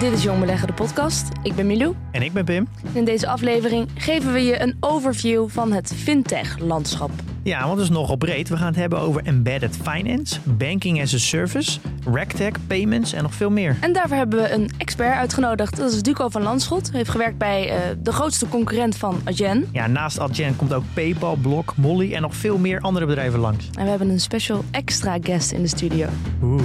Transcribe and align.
Dit 0.00 0.12
is 0.12 0.22
Jong 0.22 0.40
Beleggen, 0.40 0.66
de 0.66 0.72
podcast. 0.72 1.28
Ik 1.42 1.54
ben 1.54 1.66
Milou. 1.66 1.94
En 2.10 2.22
ik 2.22 2.32
ben 2.32 2.44
Pim. 2.44 2.68
In 2.92 3.04
deze 3.04 3.26
aflevering 3.26 3.88
geven 3.94 4.32
we 4.32 4.40
je 4.40 4.60
een 4.60 4.76
overview 4.80 5.48
van 5.48 5.72
het 5.72 5.94
fintech-landschap. 5.94 7.10
Ja, 7.42 7.60
want 7.60 7.72
het 7.72 7.88
is 7.88 7.94
nogal 7.94 8.16
breed. 8.16 8.48
We 8.48 8.56
gaan 8.56 8.66
het 8.66 8.76
hebben 8.76 8.98
over 8.98 9.24
embedded 9.24 9.76
finance, 9.82 10.40
banking 10.44 11.02
as 11.02 11.14
a 11.14 11.18
service, 11.18 11.78
regtech, 12.12 12.52
payments 12.66 13.12
en 13.12 13.22
nog 13.22 13.34
veel 13.34 13.50
meer. 13.50 13.76
En 13.80 13.92
daarvoor 13.92 14.16
hebben 14.16 14.42
we 14.42 14.50
een 14.50 14.70
expert 14.76 15.14
uitgenodigd. 15.14 15.76
Dat 15.76 15.92
is 15.92 16.02
Duco 16.02 16.28
van 16.28 16.42
Landschot. 16.42 16.88
Hij 16.88 16.96
heeft 16.96 17.10
gewerkt 17.10 17.38
bij 17.38 17.68
eh, 17.68 17.78
de 18.02 18.12
grootste 18.12 18.48
concurrent 18.48 18.96
van 18.96 19.20
Adyen. 19.24 19.68
Ja, 19.72 19.86
naast 19.86 20.18
Adyen 20.18 20.56
komt 20.56 20.72
ook 20.72 20.84
PayPal, 20.94 21.36
Block, 21.36 21.76
Molly 21.76 22.14
en 22.14 22.22
nog 22.22 22.34
veel 22.34 22.58
meer 22.58 22.80
andere 22.80 23.06
bedrijven 23.06 23.38
langs. 23.38 23.70
En 23.78 23.84
we 23.84 23.90
hebben 23.90 24.08
een 24.08 24.20
special 24.20 24.64
extra 24.70 25.18
guest 25.20 25.50
in 25.50 25.62
de 25.62 25.68
studio. 25.68 26.08
Oeh. 26.42 26.62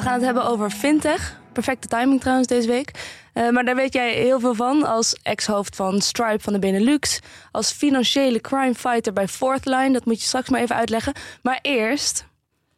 We 0.00 0.06
gaan 0.06 0.14
het 0.14 0.24
hebben 0.24 0.44
over 0.44 0.70
fintech. 0.70 1.40
Perfecte 1.52 1.88
timing 1.88 2.20
trouwens 2.20 2.48
deze 2.48 2.68
week. 2.68 2.90
Eh, 3.32 3.50
maar 3.50 3.64
daar 3.64 3.74
weet 3.74 3.92
jij 3.92 4.12
heel 4.12 4.40
veel 4.40 4.54
van 4.54 4.84
als 4.86 5.16
ex-hoofd 5.22 5.76
van 5.76 6.00
Stripe 6.00 6.42
van 6.42 6.52
de 6.52 6.58
Benelux. 6.58 7.20
Als 7.50 7.72
financiële 7.72 8.40
crime 8.40 8.74
fighter 8.74 9.12
bij 9.12 9.28
Fourthline. 9.28 9.92
Dat 9.92 10.04
moet 10.04 10.20
je 10.20 10.26
straks 10.26 10.48
maar 10.48 10.60
even 10.60 10.76
uitleggen. 10.76 11.12
Maar 11.42 11.58
eerst, 11.62 12.26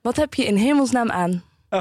wat 0.00 0.16
heb 0.16 0.34
je 0.34 0.44
in 0.44 0.56
hemelsnaam 0.56 1.10
aan? 1.10 1.42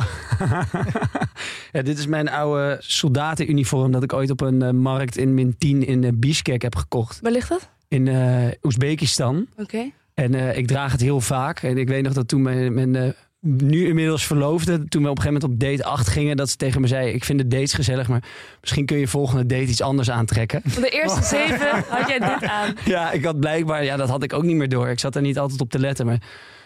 Ja, 1.72 1.82
dit 1.82 1.98
is 1.98 2.08
mijn 2.08 2.30
oude 2.30 2.78
soldatenuniform 2.80 3.92
dat 3.92 4.04
ik 4.04 4.14
ooit 4.14 4.30
op 4.30 4.42
een 4.42 4.62
eh, 4.62 4.70
markt 4.70 5.18
in 5.18 5.34
min 5.34 5.58
10 5.58 5.88
in 5.88 6.04
uh, 6.04 6.10
Bishkek 6.14 6.62
heb 6.62 6.76
gekocht. 6.76 7.20
Waar 7.22 7.32
ligt 7.32 7.50
dat? 7.50 7.70
In 7.88 8.08
eh 8.08 8.48
Oezbekistan. 8.62 9.48
Oké. 9.58 9.92
En 10.14 10.36
eh, 10.36 10.58
ik 10.58 10.68
draag 10.68 10.92
het 10.92 11.02
heel 11.02 11.22
vaak. 11.22 11.60
En 11.60 11.78
ik 11.78 11.88
weet 11.88 12.04
nog 12.04 12.14
dat 12.14 12.28
toen 12.28 12.42
mijn, 12.42 12.74
mijn 12.74 12.96
eh, 12.96 13.10
nu 13.42 13.88
inmiddels 13.88 14.26
verloofde, 14.26 14.86
toen 14.88 15.04
we 15.04 15.10
op 15.10 15.18
een 15.18 15.24
gegeven 15.24 15.48
moment 15.48 15.64
op 15.64 15.70
date 15.70 15.90
8 15.90 16.08
gingen, 16.08 16.38
dat 16.38 16.50
ze 16.50 16.56
tegen 16.56 16.82
me 16.82 16.88
zei, 16.88 17.14
ik 17.14 17.24
vind 17.24 17.40
de 17.40 17.48
dates 17.48 17.74
gezellig, 17.74 18.08
maar 18.08 18.24
misschien 18.62 18.86
kun 18.86 18.98
je 18.98 19.08
volgende 19.08 19.46
date 19.46 19.70
iets 19.70 19.82
anders 19.82 20.12
aantrekken. 20.12 20.62
De 20.64 20.90
eerste 20.90 21.24
zeven 21.36 21.84
had 21.88 22.08
jij 22.08 22.20
dit 22.20 22.50
aan. 22.50 22.76
Ja, 22.86 23.12
ik 23.12 23.24
had 23.24 23.40
blijkbaar, 23.40 23.84
ja, 23.84 23.98
dat 23.98 24.10
had 24.10 24.24
ik 24.24 24.34
ook 24.34 24.44
niet 24.44 24.56
meer 24.56 24.70
door. 24.70 24.88
Ik 24.88 25.00
zat 25.00 25.16
er 25.16 25.22
niet 25.22 25.40
altijd 25.40 25.62
op 25.62 25.70
te 25.70 25.80
letten, 25.80 26.06
maar 26.06 26.22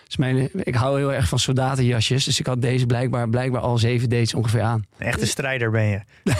dus 0.07 0.17
mijn, 0.17 0.49
ik 0.53 0.75
hou 0.75 0.97
heel 0.97 1.13
erg 1.13 1.27
van 1.27 1.39
soldatenjasjes. 1.39 2.23
Dus 2.25 2.39
ik 2.39 2.45
had 2.45 2.61
deze 2.61 2.85
blijkbaar, 2.85 3.29
blijkbaar 3.29 3.61
al 3.61 3.77
zeven 3.77 4.09
dates 4.09 4.33
ongeveer 4.33 4.61
aan. 4.61 4.85
Een 4.97 5.05
echte 5.07 5.25
strijder 5.27 5.71
ben 5.71 5.83
je. 5.83 5.99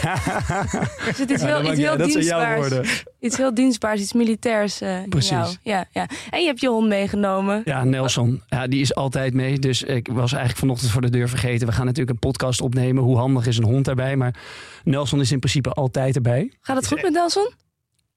Er 1.06 1.14
zit 1.14 1.30
iets 1.30 1.42
Ja, 1.42 1.46
heel, 1.46 1.54
dat 1.56 1.62
mag 1.62 1.72
iets 1.72 1.80
heel 1.80 1.96
dat 1.96 2.10
zijn 2.12 2.24
jouw 2.24 2.38
dienstbaars. 2.38 2.58
woorden. 2.58 2.84
Iets 3.20 3.36
heel 3.36 3.54
dienstbaars, 3.54 4.00
iets 4.00 4.12
militairs. 4.12 4.80
eh, 4.80 5.02
in 5.02 5.08
Precies. 5.08 5.30
jou. 5.30 5.54
Ja, 5.62 5.84
ja. 5.90 6.06
En 6.30 6.40
je 6.40 6.46
hebt 6.46 6.60
je 6.60 6.68
hond 6.68 6.88
meegenomen. 6.88 7.62
Ja, 7.64 7.84
Nelson. 7.84 8.42
Ja, 8.46 8.66
die 8.66 8.80
is 8.80 8.94
altijd 8.94 9.34
mee. 9.34 9.58
Dus 9.58 9.82
ik 9.82 10.08
was 10.12 10.30
eigenlijk 10.30 10.60
vanochtend 10.60 10.90
voor 10.90 11.00
de 11.00 11.10
deur 11.10 11.28
vergeten. 11.28 11.66
We 11.66 11.72
gaan 11.72 11.84
natuurlijk 11.86 12.10
een 12.12 12.28
podcast 12.30 12.60
opnemen. 12.60 13.02
Hoe 13.02 13.16
handig 13.16 13.46
is 13.46 13.56
een 13.58 13.64
hond 13.64 13.84
daarbij? 13.84 14.16
Maar 14.16 14.34
Nelson 14.84 15.20
is 15.20 15.32
in 15.32 15.38
principe 15.38 15.70
altijd 15.70 16.14
erbij. 16.16 16.52
Gaat 16.60 16.76
het 16.76 16.86
goed 16.86 17.02
met 17.02 17.12
Nelson? 17.12 17.50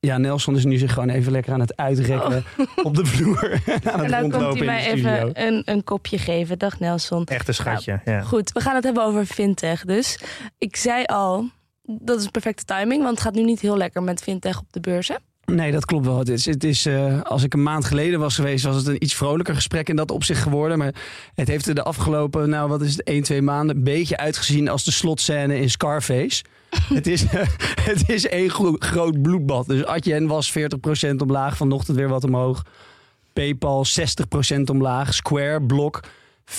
Ja, 0.01 0.17
Nelson 0.17 0.55
is 0.55 0.65
nu 0.65 0.77
zich 0.77 0.93
gewoon 0.93 1.09
even 1.09 1.31
lekker 1.31 1.53
aan 1.53 1.59
het 1.59 1.77
uitrekken 1.77 2.43
op 2.83 2.95
de 2.95 3.05
vloer. 3.05 3.51
aan 3.65 3.73
het 3.73 3.85
Oh. 3.85 4.01
En 4.01 4.09
nou 4.09 4.21
komt 4.21 4.33
rondlopen 4.33 4.57
hij 4.57 4.65
mij 4.65 4.91
even 4.91 5.47
een, 5.47 5.61
een 5.65 5.83
kopje 5.83 6.17
geven. 6.17 6.59
Dag 6.59 6.79
Nelson. 6.79 7.25
Echte 7.25 7.51
schatje. 7.51 8.01
Ja. 8.05 8.21
Goed, 8.21 8.51
we 8.51 8.59
gaan 8.59 8.75
het 8.75 8.83
hebben 8.83 9.03
over 9.03 9.25
fintech 9.25 9.85
dus. 9.85 10.19
Ik 10.57 10.75
zei 10.75 11.03
al, 11.05 11.49
dat 11.83 12.19
is 12.19 12.25
een 12.25 12.31
perfecte 12.31 12.63
timing, 12.65 13.03
want 13.03 13.09
het 13.09 13.21
gaat 13.21 13.33
nu 13.33 13.43
niet 13.43 13.59
heel 13.59 13.77
lekker 13.77 14.03
met 14.03 14.21
fintech 14.21 14.59
op 14.59 14.65
de 14.71 14.79
beurzen. 14.79 15.19
Nee, 15.45 15.71
dat 15.71 15.85
klopt 15.85 16.05
wel. 16.05 16.17
Het 16.17 16.29
is, 16.29 16.45
het 16.45 16.63
is, 16.63 16.85
eh, 16.85 17.21
als 17.21 17.43
ik 17.43 17.53
een 17.53 17.63
maand 17.63 17.85
geleden 17.85 18.19
was 18.19 18.35
geweest, 18.35 18.65
was 18.65 18.75
het 18.75 18.88
een 18.88 19.03
iets 19.03 19.15
vrolijker 19.15 19.55
gesprek 19.55 19.89
in 19.89 19.95
dat 19.95 20.11
opzicht 20.11 20.41
geworden. 20.41 20.77
Maar 20.77 20.93
het 21.33 21.47
heeft 21.47 21.67
er 21.67 21.75
de 21.75 21.83
afgelopen, 21.83 22.49
nou 22.49 22.69
wat 22.69 22.81
is 22.81 22.91
het, 22.91 23.03
1, 23.03 23.23
2 23.23 23.41
maanden, 23.41 23.75
een 23.75 23.83
beetje 23.83 24.17
uitgezien 24.17 24.69
als 24.69 24.83
de 24.83 24.91
slotscène 24.91 25.59
in 25.59 25.69
Scarface. 25.69 26.43
het, 26.94 27.07
is, 27.07 27.25
het 27.90 28.09
is 28.09 28.28
één 28.28 28.50
gro- 28.50 28.75
groot 28.80 29.22
bloedbad. 29.22 29.68
Dus 29.68 29.85
Adyen 29.85 30.28
was 30.28 30.53
40% 30.57 31.16
omlaag, 31.18 31.57
vanochtend 31.57 31.97
weer 31.97 32.09
wat 32.09 32.24
omhoog. 32.24 32.63
PayPal 33.34 33.85
60% 34.56 34.59
omlaag. 34.66 35.13
Square, 35.13 35.62
Block 35.62 36.02
65% 36.50 36.53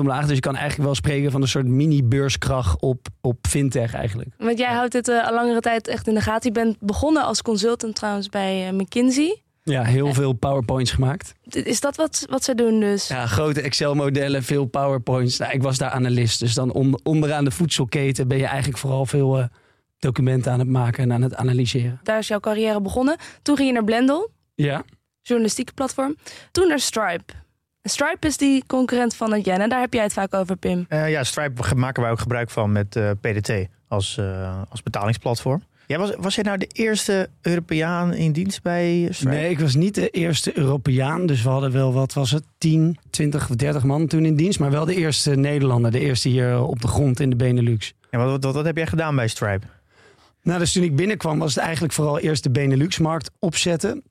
omlaag. 0.00 0.26
Dus 0.26 0.34
je 0.34 0.40
kan 0.40 0.54
eigenlijk 0.54 0.84
wel 0.84 0.94
spreken 0.94 1.30
van 1.30 1.42
een 1.42 1.48
soort 1.48 1.66
mini-beurskracht 1.66 2.80
op, 2.80 3.06
op 3.20 3.36
fintech 3.48 3.94
eigenlijk. 3.94 4.28
Want 4.38 4.58
jij 4.58 4.72
houdt 4.72 4.92
het 4.92 5.08
eh, 5.08 5.26
al 5.26 5.34
langere 5.34 5.60
tijd 5.60 5.88
echt 5.88 6.08
in 6.08 6.14
de 6.14 6.20
gaten. 6.20 6.52
Je 6.52 6.60
bent 6.60 6.76
begonnen 6.80 7.24
als 7.24 7.42
consultant 7.42 7.94
trouwens 7.94 8.28
bij 8.28 8.66
eh, 8.66 8.72
McKinsey. 8.72 9.40
Ja, 9.70 9.82
heel 9.82 10.14
veel 10.14 10.32
PowerPoints 10.32 10.90
gemaakt. 10.90 11.34
Is 11.44 11.80
dat 11.80 11.96
wat, 11.96 12.26
wat 12.30 12.44
ze 12.44 12.54
doen 12.54 12.80
dus? 12.80 13.08
Ja, 13.08 13.26
grote 13.26 13.60
Excel-modellen, 13.60 14.42
veel 14.42 14.64
PowerPoints. 14.64 15.38
Nou, 15.38 15.52
ik 15.52 15.62
was 15.62 15.78
daar 15.78 15.90
analist, 15.90 16.40
dus 16.40 16.54
dan 16.54 16.72
on- 16.72 17.00
onderaan 17.02 17.44
de 17.44 17.50
voedselketen 17.50 18.28
ben 18.28 18.38
je 18.38 18.46
eigenlijk 18.46 18.78
vooral 18.78 19.06
veel 19.06 19.38
eh, 19.38 19.44
documenten 19.98 20.52
aan 20.52 20.58
het 20.58 20.68
maken 20.68 21.02
en 21.04 21.12
aan 21.12 21.22
het 21.22 21.34
analyseren. 21.34 22.00
Daar 22.02 22.18
is 22.18 22.28
jouw 22.28 22.40
carrière 22.40 22.80
begonnen. 22.80 23.16
Toen 23.42 23.56
ging 23.56 23.68
je 23.68 23.74
naar 23.74 23.84
Blendel, 23.84 24.30
Ja, 24.54 24.82
journalistieke 25.22 25.72
platform. 25.72 26.16
Toen 26.52 26.68
naar 26.68 26.80
Stripe. 26.80 27.32
Stripe 27.82 28.26
is 28.26 28.36
die 28.36 28.64
concurrent 28.66 29.14
van 29.14 29.32
Adyen 29.32 29.60
en 29.60 29.68
daar 29.68 29.80
heb 29.80 29.92
jij 29.92 30.02
het 30.02 30.12
vaak 30.12 30.34
over, 30.34 30.56
Pim. 30.56 30.84
Eh, 30.88 31.10
ja, 31.10 31.24
Stripe 31.24 31.74
maken 31.74 32.02
wij 32.02 32.10
ook 32.10 32.18
gebruik 32.20 32.50
van 32.50 32.72
met 32.72 32.96
eh, 32.96 33.10
PDT 33.20 33.52
als, 33.88 34.18
eh, 34.18 34.60
als 34.70 34.82
betalingsplatform. 34.82 35.62
Ja, 35.86 35.98
was, 35.98 36.12
was 36.18 36.34
jij 36.34 36.44
nou 36.44 36.58
de 36.58 36.66
eerste 36.72 37.28
Europeaan 37.42 38.14
in 38.14 38.32
dienst 38.32 38.62
bij 38.62 39.08
Stripe? 39.10 39.34
nee, 39.34 39.50
ik 39.50 39.58
was 39.58 39.74
niet 39.74 39.94
de 39.94 40.10
eerste 40.10 40.58
Europeaan, 40.58 41.26
dus 41.26 41.42
we 41.42 41.48
hadden 41.48 41.72
wel, 41.72 41.92
wat 41.92 42.12
was 42.12 42.30
het, 42.30 42.44
10, 42.58 42.98
20 43.10 43.50
of 43.50 43.56
30 43.56 43.84
man 43.84 44.06
toen 44.06 44.24
in 44.24 44.36
dienst. 44.36 44.58
Maar 44.58 44.70
wel 44.70 44.84
de 44.84 44.94
eerste 44.94 45.34
Nederlander, 45.34 45.90
de 45.90 46.00
eerste 46.00 46.28
hier 46.28 46.62
op 46.62 46.80
de 46.80 46.88
grond 46.88 47.20
in 47.20 47.30
de 47.30 47.36
Benelux. 47.36 47.94
Ja, 48.10 48.18
wat, 48.18 48.44
wat, 48.44 48.54
wat 48.54 48.64
heb 48.64 48.76
jij 48.76 48.86
gedaan 48.86 49.16
bij 49.16 49.28
Stripe? 49.28 49.66
Nou, 50.42 50.58
dus 50.58 50.72
toen 50.72 50.82
ik 50.82 50.96
binnenkwam 50.96 51.38
was 51.38 51.54
het 51.54 51.64
eigenlijk 51.64 51.94
vooral 51.94 52.18
eerst 52.18 52.42
de 52.42 52.50
Benelux-markt 52.50 53.30
opzetten. 53.38 54.02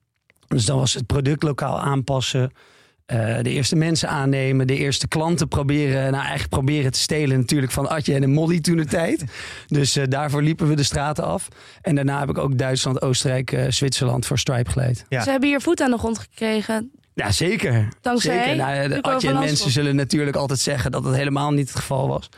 Dus 0.48 0.66
dan 0.66 0.78
was 0.78 0.94
het 0.94 1.06
product 1.06 1.44
lokaal 1.44 1.80
aanpassen. 1.80 2.52
Eh, 3.06 3.38
de 3.42 3.50
eerste 3.50 3.76
mensen 3.76 4.10
aannemen, 4.10 4.68
de 4.68 4.78
eerste 4.78 5.08
klanten 5.08 5.48
proberen, 5.48 6.02
nou 6.04 6.24
eigenlijk 6.24 6.50
proberen 6.50 6.92
te 6.92 7.00
stelen 7.00 7.38
natuurlijk 7.38 7.72
van 7.72 7.90
Atje 7.90 8.14
en 8.14 8.30
Molly 8.30 8.60
toen 8.60 8.78
de 8.78 8.86
tijd. 8.86 9.24
Dus 9.68 9.96
eh, 9.96 10.04
daarvoor 10.10 10.42
liepen 10.42 10.68
we 10.68 10.76
de 10.76 10.84
straten 10.84 11.24
af. 11.24 11.48
En 11.82 11.96
daarna 11.96 12.20
heb 12.20 12.30
ik 12.30 12.38
ook 12.38 12.58
Duitsland, 12.58 13.02
Oostenrijk, 13.02 13.52
eh, 13.52 13.66
Zwitserland 13.70 14.26
voor 14.26 14.40
Stripe 14.40 14.72
geleid. 14.72 15.06
Ja. 15.10 15.24
Ze 15.24 15.30
hebben 15.30 15.50
hier 15.50 15.62
voet 15.62 15.82
aan 15.82 15.92
de 15.92 15.98
grond 15.98 16.20
gekregen. 16.20 16.92
Ja, 17.14 17.32
zeker. 17.32 17.88
Dankzij 18.02 18.44
zeker. 18.44 18.56
Nou, 18.56 18.88
de 18.88 19.02
Atje 19.02 19.30
en 19.30 19.40
mensen 19.40 19.72
zullen 19.72 19.96
natuurlijk 19.96 20.38
altijd 20.38 20.60
zeggen 20.60 20.92
dat 20.92 21.04
het 21.04 21.16
helemaal 21.16 21.52
niet 21.52 21.68
het 21.68 21.78
geval 21.78 22.08
was. 22.08 22.30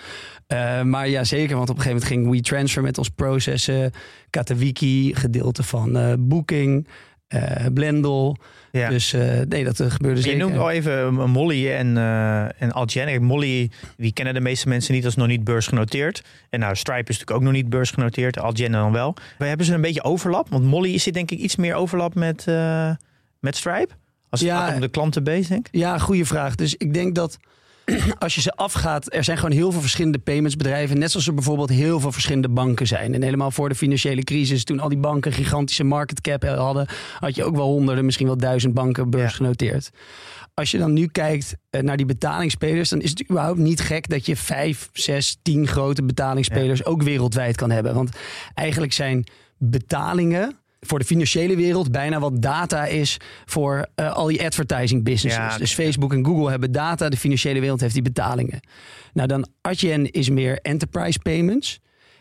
Eh, 0.47 0.81
maar 0.81 1.09
ja, 1.09 1.23
zeker. 1.23 1.57
Want 1.57 1.69
op 1.69 1.75
een 1.75 1.81
gegeven 1.81 2.09
moment 2.09 2.31
ging 2.31 2.49
WeTransfer 2.49 2.81
met 2.81 2.97
ons 2.97 3.09
processen. 3.09 3.91
Katawiki, 4.29 5.15
gedeelte 5.15 5.63
van 5.63 5.97
eh 5.97 6.13
Booking, 6.19 6.87
eh 7.27 7.65
Blendel. 7.73 8.37
Ja. 8.71 8.89
Dus 8.89 9.13
eh, 9.13 9.39
nee, 9.49 9.63
dat 9.63 9.79
eh, 9.79 9.89
gebeurde 9.91 10.17
je 10.17 10.23
zeker. 10.23 10.39
noemt 10.39 10.57
al 10.57 10.69
even 10.71 11.13
Molly 11.29 11.71
en, 11.71 11.97
eh 11.97 12.61
en. 12.61 12.85
Kijk, 12.85 13.21
Molly, 13.21 13.71
die 13.97 14.13
kennen 14.13 14.33
de 14.33 14.39
meeste 14.39 14.67
mensen 14.67 14.93
niet 14.93 15.05
als 15.05 15.15
nog 15.15 15.27
niet 15.27 15.43
beursgenoteerd. 15.43 16.23
En 16.49 16.59
nou, 16.59 16.75
Stripe 16.75 17.09
is 17.09 17.17
natuurlijk 17.19 17.37
ook 17.37 17.43
nog 17.43 17.53
niet 17.53 17.69
beursgenoteerd. 17.69 18.39
Adyen 18.39 18.71
dan 18.71 18.91
wel. 18.91 19.15
We 19.37 19.45
hebben 19.45 19.65
ze 19.65 19.73
een 19.73 19.81
beetje 19.81 20.03
overlap? 20.03 20.49
Want 20.49 20.63
Molly 20.63 20.97
zit 20.97 21.13
denk 21.13 21.31
ik 21.31 21.39
iets 21.39 21.55
meer 21.55 21.73
overlap 21.75 22.15
met, 22.15 22.45
met 23.39 23.55
Stripe. 23.55 23.93
Als 24.29 24.39
het 24.39 24.49
Ja. 24.49 24.65
gaat 24.65 24.73
om 24.75 24.81
de 24.81 24.87
klantenbase, 24.87 25.47
denk 25.47 25.67
ik. 25.67 25.75
Ja, 25.79 25.97
goede 25.97 26.25
vraag. 26.25 26.55
Dus 26.55 26.75
ik 26.75 26.93
denk 26.93 27.15
dat 27.15 27.37
als 28.19 28.35
je 28.35 28.41
ze 28.41 28.51
afgaat, 28.51 29.13
er 29.13 29.23
zijn 29.23 29.37
gewoon 29.37 29.51
heel 29.51 29.71
veel 29.71 29.81
verschillende 29.81 30.19
paymentsbedrijven. 30.19 30.99
Net 30.99 31.11
zoals 31.11 31.27
er 31.27 31.33
bijvoorbeeld 31.33 31.69
heel 31.69 31.99
veel 31.99 32.11
verschillende 32.11 32.49
banken 32.49 32.87
zijn. 32.87 33.13
En 33.13 33.21
helemaal 33.21 33.51
voor 33.51 33.69
de 33.69 33.75
financiële 33.75 34.23
crisis, 34.23 34.63
toen 34.63 34.79
al 34.79 34.89
die 34.89 34.97
banken 34.97 35.31
gigantische 35.31 35.83
market 35.83 36.21
cap 36.21 36.43
hadden, 36.43 36.87
had 37.19 37.35
je 37.35 37.43
ook 37.43 37.55
wel 37.55 37.67
honderden, 37.67 38.05
misschien 38.05 38.27
wel 38.27 38.37
duizend 38.37 38.73
banken 38.73 39.09
beursgenoteerd. 39.09 39.89
als 40.53 40.71
je 40.71 40.77
dan 40.77 40.93
nu 40.93 41.07
kijkt 41.07 41.55
eh, 41.69 41.81
naar 41.81 41.97
die 41.97 42.05
betalingsspelers, 42.05 42.89
dan 42.89 43.01
is 43.01 43.09
het 43.09 43.29
überhaupt 43.29 43.59
niet 43.59 43.81
gek 43.81 44.09
dat 44.09 44.25
je 44.25 44.35
vijf, 44.35 44.89
zes, 44.93 45.37
tien 45.41 45.67
grote 45.67 46.03
betalingsspelers 46.03 46.85
ook 46.85 47.03
wereldwijd 47.03 47.55
kan 47.55 47.71
hebben. 47.71 47.93
Want 47.93 48.09
eigenlijk 48.53 48.93
zijn 48.93 49.27
betalingen 49.57 50.57
voor 50.79 50.99
de 50.99 51.05
financiële 51.05 51.55
wereld 51.55 51.91
bijna 51.91 52.19
wat 52.19 52.41
data 52.41 52.85
is 52.85 53.17
voor 53.45 53.87
uh, 53.95 54.13
al 54.13 54.27
die 54.27 54.45
advertising 54.45 55.03
businesses. 55.03 55.53
Ja, 55.53 55.57
dus 55.57 55.73
Facebook 55.73 56.13
en 56.13 56.25
Google 56.25 56.49
hebben 56.49 56.71
data, 56.71 57.09
de 57.09 57.17
financiële 57.17 57.59
wereld 57.59 57.81
heeft 57.81 57.93
die 57.93 58.01
betalingen. 58.01 58.59
Nou, 59.13 59.27
dan 59.27 59.47
Adyen 59.61 60.11
is 60.11 60.29
meer 60.29 60.59
enterprise 60.61 61.19
payments. 61.19 61.79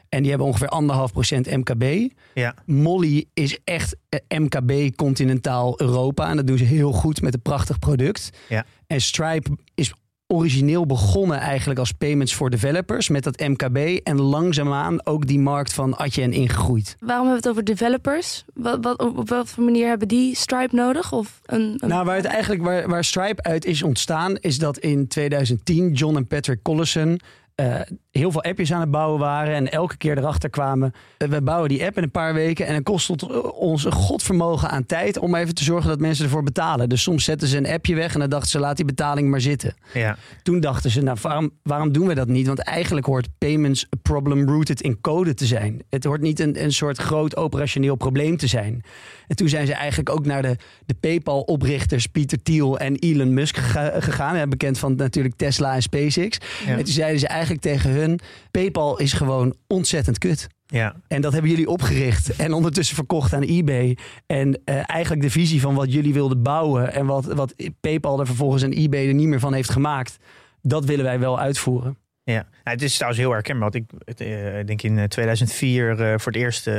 En 0.09 0.21
die 0.21 0.29
hebben 0.31 0.49
ongeveer 0.49 0.69
anderhalf 0.69 1.13
procent 1.13 1.57
MKB. 1.57 2.13
Ja. 2.35 2.55
Molly 2.65 3.25
is 3.35 3.59
echt 3.65 3.97
eh, 4.09 4.39
MKB 4.39 4.97
continentaal 4.97 5.81
Europa. 5.81 6.29
En 6.29 6.37
dat 6.37 6.47
doen 6.47 6.59
ze 6.59 6.65
heel 6.65 6.93
goed 6.93 7.23
met 7.23 7.35
een 7.35 7.43
prachtig 7.43 7.79
product. 7.79 8.31
Ja. 8.49 8.65
En 8.87 9.01
Stripe 9.01 9.51
is 9.75 9.93
origineel 10.27 10.87
begonnen 10.87 11.39
eigenlijk 11.39 11.79
als 11.79 11.93
payments 11.93 12.35
voor 12.35 12.51
developers 12.51 13.09
met 13.09 13.25
dat 13.25 13.39
MKB. 13.39 13.77
En 14.03 14.21
langzaamaan 14.21 15.07
ook 15.07 15.27
die 15.27 15.39
markt 15.39 15.73
van 15.73 15.97
Adyen 15.97 16.33
ingegroeid. 16.33 16.97
Waarom 17.01 17.27
hebben 17.27 17.43
we 17.43 17.49
het 17.49 17.59
over 17.59 17.77
developers? 17.77 18.45
Wat, 18.55 18.79
wat, 18.81 18.99
op 18.99 19.29
welke 19.29 19.61
manier 19.61 19.89
hebben 19.89 20.09
die 20.09 20.37
Stripe 20.37 20.75
nodig? 20.75 21.13
Of 21.13 21.41
een, 21.47 21.75
een... 21.77 21.89
Nou, 21.89 22.05
waar 22.05 22.17
het 22.17 22.25
eigenlijk 22.25 22.63
waar, 22.63 22.89
waar 22.89 23.05
Stripe 23.05 23.43
uit 23.43 23.65
is 23.65 23.83
ontstaan, 23.83 24.37
is 24.37 24.59
dat 24.59 24.79
in 24.79 25.09
2010 25.09 25.93
John 25.93 26.17
en 26.17 26.27
Patrick 26.27 26.63
Collison 26.63 27.21
uh, 27.61 27.81
heel 28.17 28.31
veel 28.31 28.43
appjes 28.43 28.73
aan 28.73 28.81
het 28.81 28.91
bouwen 28.91 29.21
waren. 29.21 29.55
En 29.55 29.73
elke 29.73 29.97
keer 29.97 30.19
erachter 30.19 30.51
kwamen. 30.51 30.93
Uh, 31.19 31.29
we 31.29 31.43
bouwen 31.43 31.69
die 31.69 31.85
app 31.85 31.97
in 31.97 32.03
een 32.03 32.11
paar 32.11 32.35
weken. 32.35 32.67
En 32.67 32.75
het 32.75 32.85
kost 32.85 33.09
het 33.09 33.51
ons 33.53 33.85
een 33.85 33.93
godvermogen 33.93 34.71
aan 34.71 34.87
tijd. 34.87 35.19
om 35.19 35.35
even 35.35 35.55
te 35.55 35.65
zorgen 35.65 35.89
dat 35.89 36.01
mensen 36.01 36.25
ervoor 36.25 36.43
betalen. 36.43 36.89
Dus 36.89 37.03
soms 37.03 37.25
zetten 37.25 37.49
ze 37.49 37.57
een 37.57 37.69
appje 37.69 37.95
weg. 37.95 38.15
en 38.15 38.21
dan 38.21 38.29
dachten 38.29 38.51
ze: 38.51 38.59
laat 38.59 38.77
die 38.77 38.85
betaling 38.85 39.29
maar 39.29 39.41
zitten. 39.41 39.75
Ja. 39.93 40.17
Toen 40.43 40.61
dachten 40.61 40.91
ze: 40.91 41.03
nou, 41.03 41.19
waarom, 41.23 41.51
waarom 41.63 41.93
doen 41.93 42.07
we 42.07 42.15
dat 42.15 42.29
niet? 42.29 42.47
Want 42.47 42.59
eigenlijk 42.59 43.07
hoort 43.07 43.29
payments 43.39 43.87
problem 44.03 44.49
rooted 44.49 44.81
in 44.81 45.01
code 45.01 45.35
te 45.35 45.47
zijn. 45.47 45.83
Het 45.91 46.05
hoort 46.05 46.21
niet 46.21 46.41
een, 46.41 46.63
een 46.63 46.73
soort 46.73 46.99
groot 46.99 47.37
operationeel 47.37 47.97
probleem 47.97 48.37
te 48.37 48.47
zijn. 48.47 48.85
En 49.27 49.37
toen 49.37 49.49
zijn 49.49 49.67
ze 49.67 49.75
eigenlijk 49.75 50.11
ook 50.11 50.27
naar 50.27 50.43
de, 50.43 50.57
de 50.87 50.95
PayPal-oprichters 50.95 52.07
Pieter 52.07 52.43
Thiel 52.43 52.79
en 52.79 52.97
Elon 52.97 53.35
Musk 53.35 53.57
gegaan. 53.57 54.49
Bekend 54.49 54.79
van 54.79 54.95
natuurlijk 54.95 55.35
Tesla 55.37 55.75
en 55.75 55.83
SpaceX. 55.83 56.39
Ja. 56.67 56.71
En 56.71 56.85
toen 56.85 56.93
zeiden 56.93 57.21
ze 57.21 57.27
eigenlijk 57.27 57.63
tegen 57.63 57.91
hun: 57.91 58.06
PayPal 58.51 58.99
is 58.99 59.13
gewoon 59.13 59.55
ontzettend 59.67 60.19
kut. 60.19 60.49
Ja. 60.67 60.95
En 61.09 61.21
dat 61.21 61.33
hebben 61.33 61.51
jullie 61.51 61.69
opgericht 61.69 62.37
en 62.37 62.53
ondertussen 62.53 62.97
verkocht 62.97 63.33
aan 63.33 63.43
eBay. 63.43 63.99
En 64.27 64.49
uh, 64.49 64.91
eigenlijk 64.91 65.23
de 65.23 65.31
visie 65.31 65.61
van 65.61 65.75
wat 65.75 65.93
jullie 65.93 66.13
wilden 66.13 66.43
bouwen 66.43 66.93
en 66.93 67.07
wat, 67.07 67.25
wat 67.25 67.55
PayPal 67.81 68.21
er 68.21 68.27
vervolgens 68.27 68.65
aan 68.65 68.71
eBay 68.71 69.09
er 69.09 69.15
niet 69.15 69.27
meer 69.27 69.41
van 69.41 69.53
heeft 69.53 69.71
gemaakt, 69.71 70.17
dat 70.63 70.85
willen 70.85 71.05
wij 71.05 71.19
wel 71.19 71.39
uitvoeren. 71.39 71.99
Ja, 72.33 72.35
nou, 72.35 72.47
het 72.77 72.83
is 72.83 72.95
trouwens 72.95 73.21
heel 73.23 73.31
herkenbaar. 73.31 73.71
Want 73.71 73.85
ik 73.85 74.21
uh, 74.21 74.67
denk 74.67 74.83
in 74.83 75.09
2004 75.09 75.91
uh, 75.91 75.97
voor 75.97 76.33
het 76.33 76.41
eerst 76.41 76.71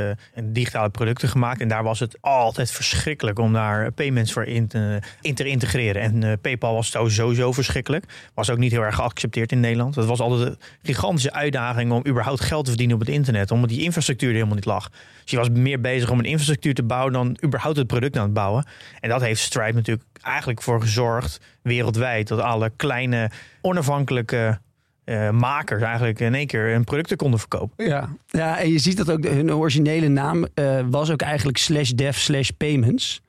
digitale 0.44 0.90
producten 0.90 1.28
gemaakt. 1.28 1.60
En 1.60 1.68
daar 1.68 1.82
was 1.82 2.00
het 2.00 2.18
altijd 2.20 2.70
verschrikkelijk 2.70 3.38
om 3.38 3.52
daar 3.52 3.92
payments 3.92 4.32
voor 4.32 4.44
in 4.44 4.66
te, 4.68 5.02
in 5.20 5.34
te 5.34 5.44
integreren. 5.44 6.02
En 6.02 6.40
PayPal 6.40 6.74
was 6.74 6.90
sowieso 6.90 7.52
verschrikkelijk. 7.52 8.04
Was 8.34 8.50
ook 8.50 8.58
niet 8.58 8.72
heel 8.72 8.82
erg 8.82 8.94
geaccepteerd 8.94 9.52
in 9.52 9.60
Nederland. 9.60 9.94
Dat 9.94 10.06
was 10.06 10.20
altijd 10.20 10.48
een 10.48 10.58
gigantische 10.82 11.32
uitdaging 11.32 11.92
om 11.92 12.06
überhaupt 12.06 12.40
geld 12.40 12.64
te 12.64 12.70
verdienen 12.70 12.96
op 12.96 13.02
het 13.02 13.14
internet. 13.14 13.50
Omdat 13.50 13.68
die 13.68 13.82
infrastructuur 13.82 14.28
er 14.28 14.34
helemaal 14.34 14.54
niet 14.56 14.64
lag. 14.64 14.88
Dus 15.22 15.30
je 15.30 15.36
was 15.36 15.50
meer 15.50 15.80
bezig 15.80 16.10
om 16.10 16.18
een 16.18 16.24
infrastructuur 16.24 16.74
te 16.74 16.82
bouwen 16.82 17.12
dan 17.12 17.38
überhaupt 17.44 17.76
het 17.76 17.86
product 17.86 18.16
aan 18.16 18.22
het 18.22 18.32
bouwen. 18.32 18.66
En 19.00 19.08
dat 19.08 19.20
heeft 19.20 19.40
Stripe 19.40 19.74
natuurlijk 19.74 20.06
eigenlijk 20.22 20.62
voor 20.62 20.80
gezorgd 20.80 21.40
wereldwijd. 21.62 22.28
Dat 22.28 22.40
alle 22.40 22.72
kleine 22.76 23.30
onafhankelijke 23.60 24.58
uh, 25.08 25.30
makers 25.30 25.82
eigenlijk 25.82 26.20
in 26.20 26.34
één 26.34 26.46
keer 26.46 26.70
hun 26.70 26.84
producten 26.84 27.16
konden 27.16 27.38
verkopen. 27.38 27.86
Ja, 27.86 28.08
ja 28.26 28.58
en 28.58 28.72
je 28.72 28.78
ziet 28.78 28.96
dat 28.96 29.10
ook 29.10 29.22
de, 29.22 29.28
hun 29.28 29.54
originele 29.54 30.08
naam 30.08 30.46
uh, 30.54 30.80
was 30.90 31.10
ook 31.10 31.22
eigenlijk 31.22 31.58
slash 31.58 31.90
dev 31.90 32.16
slash 32.16 32.48
payments. 32.56 33.22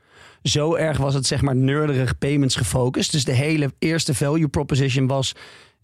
Zo 0.44 0.76
erg 0.76 0.98
was 0.98 1.14
het 1.14 1.26
zeg 1.26 1.42
maar 1.42 1.56
nerderig 1.56 2.18
payments 2.18 2.56
gefocust. 2.56 3.12
Dus 3.12 3.26
de 3.26 3.32
hele 3.32 3.74
eerste 3.80 4.14
value 4.14 4.48
proposition 4.48 5.08
was 5.08 5.36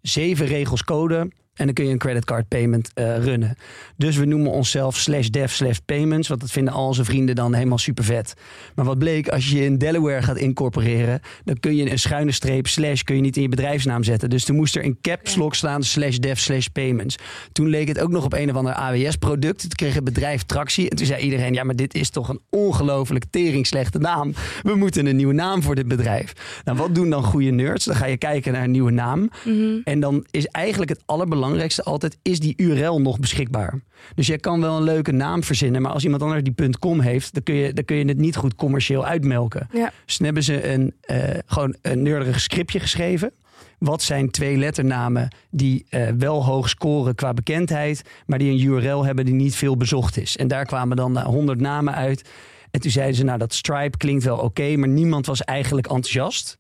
zeven 0.02 0.46
regels 0.46 0.84
code. 0.84 1.32
En 1.56 1.66
dan 1.66 1.74
kun 1.74 1.86
je 1.86 1.92
een 1.92 1.98
creditcard 1.98 2.48
payment 2.48 2.92
uh, 2.96 3.18
runnen. 3.18 3.56
Dus 3.98 4.18
we 4.18 4.26
noemen 4.26 4.52
onszelf 4.52 4.98
slash 4.98 5.28
dev 5.28 5.52
slash 5.52 5.78
payments. 5.86 6.28
Want 6.28 6.42
dat 6.42 6.52
vinden 6.52 6.74
al 6.74 6.88
onze 6.88 7.06
vrienden 7.06 7.36
dan 7.36 7.54
helemaal 7.54 7.78
super 7.78 8.04
vet. 8.04 8.34
Maar 8.76 8.86
wat 8.86 8.98
bleek, 8.98 9.28
als 9.28 9.50
je 9.50 9.64
in 9.64 9.78
Delaware 9.78 10.22
gaat 10.22 10.38
incorporeren... 10.38 11.20
dan 11.44 11.60
kun 11.60 11.76
je 11.76 11.92
een 11.92 12.00
schuine 12.00 12.32
streep 12.32 12.68
slash 12.68 13.02
kun 13.02 13.16
je 13.16 13.22
niet 13.22 13.36
in 13.36 13.42
je 13.42 13.50
bedrijfsnaam 13.50 14.04
zetten. 14.04 14.30
Dus 14.30 14.46
toen 14.46 14.56
moest 14.56 14.76
er 14.76 14.84
in 14.84 14.98
caps 15.02 15.36
lock 15.36 15.56
staan 15.56 15.84
slash 15.84 16.18
dev 16.18 16.38
slash 16.38 16.68
payments. 16.68 17.16
Toen 17.52 17.68
leek 17.68 17.88
het 17.88 18.00
ook 18.00 18.12
nog 18.12 18.24
op 18.24 18.34
een 18.34 18.50
of 18.50 18.56
ander 18.56 18.74
AWS-product. 18.74 19.60
Toen 19.60 19.70
kreeg 19.70 19.94
het 19.94 20.04
bedrijf 20.04 20.44
tractie. 20.44 20.90
En 20.90 20.96
toen 20.96 21.06
zei 21.06 21.22
iedereen, 21.22 21.54
ja, 21.54 21.64
maar 21.64 21.76
dit 21.76 21.94
is 21.94 22.10
toch 22.10 22.30
een 22.30 22.40
ongelooflijk 22.50 23.26
teringslechte 23.30 23.98
naam. 23.98 24.34
We 24.64 24.76
moeten 24.76 25.06
een 25.06 25.16
nieuwe 25.16 25.34
naam 25.34 25.64
voor 25.64 25.76
dit 25.76 25.88
bedrijf. 25.88 26.34
Nou, 26.64 26.78
wat 26.78 26.96
doen 26.96 27.10
dan 27.10 27.24
goede 27.24 27.52
nerds? 27.52 27.86
Dan 27.86 27.96
ga 27.96 28.06
je 28.06 28.18
kijken 28.18 28.54
naar 28.54 28.64
een 28.64 28.72
nieuwe 28.72 28.92
naam. 28.92 29.20
Mm 29.20 29.30
-hmm. 29.44 29.82
En 29.84 30.00
dan 30.00 30.26
is 30.32 30.46
eigenlijk 30.46 30.92
het 30.92 31.02
allerbelangrijkste 31.06 31.44
belangrijkste 31.46 31.84
altijd, 31.84 32.18
is 32.22 32.40
die 32.40 32.54
URL 32.58 33.02
nog 33.02 33.20
beschikbaar? 33.20 33.80
Dus 34.16 34.28
jij 34.28 34.38
kan 34.38 34.62
wel 34.62 34.78
een 34.78 34.84
leuke 34.84 35.12
naam 35.12 35.44
verzinnen, 35.44 35.82
maar 35.82 35.92
als 35.92 36.04
iemand 36.04 36.22
anders 36.22 36.44
die 36.44 36.80
.com 36.80 37.00
heeft, 37.00 37.34
dan 37.34 37.44
kun 37.44 37.56
je, 37.56 37.74
dan 37.74 37.86
kun 37.86 37.96
je 37.96 38.06
het 38.06 38.18
niet 38.18 38.36
goed 38.36 38.56
commercieel 38.56 39.06
uitmelken. 39.06 39.68
Ja. 39.72 39.92
Dus 40.06 40.18
dan 40.18 40.26
hebben 40.26 40.44
ze 40.44 40.70
een, 40.70 40.94
uh, 41.12 41.18
gewoon 41.46 41.76
een 41.82 42.02
nerdig 42.02 42.40
scriptje 42.40 42.80
geschreven. 42.80 43.32
Wat 43.80 44.02
zijn 44.02 44.32
twee 44.32 44.58
letternamen 44.58 45.36
die 45.50 45.86
uh, 45.90 46.08
wel 46.18 46.46
hoog 46.46 46.70
scoren 46.70 47.16
qua 47.16 47.34
bekendheid, 47.34 48.02
maar 48.26 48.40
die 48.40 48.52
een 48.52 48.68
URL 48.68 49.06
hebben 49.06 49.26
die 49.26 49.34
niet 49.34 49.56
veel 49.56 49.78
bezocht 49.78 50.18
is? 50.18 50.38
En 50.38 50.48
daar 50.48 50.66
kwamen 50.66 50.98
dan 50.98 51.22
honderd 51.22 51.60
namen 51.60 51.94
uit. 51.94 52.30
En 52.72 52.82
toen 52.82 52.92
zeiden 52.92 53.16
ze, 53.16 53.24
nou 53.24 53.38
dat 53.38 53.54
Stripe 53.54 53.98
klinkt 53.98 54.24
wel 54.24 54.36
oké, 54.36 54.46
okay, 54.46 54.76
maar 54.76 54.90
niemand 54.90 55.26
was 55.26 55.42
eigenlijk 55.42 55.88
enthousiast. 55.88 56.58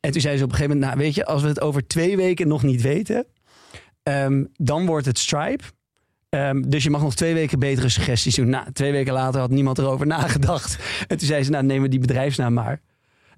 En 0.00 0.10
toen 0.10 0.20
zeiden 0.20 0.38
ze 0.38 0.44
op 0.44 0.50
een 0.50 0.56
gegeven 0.56 0.78
moment, 0.78 0.96
nou 0.96 1.06
weet 1.06 1.14
je, 1.14 1.26
als 1.26 1.42
we 1.42 1.48
het 1.48 1.60
over 1.60 1.86
twee 1.86 2.16
weken 2.16 2.48
nog 2.48 2.62
niet 2.62 2.82
weten, 2.82 3.26
Um, 4.10 4.48
dan 4.56 4.86
wordt 4.86 5.06
het 5.06 5.18
Stripe. 5.18 5.64
Um, 6.30 6.70
dus 6.70 6.82
je 6.82 6.90
mag 6.90 7.02
nog 7.02 7.14
twee 7.14 7.34
weken 7.34 7.58
betere 7.58 7.88
suggesties 7.88 8.34
doen. 8.34 8.48
Nou, 8.48 8.72
twee 8.72 8.92
weken 8.92 9.12
later 9.12 9.40
had 9.40 9.50
niemand 9.50 9.78
erover 9.78 10.06
nagedacht. 10.16 10.78
En 11.08 11.18
toen 11.18 11.26
zei 11.26 11.42
ze, 11.42 11.50
nou 11.50 11.64
nemen 11.64 11.82
we 11.82 11.88
die 11.88 12.00
bedrijfsnaam 12.00 12.52
maar. 12.52 12.80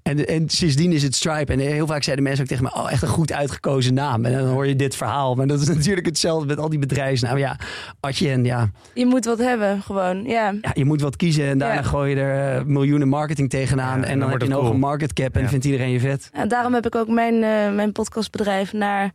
En, 0.03 0.27
en 0.27 0.49
sindsdien 0.49 0.93
is 0.93 1.03
het 1.03 1.15
Stripe. 1.15 1.53
En 1.53 1.59
heel 1.59 1.87
vaak 1.87 2.03
zeiden 2.03 2.25
mensen 2.25 2.43
ook 2.43 2.49
tegen 2.49 2.65
me, 2.65 2.75
oh 2.75 2.93
echt 2.93 3.03
een 3.03 3.09
goed 3.09 3.33
uitgekozen 3.33 3.95
naam. 3.95 4.25
En 4.25 4.33
dan 4.33 4.49
hoor 4.49 4.67
je 4.67 4.77
dit 4.77 4.97
verhaal. 4.97 5.35
Maar 5.35 5.47
dat 5.47 5.61
is 5.61 5.69
natuurlijk 5.77 6.07
hetzelfde 6.07 6.47
met 6.47 6.59
al 6.59 6.69
die 6.69 6.79
bedrijfsnamen. 6.79 7.39
Ja, 7.39 7.59
Adyen, 8.01 8.45
ja. 8.45 8.71
Je 8.95 9.07
moet 9.07 9.25
wat 9.25 9.39
hebben, 9.39 9.83
gewoon, 9.83 10.25
ja. 10.25 10.55
ja 10.61 10.71
je 10.75 10.85
moet 10.85 11.01
wat 11.01 11.17
kiezen 11.17 11.47
en 11.47 11.59
daarna 11.59 11.75
ja. 11.75 11.83
gooi 11.83 12.15
je 12.15 12.21
er 12.21 12.59
uh, 12.61 12.65
miljoenen 12.67 13.09
marketing 13.09 13.51
tegenaan. 13.51 13.99
Ja, 13.99 14.05
en, 14.05 14.11
en 14.11 14.19
dan, 14.19 14.21
dan 14.21 14.31
heb 14.31 14.41
je 14.41 14.55
een 14.55 14.63
hoge 14.63 14.77
market 14.77 15.13
cap 15.13 15.35
en 15.35 15.43
ja. 15.43 15.49
vindt 15.49 15.65
iedereen 15.65 15.91
je 15.91 16.01
vet. 16.01 16.31
En 16.33 16.49
daarom 16.49 16.75
heb 16.75 16.87
ik 16.87 16.95
ook 16.95 17.09
mijn, 17.09 17.35
uh, 17.35 17.75
mijn 17.75 17.93
podcastbedrijf 17.93 18.73
naar 18.73 19.13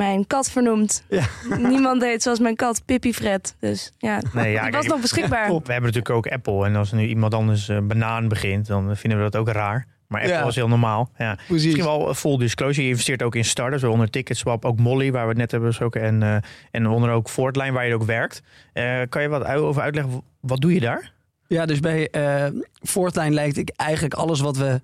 mijn 0.00 0.26
kat 0.26 0.50
vernoemd. 0.50 1.04
Ja. 1.08 1.24
Niemand 1.58 2.00
deed 2.00 2.22
zoals 2.22 2.38
mijn 2.38 2.56
kat, 2.56 2.82
Pippi 2.84 3.14
Fred. 3.14 3.54
Dus 3.58 3.92
ja, 3.98 4.20
nee, 4.32 4.52
ja 4.52 4.62
die 4.62 4.72
was 4.72 4.86
nog 4.86 5.00
beschikbaar. 5.00 5.46
We 5.48 5.52
hebben 5.54 5.92
natuurlijk 5.92 6.10
ook 6.10 6.26
Apple. 6.26 6.64
En 6.66 6.76
als 6.76 6.90
er 6.90 6.96
nu 6.96 7.06
iemand 7.06 7.34
anders 7.34 7.68
uh, 7.68 7.78
banaan 7.82 8.28
begint, 8.28 8.66
dan 8.66 8.96
vinden 8.96 9.18
we 9.18 9.30
dat 9.30 9.40
ook 9.40 9.48
raar. 9.48 9.86
Maar 10.06 10.20
Apple 10.20 10.36
Ja. 10.36 10.46
is 10.46 10.54
heel 10.54 10.68
normaal. 10.68 11.10
Ja. 11.18 11.34
Precies. 11.34 11.64
Misschien 11.64 11.84
wel 11.84 12.14
full 12.14 12.38
disclosure. 12.38 12.82
Je 12.82 12.88
investeert 12.88 13.22
ook 13.22 13.34
in 13.34 13.44
startups, 13.44 13.80
waaronder 13.82 14.10
Ticketswap, 14.10 14.64
ook 14.64 14.78
Molly, 14.78 15.12
waar 15.12 15.22
we 15.22 15.28
het 15.28 15.38
net 15.38 15.50
hebben 15.50 15.68
besproken. 15.68 16.02
En, 16.02 16.22
eh 16.22 16.36
en 16.70 16.86
onder 16.86 17.10
ook 17.10 17.28
Fortline, 17.28 17.72
waar 17.72 17.86
je 17.86 17.94
ook 17.94 18.02
werkt. 18.02 18.42
Eh, 18.72 19.00
kan 19.08 19.22
je 19.22 19.28
wat 19.28 19.44
over 19.46 19.82
uitleggen? 19.82 20.22
Wat 20.40 20.60
doe 20.60 20.74
je 20.74 20.80
daar? 20.80 21.12
Ja, 21.46 21.66
dus 21.66 21.80
bij 21.80 22.08
eh 22.10 22.46
Fortline 22.82 23.30
lijkt 23.30 23.56
ik 23.56 23.70
eigenlijk 23.76 24.14
alles 24.14 24.40
wat 24.40 24.56
we 24.56 24.80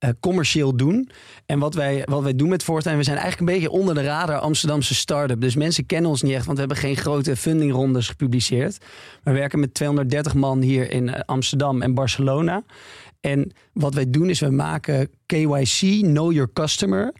eh, 0.00 0.10
commercieel 0.20 0.76
doen. 0.76 1.10
En 1.46 1.58
wat 1.58 1.74
wij, 1.74 2.02
wat 2.04 2.22
wij 2.22 2.34
doen 2.34 2.48
met 2.48 2.62
Fortline, 2.62 2.96
we 2.96 3.02
zijn 3.02 3.16
eigenlijk 3.16 3.50
een 3.50 3.58
beetje 3.58 3.78
onder 3.78 3.94
de 3.94 4.02
radar 4.02 4.38
Amsterdamse 4.38 4.94
start-up. 4.94 5.40
Dus 5.40 5.54
mensen 5.54 5.86
kennen 5.86 6.10
ons 6.10 6.22
niet 6.22 6.32
echt, 6.32 6.44
want 6.44 6.58
we 6.58 6.64
hebben 6.64 6.82
geen 6.82 6.96
grote 6.96 7.36
fundingrondes 7.36 8.08
gepubliceerd. 8.08 8.78
We 9.22 9.32
werken 9.32 9.60
met 9.60 9.74
230 9.74 10.34
man 10.34 10.60
hier 10.60 10.90
in 10.90 11.08
eh, 11.08 11.20
Amsterdam 11.26 11.82
en 11.82 11.94
Barcelona. 11.94 12.62
En 13.20 13.52
wat 13.72 13.94
wij 13.94 14.10
doen 14.10 14.30
is 14.30 14.40
we 14.40 14.50
maken 14.50 15.10
KYC, 15.26 16.00
Know 16.00 16.32
Your 16.32 16.50
Customer 16.52 17.12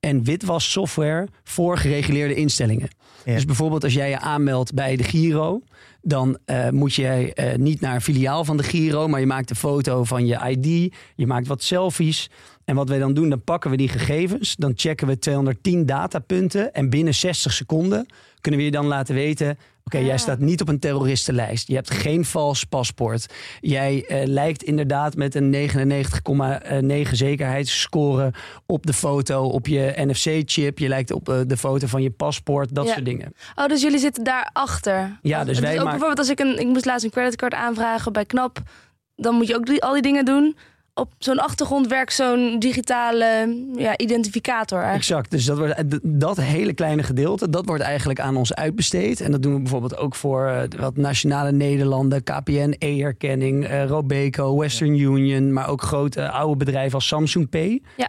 en 0.00 0.24
witwassoftware 0.24 1.28
voor 1.44 1.78
gereguleerde 1.78 2.34
instellingen. 2.34 2.88
Dus 3.34 3.44
bijvoorbeeld 3.44 3.84
als 3.84 3.94
jij 3.94 4.08
je 4.10 4.18
aanmeldt 4.18 4.74
bij 4.74 4.96
de 4.96 5.02
Giro, 5.02 5.62
dan 6.02 6.38
eh, 6.44 6.68
moet 6.68 6.94
jij 6.94 7.32
eh, 7.32 7.56
niet 7.56 7.80
naar 7.80 7.94
een 7.94 8.00
filiaal 8.00 8.44
van 8.44 8.56
de 8.56 8.62
Giro, 8.62 9.08
maar 9.08 9.20
je 9.20 9.26
maakt 9.26 9.50
een 9.50 9.56
foto 9.56 10.04
van 10.04 10.26
je 10.26 10.38
ID, 10.48 10.94
je 11.14 11.26
maakt 11.26 11.46
wat 11.46 11.62
selfies. 11.62 12.30
En 12.64 12.74
wat 12.74 12.88
wij 12.88 12.98
dan 12.98 13.14
doen, 13.14 13.28
dan 13.28 13.42
pakken 13.42 13.70
we 13.70 13.76
die 13.76 13.88
gegevens, 13.88 14.56
dan 14.56 14.72
checken 14.76 15.06
we 15.06 15.18
210 15.18 15.86
datapunten 15.86 16.74
en 16.74 16.90
binnen 16.90 17.14
60 17.14 17.52
seconden 17.52 18.06
kunnen 18.40 18.60
we 18.60 18.66
je 18.66 18.72
dan 18.72 18.86
laten 18.86 19.14
weten, 19.14 19.58
Oké, 19.88 19.98
jij 19.98 20.18
staat 20.18 20.38
niet 20.38 20.60
op 20.60 20.68
een 20.68 20.78
terroristenlijst. 20.78 21.68
Je 21.68 21.74
hebt 21.74 21.90
geen 21.90 22.24
vals 22.24 22.64
paspoort. 22.64 23.26
Jij 23.60 24.04
eh, 24.06 24.26
lijkt 24.26 24.62
inderdaad 24.62 25.16
met 25.16 25.34
een 25.34 25.54
99,9 27.06 27.10
zekerheidsscore 27.12 28.32
op 28.66 28.86
de 28.86 28.92
foto, 28.92 29.44
op 29.44 29.66
je 29.66 29.92
NFC-chip. 29.96 30.78
Je 30.78 30.88
lijkt 30.88 31.10
op 31.12 31.28
eh, 31.28 31.40
de 31.46 31.56
foto 31.56 31.86
van 31.86 32.02
je 32.02 32.10
paspoort, 32.10 32.74
dat 32.74 32.86
Ja. 32.86 32.92
soort 32.92 33.04
dingen. 33.04 33.32
Oh, 33.54 33.66
dus 33.66 33.82
jullie 33.82 33.98
zitten 33.98 34.24
daarachter. 34.24 35.18
Ja, 35.22 35.44
dus 35.44 35.58
wij 35.58 35.70
ook 35.70 35.76
maken- 35.76 35.90
bijvoorbeeld 35.90 36.18
als 36.18 36.28
ik 36.30 36.38
een... 36.40 36.58
Ik 36.58 36.66
moest 36.66 36.84
laatst 36.84 37.04
een 37.04 37.10
creditcard 37.10 37.54
aanvragen 37.54 38.12
bij 38.12 38.24
KNAP. 38.24 38.58
Dan 39.16 39.34
moet 39.34 39.46
je 39.46 39.54
ook 39.56 39.66
die, 39.66 39.82
al 39.82 39.92
die 39.92 40.02
dingen 40.02 40.24
doen. 40.24 40.56
Op 40.98 41.12
zo'n 41.18 41.38
achtergrond 41.38 41.86
werkt 41.86 42.12
zo'n 42.12 42.58
digitale 42.58 43.56
ja, 43.76 43.96
identificator 43.96 44.78
eigenlijk. 44.78 45.08
Exact, 45.08 45.30
dus 45.30 45.44
dat, 45.44 45.58
wordt, 45.58 45.74
eh, 45.74 45.98
dat 46.02 46.36
hele 46.36 46.72
kleine 46.72 47.02
gedeelte, 47.02 47.50
dat 47.50 47.66
wordt 47.66 47.82
eigenlijk 47.82 48.20
aan 48.20 48.36
ons 48.36 48.54
uitbesteed. 48.54 49.20
En 49.20 49.30
dat 49.30 49.42
doen 49.42 49.54
we 49.54 49.60
bijvoorbeeld 49.60 49.96
ook 49.96 50.14
voor 50.14 50.46
eh, 50.46 50.62
wat 50.78 50.96
nationale 50.96 51.52
Nederlanden, 51.52 52.22
KPN, 52.22 52.74
e-herkenning, 52.78 53.66
eh, 53.66 53.84
Robeco, 53.86 54.56
Western 54.58 54.98
Union, 54.98 55.52
maar 55.52 55.68
ook 55.68 55.82
grote 55.82 56.30
oude 56.30 56.56
bedrijven 56.56 56.94
als 56.94 57.06
Samsung 57.06 57.48
Pay. 57.48 57.82
Ja. 57.96 58.08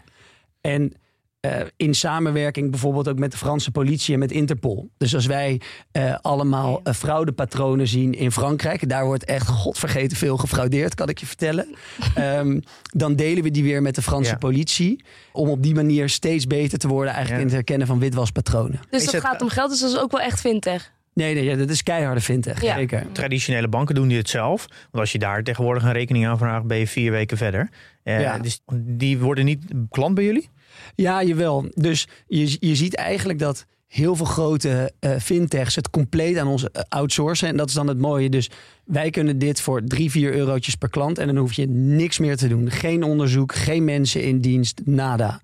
En 0.61 0.93
eh, 1.39 1.51
in 1.77 1.93
samenwerking 1.95 2.71
bijvoorbeeld 2.71 3.07
ook 3.07 3.19
met 3.19 3.31
de 3.31 3.37
Franse 3.37 3.71
politie 3.71 4.13
en 4.13 4.19
met 4.19 4.31
Interpol. 4.31 4.89
Dus 4.97 5.15
als 5.15 5.25
wij 5.25 5.61
eh, 5.91 6.15
allemaal 6.21 6.81
eh, 6.83 6.93
fraudepatronen 6.93 7.87
zien 7.87 8.13
in 8.13 8.31
Frankrijk, 8.31 8.89
daar 8.89 9.05
wordt 9.05 9.25
echt 9.25 9.47
godvergeten 9.47 10.17
veel 10.17 10.37
gefraudeerd, 10.37 10.95
kan 10.95 11.09
ik 11.09 11.17
je 11.17 11.25
vertellen. 11.25 11.67
Ehm, 12.15 12.59
dan 12.81 13.15
delen 13.15 13.43
we 13.43 13.51
die 13.51 13.63
weer 13.63 13.81
met 13.81 13.95
de 13.95 14.01
Franse 14.01 14.31
Ja. 14.31 14.37
politie. 14.37 15.03
Om 15.31 15.49
op 15.49 15.63
die 15.63 15.75
manier 15.75 16.09
steeds 16.09 16.47
beter 16.47 16.77
te 16.77 16.87
worden 16.87 17.13
eigenlijk 17.13 17.35
Ja. 17.35 17.39
in 17.41 17.45
het 17.47 17.55
herkennen 17.55 17.87
van 17.87 17.99
witwaspatronen. 17.99 18.79
Dus 18.89 19.03
dat 19.05 19.13
het- 19.13 19.23
gaat 19.23 19.41
om 19.41 19.49
geld, 19.49 19.69
dus 19.69 19.79
dat 19.79 19.89
is 19.91 19.97
ook 19.99 20.11
wel 20.11 20.21
echt 20.21 20.39
fintech. 20.39 20.91
Nee, 21.13 21.33
nee, 21.33 21.57
dat 21.57 21.69
is 21.69 21.83
keiharde 21.83 22.21
fintech. 22.21 22.61
Ja. 22.61 22.75
Zeker. 22.75 23.05
Traditionele 23.11 23.67
banken 23.67 23.95
doen 23.95 24.07
dit 24.07 24.29
zelf. 24.29 24.65
Want 24.67 25.03
als 25.03 25.11
je 25.11 25.19
daar 25.19 25.43
tegenwoordig 25.43 25.83
een 25.83 25.91
rekening 25.91 26.27
aanvraagt, 26.27 26.65
ben 26.65 26.77
je 26.77 26.87
vier 26.87 27.11
weken 27.11 27.37
verder. 27.37 27.69
Eh, 28.03 28.21
Ja. 28.21 28.37
Dus 28.37 28.61
die 28.75 29.17
worden 29.19 29.45
niet 29.45 29.63
klant 29.89 30.15
bij 30.15 30.23
jullie? 30.23 30.49
Ja, 30.95 31.23
jawel. 31.23 31.65
Dus 31.73 32.07
je, 32.27 32.57
je 32.59 32.75
ziet 32.75 32.95
eigenlijk 32.95 33.39
dat 33.39 33.65
heel 33.89 34.15
veel 34.15 34.25
grote 34.25 34.91
eh, 34.99 35.15
fintechs 35.19 35.75
het 35.75 35.89
compleet 35.89 36.37
aan 36.37 36.47
ons 36.47 36.71
eh, 36.71 36.81
outsourcen. 36.87 37.47
En 37.47 37.57
dat 37.57 37.67
is 37.67 37.73
dan 37.73 37.87
het 37.87 37.97
mooie. 37.97 38.29
Dus 38.29 38.49
wij 38.83 39.09
kunnen 39.09 39.39
dit 39.39 39.61
voor 39.61 39.83
drie, 39.83 40.11
vier 40.11 40.33
eurotjes 40.33 40.75
per 40.75 40.89
klant. 40.89 41.17
En 41.17 41.27
dan 41.27 41.37
hoef 41.37 41.53
je 41.53 41.67
niks 41.67 42.19
meer 42.19 42.37
te 42.37 42.47
doen. 42.47 42.71
Geen 42.71 43.03
onderzoek, 43.03 43.55
geen 43.55 43.83
mensen 43.83 44.23
in 44.23 44.41
dienst, 44.41 44.81
nada. 44.85 45.41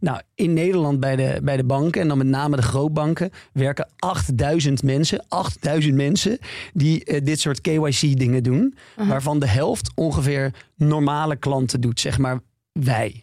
Nou, 0.00 0.20
in 0.34 0.52
Nederland 0.52 1.00
bij 1.00 1.16
de, 1.16 1.40
bij 1.42 1.56
de 1.56 1.64
banken, 1.64 2.00
en 2.00 2.08
dan 2.08 2.18
met 2.18 2.26
name 2.26 2.56
de 2.56 2.62
grootbanken, 2.62 3.30
werken 3.52 3.88
8000 3.98 4.82
mensen. 4.82 5.24
8000 5.28 5.94
mensen 5.94 6.38
die 6.72 7.04
eh, 7.04 7.24
dit 7.24 7.40
soort 7.40 7.60
KYC-dingen 7.60 8.42
doen. 8.42 8.74
Waarvan 8.96 9.38
de 9.38 9.48
helft 9.48 9.92
ongeveer 9.94 10.54
normale 10.76 11.36
klanten 11.36 11.80
doet, 11.80 12.00
zeg 12.00 12.18
maar 12.18 12.40
wij. 12.72 13.22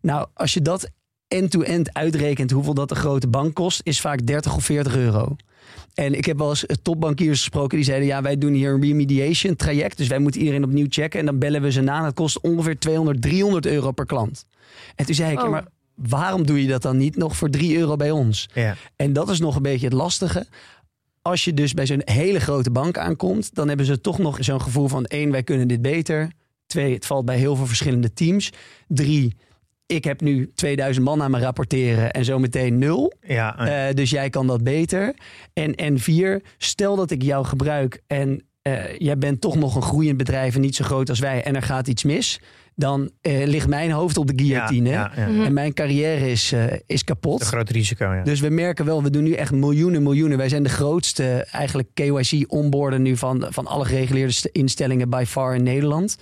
Nou, 0.00 0.28
als 0.34 0.54
je 0.54 0.62
dat 0.62 0.90
end-to-end 1.28 1.94
uitrekent 1.94 2.50
hoeveel 2.50 2.74
dat 2.74 2.88
de 2.88 2.94
grote 2.94 3.28
bank 3.28 3.54
kost, 3.54 3.80
is 3.84 4.00
vaak 4.00 4.26
30 4.26 4.54
of 4.54 4.64
40 4.64 4.96
euro. 4.96 5.36
En 5.94 6.14
ik 6.14 6.24
heb 6.24 6.38
wel 6.38 6.48
eens 6.48 6.66
eh, 6.66 6.76
topbankiers 6.82 7.38
gesproken 7.38 7.76
die 7.76 7.86
zeiden: 7.86 8.06
ja, 8.06 8.22
wij 8.22 8.38
doen 8.38 8.52
hier 8.52 8.72
een 8.72 8.80
remediation 8.82 9.56
traject. 9.56 9.96
Dus 9.96 10.08
wij 10.08 10.18
moeten 10.18 10.40
iedereen 10.40 10.64
opnieuw 10.64 10.86
checken. 10.88 11.20
En 11.20 11.26
dan 11.26 11.38
bellen 11.38 11.62
we 11.62 11.72
ze 11.72 11.80
na. 11.80 12.02
Dat 12.02 12.14
kost 12.14 12.40
ongeveer 12.40 12.78
200, 12.78 13.22
300 13.22 13.66
euro 13.66 13.92
per 13.92 14.06
klant. 14.06 14.44
En 14.94 15.06
toen 15.06 15.14
zei 15.14 15.32
ik: 15.32 15.38
ja, 15.38 15.44
Oh. 15.44 15.50
maar 15.50 15.66
waarom 15.94 16.46
doe 16.46 16.62
je 16.62 16.68
dat 16.68 16.82
dan 16.82 16.96
niet 16.96 17.16
nog 17.16 17.36
voor 17.36 17.50
3 17.50 17.78
euro 17.78 17.96
bij 17.96 18.10
ons? 18.10 18.48
Ja. 18.54 18.76
En 18.96 19.12
dat 19.12 19.30
is 19.30 19.40
nog 19.40 19.56
een 19.56 19.62
beetje 19.62 19.86
het 19.86 19.94
lastige. 19.94 20.46
Als 21.22 21.44
je 21.44 21.54
dus 21.54 21.74
bij 21.74 21.86
zo'n 21.86 22.02
hele 22.04 22.40
grote 22.40 22.70
bank 22.70 22.98
aankomt, 22.98 23.54
dan 23.54 23.68
hebben 23.68 23.86
ze 23.86 24.00
toch 24.00 24.18
nog 24.18 24.36
zo'n 24.40 24.60
gevoel 24.60 24.88
van: 24.88 25.04
één, 25.04 25.30
wij 25.30 25.42
kunnen 25.42 25.68
dit 25.68 25.82
beter. 25.82 26.30
Twee, 26.66 26.94
het 26.94 27.06
valt 27.06 27.24
bij 27.24 27.38
heel 27.38 27.56
veel 27.56 27.66
verschillende 27.66 28.12
teams. 28.12 28.50
Drie, 28.88 29.36
ik 29.88 30.04
heb 30.04 30.20
nu 30.20 30.50
2000 30.54 31.04
man 31.04 31.22
aan 31.22 31.30
me 31.30 31.38
rapporteren 31.38 32.10
en 32.12 32.24
zometeen 32.24 32.78
nul. 32.78 33.12
Ja, 33.20 33.58
eh, 33.58 33.88
Eh, 33.88 33.94
dus 33.94 34.10
jij 34.10 34.30
kan 34.30 34.46
dat 34.46 34.62
beter. 34.64 35.14
En, 35.52 35.74
en 35.74 35.98
vier, 35.98 36.42
stel 36.58 36.96
dat 36.96 37.10
ik 37.10 37.22
jou 37.22 37.44
gebruik 37.44 38.02
en 38.06 38.42
eh, 38.62 38.98
jij 38.98 39.18
bent 39.18 39.40
toch 39.40 39.56
nog 39.56 39.74
een 39.76 39.82
groeiend 39.82 40.16
bedrijf 40.16 40.54
en 40.54 40.60
niet 40.60 40.74
zo 40.76 40.84
groot 40.84 41.08
als 41.08 41.18
wij 41.18 41.42
en 41.42 41.54
er 41.56 41.62
gaat 41.62 41.88
iets 41.88 42.04
mis. 42.04 42.40
Dan 42.74 43.10
ligt 43.22 43.68
mijn 43.68 43.90
hoofd 43.90 44.16
op 44.16 44.26
de 44.26 44.44
guillotine. 44.44 44.88
Ja, 44.90 45.12
ja, 45.16 45.26
ja. 45.26 45.44
En 45.44 45.52
mijn 45.52 45.72
carrière 45.74 46.30
is, 46.30 46.54
is 46.86 47.04
kapot. 47.04 47.40
Een 47.40 47.46
groot 47.46 47.70
risico, 47.70 48.12
ja. 48.14 48.22
Dus 48.22 48.40
we 48.40 48.48
merken 48.48 48.84
wel, 48.84 49.02
we 49.02 49.10
doen 49.10 49.22
nu 49.22 49.32
echt 49.32 49.52
miljoenen, 49.52 50.02
miljoenen. 50.02 50.38
Wij 50.38 50.48
zijn 50.48 50.62
de 50.62 50.68
grootste 50.68 51.46
eigenlijk 51.50 51.88
KYC-onboarden 51.94 53.02
nu 53.02 53.16
van, 53.16 53.46
van 53.50 53.66
alle 53.66 53.84
gereguleerde 53.84 54.32
st- 54.32 54.46
instellingen 54.46 55.10
by 55.10 55.24
far 55.26 55.54
in 55.54 55.62
Nederland. 55.62 56.16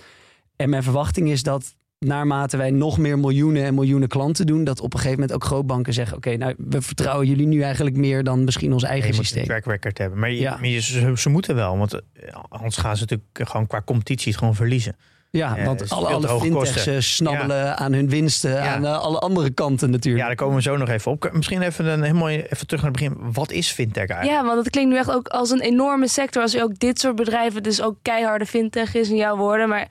En 0.55 0.69
mijn 0.69 0.83
verwachting 0.83 1.29
is 1.31 1.43
dat 1.43 1.75
naarmate 1.99 2.57
wij 2.57 2.71
nog 2.71 2.97
meer 2.97 3.19
miljoenen 3.19 3.63
en 3.63 3.73
miljoenen 3.73 4.07
klanten 4.07 4.45
doen, 4.45 4.63
dat 4.63 4.79
op 4.79 4.93
een 4.93 4.99
gegeven 4.99 5.19
moment 5.19 5.37
ook 5.37 5.43
grootbanken 5.47 5.93
zeggen: 5.93 6.17
Oké, 6.17 6.35
nou, 6.37 6.53
we 6.57 6.81
vertrouwen 6.81 7.27
jullie 7.27 7.47
nu 7.47 7.61
eigenlijk 7.61 7.95
meer 7.95 8.23
dan 8.23 8.43
misschien 8.43 8.73
ons 8.73 8.81
je 8.81 8.87
eigen 8.87 9.09
moet 9.09 9.19
een 9.19 9.25
systeem. 9.25 9.45
track 9.45 9.65
record 9.65 9.97
hebben. 9.97 10.19
Maar, 10.19 10.31
je, 10.31 10.39
Ja. 10.39 10.51
maar 10.55 10.67
je- 10.67 10.81
ze, 10.81 11.13
ze 11.15 11.29
moeten 11.29 11.55
wel, 11.55 11.77
want 11.77 11.93
eh, 11.93 12.01
anders 12.49 12.77
gaan 12.77 12.95
ze 12.95 13.01
natuurlijk 13.01 13.29
gewoon 13.49 13.67
qua 13.67 13.81
competitie 13.85 14.27
het 14.31 14.37
gewoon 14.39 14.55
verliezen. 14.55 14.95
Ja, 15.29 15.55
Ja, 15.57 15.63
want 15.65 15.89
alle, 15.89 16.07
alle 16.07 16.27
fintechs 16.39 16.73
kosten. 16.73 16.93
eh, 16.95 16.99
snabbelen 17.01 17.77
aan 17.77 17.93
hun 17.93 18.09
winsten, 18.09 18.61
aan 18.61 18.85
eh, 18.85 18.99
alle 18.99 19.19
andere 19.19 19.49
kanten 19.49 19.89
natuurlijk. 19.89 20.21
Ja, 20.21 20.27
daar 20.27 20.37
komen 20.37 20.55
we 20.55 20.61
zo 20.61 20.77
nog 20.77 20.89
even 20.89 21.11
op. 21.11 21.29
Misschien 21.33 21.61
even, 21.61 21.85
een, 21.85 22.03
heel 22.03 22.13
mooi, 22.15 22.41
even 22.41 22.67
terug 22.67 22.81
naar 22.83 22.91
het 22.91 23.01
begin. 23.01 23.31
Wat 23.33 23.51
is 23.51 23.69
fintech 23.71 24.07
eigenlijk? 24.09 24.41
Ja, 24.41 24.45
want 24.45 24.59
het 24.59 24.69
klinkt 24.69 24.91
nu 24.91 24.97
echt 24.97 25.11
ook 25.11 25.27
als 25.27 25.49
een 25.49 25.61
enorme 25.61 26.07
sector. 26.07 26.41
Als 26.41 26.51
je 26.51 26.63
ook 26.63 26.79
dit 26.79 26.99
soort 26.99 27.15
bedrijven, 27.15 27.63
dus 27.63 27.81
ook 27.81 27.95
keiharde 28.01 28.45
fintech 28.45 28.95
is 28.95 29.09
in 29.09 29.15
jouw 29.15 29.37
woorden. 29.37 29.69
Maar 29.69 29.87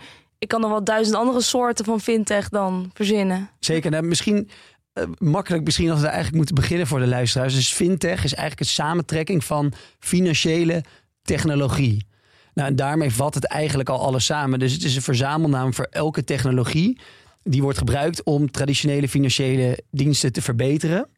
ik 0.47 0.53
kan 0.53 0.61
nog 0.61 0.71
wel 0.71 0.85
duizend 0.85 1.17
andere 1.17 1.41
soorten 1.41 1.85
van 1.85 2.01
fintech 2.01 2.49
dan 2.49 2.91
verzinnen. 2.95 3.51
Zeker. 3.59 3.91
Nou, 3.91 4.03
misschien 4.03 4.51
eh, 4.93 5.05
makkelijk 5.19 5.65
misschien 5.65 5.89
als 5.89 5.97
we 5.97 6.05
daar 6.05 6.13
eigenlijk 6.13 6.37
moeten 6.37 6.63
beginnen 6.63 6.87
voor 6.87 6.99
de 6.99 7.07
luisteraars. 7.07 7.55
Dus 7.55 7.73
fintech 7.73 8.25
is 8.25 8.35
eigenlijk 8.35 8.61
een 8.61 8.75
samentrekking 8.75 9.45
van 9.45 9.73
financiële 9.99 10.85
technologie. 11.23 12.07
Nou, 12.55 12.69
en 12.69 12.77
daarmee 12.77 13.11
vat 13.11 13.35
het 13.35 13.47
eigenlijk 13.47 13.89
al 13.89 14.01
alles 14.01 14.25
samen. 14.25 14.59
Dus 14.59 14.73
het 14.73 14.83
is 14.83 14.97
een 14.97 15.03
verzamelnaam 15.03 15.75
voor 15.75 15.87
elke 15.91 16.25
technologie 16.25 16.99
die 17.43 17.63
wordt 17.63 17.79
gebruikt 17.79 18.23
om 18.23 18.51
traditionele 18.51 19.09
financiële 19.09 19.79
diensten 19.91 20.33
te 20.33 20.43
verbeteren. 20.43 21.09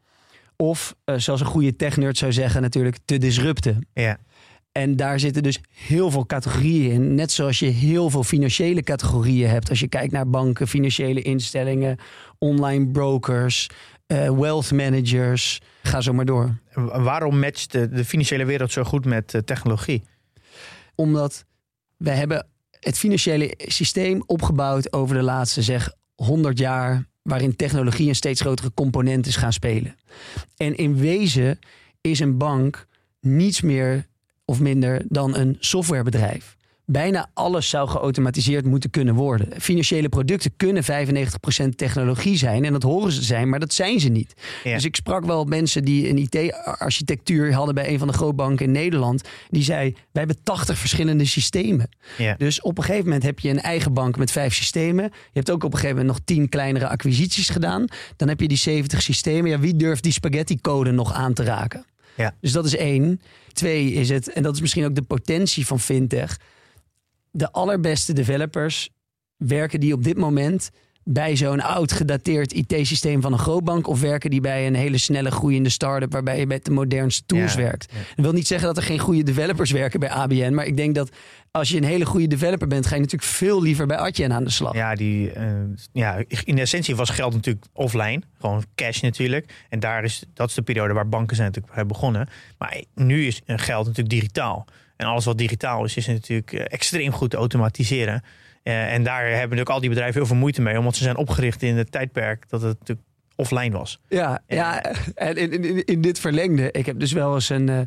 Of, 0.56 0.94
eh, 1.04 1.14
zoals 1.16 1.40
een 1.40 1.46
goede 1.46 1.76
technerd 1.76 2.18
zou 2.18 2.32
zeggen, 2.32 2.62
natuurlijk 2.62 2.98
te 3.04 3.18
disrupten. 3.18 3.86
Ja. 3.92 4.18
En 4.78 4.96
daar 4.96 5.20
zitten 5.20 5.42
dus 5.42 5.60
heel 5.70 6.10
veel 6.10 6.26
categorieën 6.26 6.92
in. 6.92 7.14
Net 7.14 7.32
zoals 7.32 7.58
je 7.58 7.66
heel 7.66 8.10
veel 8.10 8.24
financiële 8.24 8.82
categorieën 8.82 9.48
hebt. 9.48 9.68
Als 9.70 9.80
je 9.80 9.88
kijkt 9.88 10.12
naar 10.12 10.30
banken, 10.30 10.68
financiële 10.68 11.22
instellingen, 11.22 11.98
online 12.38 12.86
brokers, 12.86 13.66
eh, 14.06 14.30
wealth 14.30 14.72
managers. 14.72 15.60
Ga 15.82 16.00
zo 16.00 16.12
maar 16.12 16.24
door. 16.24 16.58
Waarom 16.92 17.38
matcht 17.38 17.72
de, 17.72 17.88
de 17.88 18.04
financiële 18.04 18.44
wereld 18.44 18.72
zo 18.72 18.84
goed 18.84 19.04
met 19.04 19.34
eh, 19.34 19.40
technologie? 19.40 20.02
Omdat 20.94 21.44
wij 21.96 22.14
hebben 22.14 22.46
het 22.80 22.98
financiële 22.98 23.54
systeem 23.56 24.22
opgebouwd 24.26 24.92
over 24.92 25.16
de 25.16 25.22
laatste 25.22 25.62
zeg 25.62 25.92
100 26.14 26.58
jaar. 26.58 27.06
Waarin 27.22 27.56
technologie 27.56 28.08
een 28.08 28.14
steeds 28.14 28.40
grotere 28.40 28.72
component 28.74 29.26
is 29.26 29.36
gaan 29.36 29.52
spelen. 29.52 29.96
En 30.56 30.76
in 30.76 30.96
wezen 30.96 31.58
is 32.00 32.20
een 32.20 32.36
bank 32.36 32.86
niets 33.20 33.60
meer 33.60 34.06
of 34.48 34.60
minder 34.60 35.02
dan 35.08 35.36
een 35.36 35.56
softwarebedrijf. 35.60 36.56
Bijna 36.84 37.30
alles 37.34 37.68
zou 37.68 37.88
geautomatiseerd 37.88 38.66
moeten 38.66 38.90
kunnen 38.90 39.14
worden. 39.14 39.60
Financiële 39.60 40.08
producten 40.08 40.52
kunnen 40.56 40.82
95% 40.84 40.86
technologie 41.76 42.36
zijn. 42.36 42.64
En 42.64 42.72
dat 42.72 42.82
horen 42.82 43.12
ze 43.12 43.22
zijn, 43.22 43.48
maar 43.48 43.60
dat 43.60 43.72
zijn 43.72 44.00
ze 44.00 44.08
niet. 44.08 44.34
Ja. 44.64 44.74
Dus 44.74 44.84
ik 44.84 44.96
sprak 44.96 45.24
wel 45.24 45.44
mensen 45.44 45.84
die 45.84 46.08
een 46.08 46.18
IT-architectuur 46.18 47.52
hadden 47.52 47.74
bij 47.74 47.88
een 47.88 47.98
van 47.98 48.08
de 48.08 48.14
grootbanken 48.14 48.66
in 48.66 48.72
Nederland. 48.72 49.22
Die 49.50 49.62
zei: 49.62 49.92
Wij 49.92 50.24
hebben 50.24 50.42
80 50.42 50.78
verschillende 50.78 51.24
systemen. 51.24 51.88
Ja. 52.18 52.34
Dus 52.38 52.60
op 52.60 52.78
een 52.78 52.84
gegeven 52.84 53.04
moment 53.04 53.22
heb 53.22 53.38
je 53.38 53.50
een 53.50 53.60
eigen 53.60 53.92
bank 53.92 54.16
met 54.16 54.30
vijf 54.30 54.54
systemen. 54.54 55.04
Je 55.04 55.10
hebt 55.32 55.50
ook 55.50 55.64
op 55.64 55.72
een 55.72 55.78
gegeven 55.78 55.96
moment 55.96 56.16
nog 56.16 56.26
tien 56.26 56.48
kleinere 56.48 56.88
acquisities 56.88 57.48
gedaan. 57.48 57.84
Dan 58.16 58.28
heb 58.28 58.40
je 58.40 58.48
die 58.48 58.56
70 58.56 59.02
systemen. 59.02 59.50
Ja, 59.50 59.58
wie 59.58 59.76
durft 59.76 60.02
die 60.02 60.12
spaghetti-code 60.12 60.90
nog 60.90 61.12
aan 61.12 61.32
te 61.32 61.44
raken? 61.44 61.84
Ja. 62.18 62.34
Dus 62.40 62.52
dat 62.52 62.64
is 62.64 62.76
één. 62.76 63.20
Twee 63.58 63.92
is 63.92 64.08
het, 64.08 64.32
en 64.32 64.42
dat 64.42 64.54
is 64.54 64.60
misschien 64.60 64.84
ook 64.84 64.94
de 64.94 65.02
potentie 65.02 65.66
van 65.66 65.80
fintech. 65.80 66.40
De 67.30 67.52
allerbeste 67.52 68.12
developers 68.12 68.90
werken 69.36 69.80
die 69.80 69.92
op 69.92 70.04
dit 70.04 70.16
moment 70.16 70.70
bij 71.10 71.36
zo'n 71.36 71.60
oud 71.60 71.92
gedateerd 71.92 72.52
IT-systeem 72.52 73.20
van 73.20 73.32
een 73.32 73.38
grootbank? 73.38 73.86
Of 73.86 74.00
werken 74.00 74.30
die 74.30 74.40
bij 74.40 74.66
een 74.66 74.74
hele 74.74 74.98
snelle 74.98 75.30
groeiende 75.30 75.68
start-up 75.68 76.12
waarbij 76.12 76.38
je 76.38 76.46
met 76.46 76.64
de 76.64 76.70
modernste 76.70 77.22
tools 77.26 77.52
Ja, 77.54 77.58
werkt? 77.60 77.86
ja. 77.92 77.98
Dat 77.98 78.24
wil 78.24 78.32
niet 78.32 78.46
zeggen 78.46 78.66
dat 78.66 78.76
er 78.76 78.82
geen 78.82 78.98
goede 78.98 79.22
developers 79.22 79.70
werken 79.70 80.00
bij 80.00 80.10
ABN. 80.10 80.54
Maar 80.54 80.66
ik 80.66 80.76
denk 80.76 80.94
dat 80.94 81.10
als 81.50 81.68
je 81.68 81.76
een 81.76 81.84
hele 81.84 82.06
goede 82.06 82.26
developer 82.26 82.68
bent, 82.68 82.86
ga 82.86 82.94
je 82.94 83.00
natuurlijk 83.00 83.30
veel 83.30 83.62
liever 83.62 83.86
bij 83.86 83.96
Adyen 83.96 84.32
aan 84.32 84.44
de 84.44 84.50
slag. 84.50 84.74
Ja, 84.74 84.94
die, 84.94 85.30
eh, 85.32 85.52
ja, 85.92 86.22
in 86.44 86.58
essentie 86.58 86.96
was 86.96 87.10
geld 87.10 87.34
natuurlijk 87.34 87.66
offline. 87.72 88.22
Gewoon 88.40 88.64
cash 88.74 89.00
natuurlijk. 89.00 89.52
En 89.68 89.80
daar 89.80 90.04
is, 90.04 90.22
dat 90.34 90.48
is 90.48 90.54
de 90.54 90.62
periode 90.62 90.92
waar 90.94 91.08
banken 91.08 91.36
zijn 91.36 91.48
natuurlijk 91.48 91.74
bij 91.74 91.86
begonnen. 91.86 92.28
Maar 92.58 92.82
nu 92.94 93.26
is 93.26 93.40
geld 93.46 93.86
natuurlijk 93.86 94.14
digitaal. 94.14 94.66
En 94.96 95.06
alles 95.06 95.24
wat 95.24 95.38
digitaal 95.38 95.84
is, 95.84 95.96
is 95.96 96.06
natuurlijk 96.06 96.52
eh, 96.52 96.64
extreem 96.68 97.12
goed 97.12 97.30
te 97.30 97.36
automatiseren. 97.36 98.22
Eh, 98.62 98.92
en 98.92 99.02
daar 99.02 99.22
hebben 99.22 99.40
natuurlijk 99.40 99.70
al 99.70 99.80
die 99.80 99.88
bedrijven 99.88 100.14
heel 100.14 100.26
veel 100.26 100.36
moeite 100.36 100.62
mee. 100.62 100.78
Omdat 100.78 100.96
ze 100.96 101.02
zijn 101.02 101.16
opgericht 101.16 101.62
in 101.62 101.76
het 101.76 101.92
tijdperk 101.92 102.48
dat 102.48 102.62
het 102.62 102.78
natuurlijk 102.78 103.06
offline 103.36 103.76
was. 103.76 104.00
Ja, 104.08 104.42
ja 104.46 104.82
en 105.14 105.36
in, 105.36 105.64
in, 105.64 105.84
in 105.84 106.00
dit 106.00 106.18
verlengde. 106.18 106.70
Ik 106.70 106.86
heb 106.86 106.98
dus 106.98 107.12
wel 107.12 107.34
eens 107.34 107.48
een 107.48 107.68
eh, 107.68 107.80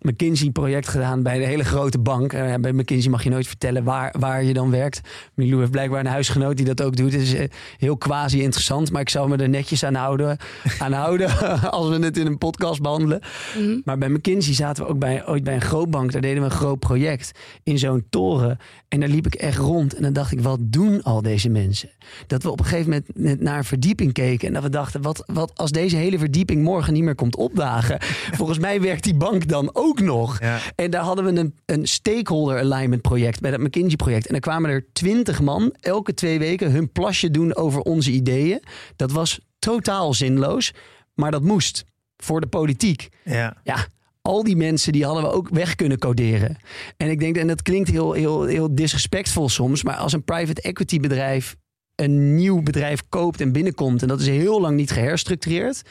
McKinsey-project 0.00 0.88
gedaan 0.88 1.22
bij 1.22 1.36
een 1.36 1.48
hele 1.48 1.64
grote 1.64 1.98
bank. 1.98 2.32
Eh, 2.32 2.54
bij 2.54 2.72
McKinsey 2.72 3.10
mag 3.10 3.24
je 3.24 3.30
nooit 3.30 3.46
vertellen 3.46 3.84
waar, 3.84 4.14
waar 4.18 4.44
je 4.44 4.52
dan 4.52 4.70
werkt. 4.70 5.00
Milou 5.34 5.58
heeft 5.58 5.70
blijkbaar 5.70 6.00
een 6.00 6.06
huisgenoot 6.06 6.56
die 6.56 6.66
dat 6.66 6.82
ook 6.82 6.96
doet. 6.96 7.12
Het 7.12 7.20
is 7.20 7.34
eh, 7.34 7.48
heel 7.78 7.96
quasi 7.96 8.42
interessant, 8.42 8.92
maar 8.92 9.00
ik 9.00 9.08
zou 9.08 9.28
me 9.28 9.36
er 9.36 9.48
netjes 9.48 9.84
aan 9.84 9.94
houden, 9.94 10.38
aan 10.78 10.92
houden 10.92 11.38
als 11.70 11.88
we 11.88 12.04
het 12.04 12.16
in 12.16 12.26
een 12.26 12.38
podcast 12.38 12.82
behandelen. 12.82 13.20
Mhm. 13.58 13.78
Maar 13.84 13.98
bij 13.98 14.08
McKinsey 14.08 14.54
zaten 14.54 14.84
we 14.84 14.90
ook 14.90 14.98
bij, 14.98 15.26
ooit 15.26 15.44
bij 15.44 15.54
een 15.54 15.60
grootbank. 15.60 16.12
Daar 16.12 16.20
deden 16.20 16.38
we 16.38 16.44
een 16.44 16.56
groot 16.56 16.78
project 16.78 17.32
in 17.62 17.78
zo'n 17.78 18.06
toren. 18.10 18.58
En 18.88 19.00
daar 19.00 19.08
liep 19.08 19.26
ik 19.26 19.34
echt 19.34 19.58
rond. 19.58 19.94
En 19.94 20.02
dan 20.02 20.12
dacht 20.12 20.32
ik, 20.32 20.40
wat 20.40 20.58
doen 20.62 21.02
al 21.02 21.22
deze 21.22 21.48
mensen? 21.48 21.90
Dat 22.26 22.42
we 22.42 22.50
op 22.50 22.58
een 22.58 22.64
gegeven 22.64 23.02
moment 23.16 23.40
naar 23.40 23.58
een 23.58 23.64
verdieping 23.64 24.12
keken. 24.12 24.48
En 24.48 24.54
dat 24.54 24.62
we 24.62 24.68
dachten, 24.68 25.02
wat, 25.02 25.22
wat 25.26 25.52
als 25.56 25.70
deze 25.70 25.96
hele 25.96 26.18
verdieping 26.18 26.62
morgen 26.62 26.92
niet 26.92 27.02
meer 27.02 27.14
komt 27.14 27.36
opdagen? 27.36 27.98
Volgens 28.38 28.58
mij 28.58 28.80
werkt 28.80 29.04
die 29.04 29.14
bank 29.14 29.48
dan 29.48 29.74
ook 29.78 30.00
nog. 30.00 30.40
Ja. 30.40 30.58
En 30.74 30.90
daar 30.90 31.02
hadden 31.02 31.24
we 31.24 31.40
een, 31.40 31.54
een 31.66 31.86
stakeholder 31.86 32.58
alignment 32.58 33.02
project 33.02 33.40
bij 33.40 33.50
dat 33.50 33.60
McKinsey 33.60 33.96
project. 33.96 34.26
En 34.26 34.32
dan 34.32 34.40
kwamen 34.40 34.70
er 34.70 34.86
twintig 34.92 35.40
man 35.40 35.74
elke 35.80 36.14
twee 36.14 36.38
weken 36.38 36.70
hun 36.70 36.92
plasje 36.92 37.30
doen 37.30 37.56
over 37.56 37.80
onze 37.80 38.10
ideeën. 38.10 38.62
Dat 38.96 39.12
was 39.12 39.40
totaal 39.58 40.14
zinloos. 40.14 40.72
Maar 41.14 41.30
dat 41.30 41.42
moest 41.42 41.84
voor 42.16 42.40
de 42.40 42.46
politiek 42.46 43.08
Ja. 43.24 43.56
ja, 43.64 43.86
al 44.22 44.44
die 44.44 44.56
mensen 44.56 44.92
die 44.92 45.04
hadden 45.04 45.22
we 45.22 45.30
ook 45.30 45.48
weg 45.48 45.74
kunnen 45.74 45.98
coderen. 45.98 46.56
En 46.96 47.10
ik 47.10 47.20
denk, 47.20 47.36
en 47.36 47.46
dat 47.46 47.62
klinkt 47.62 47.90
heel, 47.90 48.12
heel, 48.12 48.44
heel 48.44 48.74
disrespectvol 48.74 49.48
soms, 49.48 49.82
maar 49.82 49.96
als 49.96 50.12
een 50.12 50.24
private 50.24 50.60
equity 50.60 51.00
bedrijf 51.00 51.56
een 51.94 52.34
nieuw 52.34 52.62
bedrijf 52.62 53.02
koopt 53.08 53.40
en 53.40 53.52
binnenkomt 53.52 54.02
en 54.02 54.08
dat 54.08 54.20
is 54.20 54.26
heel 54.26 54.60
lang 54.60 54.76
niet 54.76 54.90
geherstructureerd, 54.90 55.82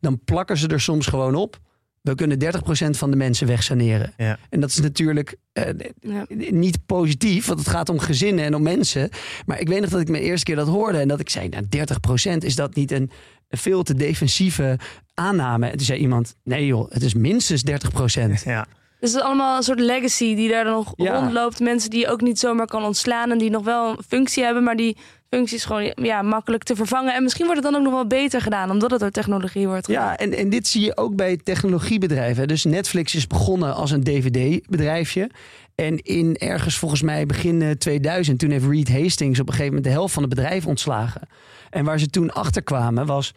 dan 0.00 0.20
plakken 0.24 0.56
ze 0.56 0.68
er 0.68 0.80
soms 0.80 1.06
gewoon 1.06 1.34
op. 1.34 1.58
We 2.06 2.14
kunnen 2.14 2.38
30% 2.38 2.46
van 2.90 3.10
de 3.10 3.16
mensen 3.16 3.46
wegsaneren. 3.46 4.12
Ja. 4.16 4.38
En 4.50 4.60
dat 4.60 4.70
is 4.70 4.80
natuurlijk 4.80 5.36
eh, 5.52 5.64
Ja. 6.00 6.24
niet 6.50 6.86
positief, 6.86 7.46
want 7.46 7.58
het 7.58 7.68
gaat 7.68 7.88
om 7.88 7.98
gezinnen 7.98 8.44
en 8.44 8.54
om 8.54 8.62
mensen. 8.62 9.08
Maar 9.46 9.60
ik 9.60 9.68
weet 9.68 9.80
nog 9.80 9.90
dat 9.90 10.00
ik 10.00 10.08
mijn 10.08 10.22
eerste 10.22 10.44
keer 10.44 10.56
dat 10.56 10.68
hoorde 10.68 10.98
en 10.98 11.08
dat 11.08 11.20
ik 11.20 11.28
zei, 11.30 11.48
nou 11.48 11.64
30% 11.68 12.44
is 12.44 12.54
dat 12.54 12.74
niet 12.74 12.90
een 12.92 13.10
veel 13.48 13.82
te 13.82 13.94
defensieve 13.94 14.78
aanname? 15.14 15.66
En 15.66 15.76
toen 15.76 15.86
zei 15.86 15.98
iemand, 16.00 16.34
nee 16.44 16.66
joh, 16.66 16.90
het 16.90 17.02
is 17.02 17.14
minstens 17.14 17.62
30%. 17.70 18.42
Ja. 18.44 18.66
Dus 19.00 19.10
het 19.10 19.20
is 19.20 19.26
allemaal 19.26 19.56
een 19.56 19.62
soort 19.62 19.80
legacy 19.80 20.34
die 20.34 20.48
daar 20.50 20.64
dan 20.64 20.72
nog 20.74 20.92
Ja. 20.96 21.18
rondloopt. 21.20 21.60
Mensen 21.60 21.90
die 21.90 22.00
je 22.00 22.08
ook 22.08 22.20
niet 22.20 22.38
zomaar 22.38 22.66
kan 22.66 22.84
ontslaan 22.84 23.30
en 23.30 23.38
die 23.38 23.50
nog 23.50 23.64
wel 23.64 23.90
een 23.90 24.02
functie 24.08 24.44
hebben, 24.44 24.62
maar 24.62 24.76
die 24.76 24.96
functie 25.30 25.56
is 25.56 25.64
gewoon 25.64 25.92
ja, 25.94 26.22
makkelijk 26.22 26.62
te 26.62 26.76
vervangen. 26.76 27.14
En 27.14 27.22
misschien 27.22 27.46
wordt 27.46 27.62
het 27.62 27.72
dan 27.72 27.80
ook 27.80 27.86
nog 27.86 27.94
wel 27.94 28.06
beter 28.06 28.40
gedaan, 28.40 28.70
omdat 28.70 28.90
het 28.90 29.00
door 29.00 29.10
technologie 29.10 29.66
wordt 29.66 29.86
gedaan. 29.86 30.02
Ja, 30.02 30.16
en, 30.16 30.32
en 30.32 30.50
dit 30.50 30.66
zie 30.66 30.84
je 30.84 30.96
ook 30.96 31.16
bij 31.16 31.36
technologiebedrijven. 31.36 32.48
Dus 32.48 32.64
Netflix 32.64 33.14
is 33.14 33.26
begonnen 33.26 33.74
als 33.74 33.90
een 33.90 34.04
DVD-bedrijfje. 34.04 35.30
En 35.74 35.98
in 35.98 36.36
ergens 36.36 36.78
volgens 36.78 37.02
mij 37.02 37.26
begin 37.26 37.62
eh, 37.62 37.70
2000, 37.70 38.38
toen 38.38 38.50
heeft 38.50 38.66
Reed 38.66 38.88
Hastings 38.88 39.40
op 39.40 39.46
een 39.46 39.52
gegeven 39.52 39.74
moment 39.74 39.84
de 39.84 39.98
helft 39.98 40.14
van 40.14 40.22
het 40.22 40.34
bedrijf 40.34 40.66
ontslagen. 40.66 41.28
En 41.70 41.84
waar 41.84 41.98
ze 41.98 42.06
toen 42.06 42.32
achter 42.32 42.62
kwamen 42.62 43.06
was, 43.06 43.34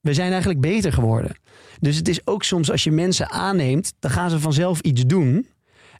we 0.00 0.14
zijn 0.14 0.30
eigenlijk 0.30 0.60
beter 0.60 0.92
geworden. 0.92 1.36
Dus 1.80 1.96
het 1.96 2.08
is 2.08 2.26
ook 2.26 2.42
soms 2.42 2.70
als 2.70 2.84
je 2.84 2.90
mensen 2.90 3.30
aanneemt, 3.30 3.92
dan 3.98 4.10
gaan 4.10 4.30
ze 4.30 4.40
vanzelf 4.40 4.80
iets 4.80 5.06
doen. 5.06 5.46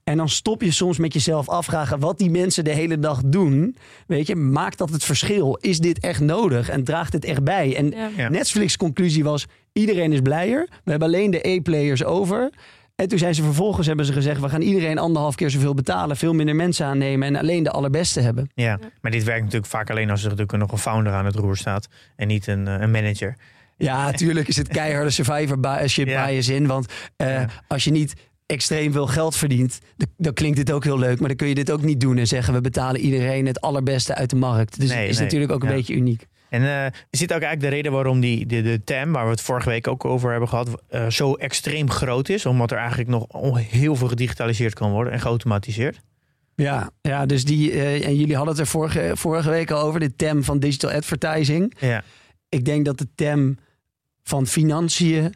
En 0.04 0.16
dan 0.16 0.28
stop 0.28 0.62
je 0.62 0.72
soms 0.72 0.98
met 0.98 1.12
jezelf 1.12 1.48
afvragen 1.48 1.98
wat 1.98 2.18
die 2.18 2.30
mensen 2.30 2.64
de 2.64 2.70
hele 2.72 2.98
dag 2.98 3.20
doen. 3.24 3.76
Weet 4.06 4.26
je, 4.26 4.36
maakt 4.36 4.78
dat 4.78 4.90
het 4.90 5.04
verschil? 5.04 5.54
Is 5.60 5.78
dit 5.78 5.98
echt 6.00 6.20
nodig 6.20 6.68
en 6.68 6.84
draagt 6.84 7.12
het 7.12 7.24
echt 7.24 7.42
bij? 7.44 7.76
En 7.76 7.94
Ja. 8.16 8.28
Netflix 8.28 8.76
conclusie 8.76 9.24
was, 9.24 9.46
iedereen 9.72 10.12
is 10.12 10.20
blijer. 10.20 10.68
We 10.84 10.90
hebben 10.90 11.08
alleen 11.08 11.30
de 11.30 11.48
E-players 11.48 12.04
over. 12.04 12.50
En 12.96 13.08
toen 13.08 13.18
zijn 13.18 13.34
ze 13.34 13.42
vervolgens 13.42 13.86
hebben 13.86 14.04
ze 14.06 14.12
gezegd, 14.12 14.40
we 14.40 14.48
gaan 14.48 14.60
iedereen 14.62 14.98
anderhalf 14.98 15.34
keer 15.34 15.50
zoveel 15.50 15.74
betalen, 15.74 16.16
veel 16.16 16.32
minder 16.34 16.56
mensen 16.56 16.86
aannemen 16.86 17.28
en 17.28 17.36
alleen 17.36 17.62
de 17.62 17.70
allerbeste 17.70 18.20
hebben. 18.20 18.50
Ja. 18.54 18.78
maar 19.00 19.10
dit 19.10 19.24
werkt 19.24 19.42
natuurlijk 19.44 19.70
vaak 19.70 19.90
alleen 19.90 20.10
als 20.10 20.22
er 20.22 20.28
natuurlijk 20.28 20.58
nog 20.58 20.72
een 20.72 20.78
founder 20.78 21.12
aan 21.12 21.24
het 21.24 21.34
roer 21.34 21.56
staat. 21.56 21.88
En 22.16 22.26
niet 22.28 22.46
een, 22.46 22.68
eh, 22.68 22.80
een 22.80 22.90
manager. 22.90 23.36
Ja, 23.76 24.04
natuurlijk 24.04 24.48
is 24.48 24.56
het 24.56 24.68
keiharde 24.78 25.10
survivorship 25.10 26.06
Ja. 26.08 26.26
bias 26.26 26.48
in. 26.48 26.66
Want 26.66 26.92
eh, 27.16 27.28
Ja. 27.28 27.46
als 27.68 27.84
je 27.84 27.90
niet 27.90 28.14
extreem 28.50 28.92
veel 28.92 29.06
geld 29.06 29.36
verdient, 29.36 29.80
dan 30.16 30.32
klinkt 30.32 30.56
dit 30.56 30.72
ook 30.72 30.84
heel 30.84 30.98
leuk. 30.98 31.18
Maar 31.18 31.28
dan 31.28 31.36
kun 31.36 31.48
je 31.48 31.54
dit 31.54 31.70
ook 31.70 31.82
niet 31.82 32.00
doen 32.00 32.18
en 32.18 32.26
zeggen 32.26 32.54
we 32.54 32.60
betalen 32.60 33.00
iedereen 33.00 33.46
het 33.46 33.60
allerbeste 33.60 34.14
uit 34.14 34.30
de 34.30 34.36
markt. 34.36 34.80
Dus 34.80 34.88
Nee, 34.88 34.98
het 35.00 35.08
is 35.10 35.14
nee. 35.16 35.24
natuurlijk 35.24 35.52
ook 35.52 35.62
een 35.62 35.68
Ja. 35.68 35.74
beetje 35.74 35.94
uniek. 35.94 36.26
En 36.48 36.62
eh, 36.62 36.86
is 37.10 37.18
dit 37.18 37.32
ook 37.32 37.40
eigenlijk 37.42 37.60
de 37.60 37.76
reden 37.76 37.92
waarom 37.92 38.20
die, 38.20 38.46
de, 38.46 38.62
de 38.62 38.80
TAM, 38.84 39.12
waar 39.12 39.24
we 39.24 39.30
het 39.30 39.40
vorige 39.40 39.68
week 39.68 39.86
ook 39.88 40.04
over 40.04 40.30
hebben 40.30 40.48
gehad, 40.48 40.68
eh, 40.88 41.06
zo 41.10 41.34
extreem 41.34 41.90
groot 41.90 42.28
is? 42.28 42.46
Omdat 42.46 42.70
er 42.70 42.78
eigenlijk 42.78 43.08
nog 43.08 43.26
heel 43.58 43.96
veel 43.96 44.08
gedigitaliseerd 44.08 44.74
kan 44.74 44.90
worden 44.90 45.12
en 45.12 45.20
geautomatiseerd. 45.20 46.00
Ja, 46.54 46.90
ja 47.00 47.26
dus 47.26 47.44
die, 47.44 47.70
eh, 47.72 48.06
en 48.06 48.16
jullie 48.16 48.34
hadden 48.36 48.54
het 48.54 48.62
er 48.62 48.68
vorige, 48.70 49.12
vorige 49.14 49.50
week 49.50 49.70
al 49.70 49.82
over, 49.82 50.00
de 50.00 50.16
TAM 50.16 50.44
van 50.44 50.58
digital 50.58 50.90
advertising. 50.90 51.74
Ja, 51.80 52.02
Ik 52.48 52.64
denk 52.64 52.84
dat 52.84 52.98
de 52.98 53.06
TAM 53.14 53.58
van 54.22 54.46
financiën 54.46 55.34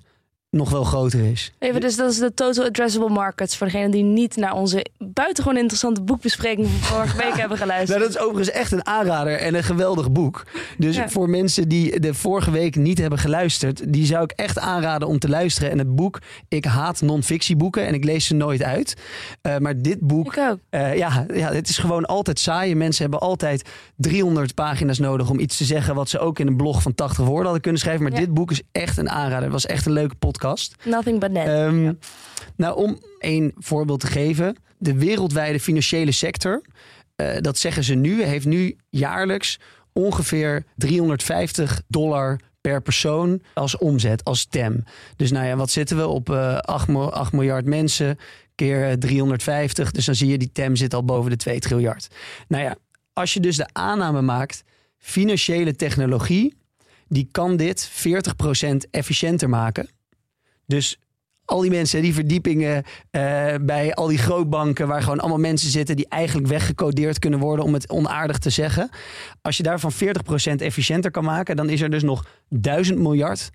nog 0.55 0.71
wel 0.71 0.85
groter 0.85 1.25
is. 1.31 1.53
Even, 1.59 1.81
dus 1.81 1.97
dat 1.97 2.11
is 2.11 2.19
de 2.19 2.35
Total 2.35 2.65
Addressable 2.65 3.09
Markets. 3.09 3.57
Voor 3.57 3.67
degenen 3.67 3.91
die 3.91 4.03
niet 4.03 4.37
naar 4.37 4.53
onze 4.55 4.87
buitengewoon 4.99 5.57
interessante 5.59 6.03
boekbespreking 6.03 6.67
van 6.69 6.79
vorige 6.97 7.17
week 7.17 7.35
hebben 7.43 7.59
geluisterd. 7.59 7.99
Nou, 7.99 8.11
dat 8.11 8.17
is 8.21 8.27
overigens 8.29 8.51
echt 8.57 8.73
een 8.73 8.87
aanrader 8.87 9.37
en 9.39 9.55
een 9.55 9.63
geweldig 9.65 10.13
boek. 10.13 10.45
Dus 10.79 10.97
Ja. 10.97 11.09
voor 11.09 11.29
mensen 11.31 11.69
die 11.69 12.01
de 12.01 12.15
vorige 12.15 12.51
week 12.51 12.77
niet 12.77 12.99
hebben 12.99 13.19
geluisterd, 13.19 13.93
die 13.93 14.07
zou 14.07 14.23
ik 14.23 14.31
echt 14.31 14.59
aanraden 14.59 15.09
om 15.09 15.19
te 15.19 15.29
luisteren. 15.29 15.71
En 15.71 15.79
het 15.79 15.95
boek, 15.97 16.19
ik 16.49 16.65
haat 16.65 17.01
non-fictieboeken 17.01 17.87
en 17.87 17.95
ik 17.95 18.05
lees 18.05 18.27
ze 18.27 18.35
nooit 18.35 18.63
uit. 18.63 18.95
Eh, 19.43 19.57
maar 19.59 19.83
dit 19.83 20.01
boek, 20.01 20.35
eh, 20.71 20.97
ja, 20.97 21.27
ja, 21.35 21.53
het 21.53 21.69
is 21.69 21.79
gewoon 21.79 22.05
altijd 22.05 22.39
saai. 22.39 22.75
Mensen 22.75 23.03
hebben 23.03 23.21
altijd 23.21 23.69
300 23.97 24.55
pagina's 24.55 24.99
nodig 24.99 25.31
om 25.31 25.39
iets 25.39 25.57
te 25.57 25.65
zeggen 25.65 25.95
wat 25.95 26.09
ze 26.09 26.19
ook 26.19 26.39
in 26.39 26.47
een 26.47 26.57
blog 26.57 26.83
van 26.83 26.95
80 26.95 27.25
woorden 27.25 27.43
hadden 27.43 27.61
kunnen 27.63 27.81
schrijven. 27.81 28.03
Maar 28.03 28.13
Ja. 28.13 28.19
dit 28.19 28.35
boek 28.35 28.51
is 28.51 28.63
echt 28.73 28.99
een 28.99 29.11
aanrader. 29.11 29.43
Het 29.43 29.53
was 29.53 29.67
echt 29.67 29.87
een 29.87 29.93
leuke 29.93 30.15
podcast. 30.15 30.43
Nothing 30.85 31.21
but 31.21 31.31
net. 31.31 31.47
Ehm, 31.47 31.93
Nou, 32.57 32.77
om 32.77 32.99
één 33.19 33.53
voorbeeld 33.57 34.01
te 34.01 34.07
geven. 34.07 34.57
De 34.79 34.95
wereldwijde 34.95 35.61
financiële 35.61 36.13
sector, 36.13 36.63
eh, 37.17 37.37
dat 37.41 37.59
zeggen 37.59 37.85
ze 37.85 37.95
nu, 37.95 38.23
heeft 38.23 38.47
nu 38.47 38.77
jaarlijks 38.91 39.59
ongeveer 39.93 40.65
350 40.77 41.83
dollar 41.89 42.41
per 42.61 42.83
persoon 42.83 43.43
als 43.55 43.79
omzet, 43.79 44.25
als 44.25 44.45
TEM. 44.45 44.85
Dus 45.17 45.31
nou 45.31 45.47
ja, 45.47 45.57
wat 45.57 45.71
zitten 45.71 45.97
we 45.97 46.07
op 46.07 46.31
eh 46.31 46.57
8, 46.57 46.89
8 47.11 47.33
miljard 47.33 47.65
mensen 47.67 48.19
keer 48.55 48.89
eh, 48.89 48.93
350. 48.93 49.91
Dus 49.91 50.05
dan 50.05 50.15
zie 50.15 50.29
je 50.29 50.39
die 50.39 50.53
TEM 50.53 50.77
zit 50.77 50.95
al 50.95 51.05
boven 51.05 51.31
de 51.31 51.37
2 51.37 51.59
triljard. 51.59 52.09
Nou 52.49 52.63
ja, 52.63 52.77
als 53.13 53.35
je 53.35 53.41
dus 53.41 53.57
de 53.57 53.67
aanname 53.73 54.23
maakt, 54.23 54.65
financiële 54.99 55.77
technologie, 55.77 56.55
die 57.09 57.29
kan 57.31 57.57
dit 57.57 57.91
40% 57.91 58.77
efficiënter 58.91 59.49
maken. 59.49 59.89
Dus 60.67 60.99
al 61.45 61.61
die 61.61 61.71
mensen, 61.71 62.03
die 62.03 62.15
verdiepingen 62.15 62.85
eh, 63.11 63.55
bij 63.61 63.95
al 63.95 64.07
die 64.07 64.19
grootbanken, 64.19 64.89
waar 64.89 65.03
gewoon 65.03 65.21
allemaal 65.21 65.39
mensen 65.39 65.71
zitten 65.71 65.97
die 65.97 66.09
eigenlijk 66.09 66.47
weggecodeerd 66.49 67.19
kunnen 67.19 67.39
worden, 67.39 67.65
om 67.65 67.75
het 67.75 67.91
onaardig 67.91 68.39
te 68.39 68.51
zeggen. 68.51 68.91
Als 69.43 69.57
je 69.57 69.63
daarvan 69.63 69.93
40% 69.93 69.97
efficiënter 70.57 71.11
kan 71.11 71.25
maken, 71.25 71.57
dan 71.57 71.69
is 71.69 71.81
er 71.81 71.91
dus 71.91 72.03
nog 72.03 72.27
1000 72.49 72.99
miljard 72.99 73.51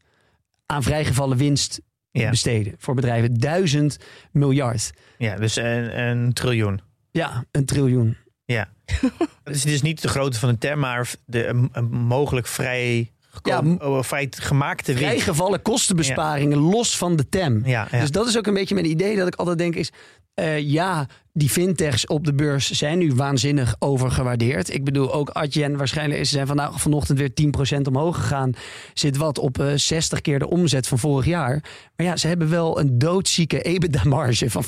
aan 0.66 0.84
vrijgevallen 0.84 1.38
winst 1.38 1.82
ja. 2.12 2.30
besteden 2.30 2.74
voor 2.78 2.96
bedrijven. 2.96 3.34
1000 3.40 3.98
miljard. 4.32 4.92
ja 5.18 5.36
dus 5.36 5.56
een, 5.56 6.00
een 6.00 6.34
triljoen. 6.34 6.82
Ja, 7.12 7.46
een 7.52 7.66
triljoen. 7.66 8.18
Ja. 8.46 8.70
Het 9.44 9.56
is 9.56 9.62
dus 9.62 9.82
niet 9.82 10.02
de 10.02 10.08
grootte 10.08 10.40
van 10.40 10.50
de 10.50 10.58
TAM, 10.58 10.80
maar 10.80 11.14
de 11.26 11.46
een- 11.48 11.70
een 11.72 11.86
mogelijk 11.92 12.48
vrij, 12.48 13.12
gekomen, 13.44 13.78
Ja, 13.82 13.88
oh, 13.88 14.04
vrij 14.04 14.28
gemaakte 14.30 14.94
winst. 14.94 15.62
Kostenbesparingen 15.62 16.58
los 16.58 16.98
van 16.98 17.16
de 17.16 17.30
TEM. 17.30 17.62
Ja, 17.66 17.88
ja. 17.92 18.00
Dus 18.00 18.12
dat 18.12 18.28
is 18.28 18.38
ook 18.38 18.48
een 18.48 18.54
beetje 18.54 18.76
mijn 18.76 18.90
idee 18.90 19.16
dat 19.16 19.28
ik 19.28 19.36
altijd 19.36 19.58
denk 19.58 19.76
is... 19.76 19.92
eh, 20.34 20.60
ja, 20.60 21.06
die 21.34 21.50
fintechs 21.50 22.08
op 22.08 22.26
de 22.26 22.34
beurs 22.34 22.70
zijn 22.72 22.98
nu 22.98 23.14
waanzinnig 23.14 23.76
overgewaardeerd. 23.80 24.74
Ik 24.74 24.84
bedoel, 24.84 25.14
ook 25.14 25.30
Adyen 25.30 25.78
waarschijnlijk 25.78 26.20
is 26.20 26.30
zijn 26.30 26.48
vandaag 26.48 26.82
vanochtend 26.82 27.20
weer 27.20 27.32
10% 27.78 27.82
omhoog 27.82 28.16
gegaan. 28.16 28.54
Zit 28.94 29.18
wat 29.18 29.38
op 29.40 29.58
uh, 29.60 29.72
60 29.76 30.22
keer 30.22 30.40
de 30.40 30.50
omzet 30.50 30.88
van 30.88 31.00
vorig 31.00 31.26
jaar. 31.26 31.64
Maar 31.96 32.06
ja, 32.06 32.18
ze 32.18 32.28
hebben 32.28 32.50
wel 32.50 32.80
een 32.80 32.98
doodzieke 32.98 33.62
EBITDA-marge 33.62 34.50
van 34.50 34.64
65%. 34.64 34.68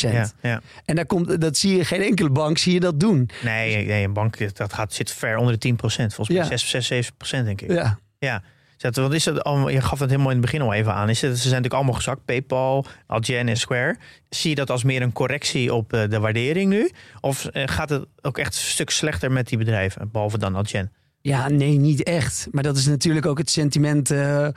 Ja, 0.00 0.30
ja. 0.42 0.60
En 0.84 0.96
daar 0.96 1.06
komt, 1.06 1.40
dat 1.40 1.56
zie 1.56 1.76
je 1.76 1.84
geen 1.84 2.02
enkele 2.02 2.30
bank 2.30 2.58
zie 2.58 2.72
je 2.72 2.80
dat 2.80 3.00
doen. 3.00 3.30
Nee, 3.42 3.86
nee 3.86 4.04
een 4.04 4.12
bank 4.12 4.56
dat 4.56 4.72
gaat, 4.72 4.92
zit 4.92 5.10
ver 5.10 5.36
onder 5.36 5.58
de 5.58 5.72
10%. 5.72 5.76
Volgens 5.76 6.28
mij 6.28 6.36
Ja. 6.36 6.44
6, 6.44 6.70
6, 6.86 7.10
7 7.18 7.44
denk 7.44 7.60
ik. 7.60 7.70
Ja. 7.72 7.98
Ja. 8.18 8.42
Zet, 8.80 8.96
wat 8.96 9.14
is 9.14 9.24
dat 9.24 9.44
allemaal? 9.44 9.68
Je 9.68 9.80
gaf 9.80 9.98
het 9.98 10.10
helemaal 10.10 10.30
in 10.30 10.36
het 10.36 10.46
begin 10.46 10.60
al 10.60 10.72
even 10.72 10.94
aan. 10.94 11.08
Is 11.08 11.20
het, 11.20 11.30
ze 11.30 11.36
zijn 11.36 11.48
natuurlijk 11.48 11.74
allemaal 11.74 11.94
gezakt. 11.94 12.24
PayPal, 12.24 12.84
Adyen 13.06 13.48
en 13.48 13.56
Square. 13.56 13.96
Zie 14.28 14.50
je 14.50 14.56
dat 14.56 14.70
als 14.70 14.84
meer 14.84 15.02
een 15.02 15.12
correctie 15.12 15.74
op 15.74 15.92
eh, 15.92 16.08
de 16.08 16.18
waardering 16.20 16.70
nu? 16.70 16.90
Of 17.20 17.44
eh, 17.44 17.62
gaat 17.66 17.88
het 17.88 18.06
ook 18.20 18.38
echt 18.38 18.54
een 18.54 18.60
stuk 18.60 18.90
slechter 18.90 19.32
met 19.32 19.48
die 19.48 19.58
bedrijven? 19.58 20.08
Behalve 20.12 20.38
dan 20.38 20.56
Adyen. 20.56 20.92
Ja, 21.20 21.48
nee, 21.48 21.78
niet 21.78 22.02
echt. 22.02 22.48
Maar 22.50 22.62
dat 22.62 22.76
is 22.76 22.86
natuurlijk 22.86 23.26
ook 23.26 23.38
het 23.38 23.50
sentiment 23.50 24.10
eh, 24.10 24.48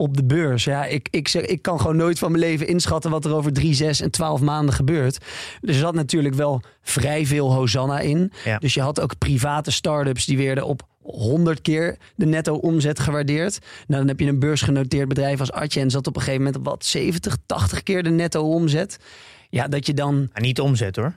op 0.00 0.16
de 0.16 0.24
beurs. 0.24 0.64
Ja, 0.64 0.84
ik, 0.84 1.08
ik, 1.10 1.28
zeg, 1.28 1.42
ik 1.42 1.62
kan 1.62 1.80
gewoon 1.80 1.96
nooit 1.96 2.18
van 2.18 2.30
mijn 2.30 2.44
leven 2.44 2.66
inschatten 2.66 3.10
wat 3.10 3.24
er 3.24 3.34
over 3.34 3.52
drie, 3.52 3.74
zes 3.74 4.00
en 4.00 4.10
twaalf 4.10 4.40
maanden 4.40 4.74
gebeurt. 4.74 5.18
Er 5.62 5.74
zat 5.74 5.94
natuurlijk 5.94 6.34
wel 6.34 6.62
vrij 6.82 7.26
veel 7.26 7.52
Hosanna 7.52 7.98
in. 7.98 8.32
Ja. 8.44 8.58
Dus 8.58 8.74
je 8.74 8.80
had 8.80 9.00
ook 9.00 9.18
private 9.18 9.70
start-ups 9.70 10.24
die 10.24 10.36
werden 10.36 10.66
op 10.66 10.82
100 11.02 11.60
keer 11.60 11.96
de 12.14 12.26
netto 12.26 12.54
omzet 12.54 13.00
gewaardeerd. 13.00 13.58
Nou, 13.86 14.00
dan 14.00 14.08
heb 14.08 14.20
je 14.20 14.26
een 14.26 14.38
beursgenoteerd 14.38 15.08
bedrijf 15.08 15.40
als 15.40 15.52
Adyen 15.52 15.90
zat 15.90 16.06
op 16.06 16.16
een 16.16 16.22
gegeven 16.22 16.44
moment 16.44 16.58
op 16.58 16.64
wat 16.64 16.84
70, 16.84 17.36
80 17.46 17.82
keer 17.82 18.02
de 18.02 18.10
netto 18.10 18.42
omzet. 18.42 18.98
Ja, 19.50 19.68
dat 19.68 19.86
je 19.86 19.94
dan 19.94 20.30
niet 20.34 20.60
omzet 20.60 20.96
hoor. 20.96 21.14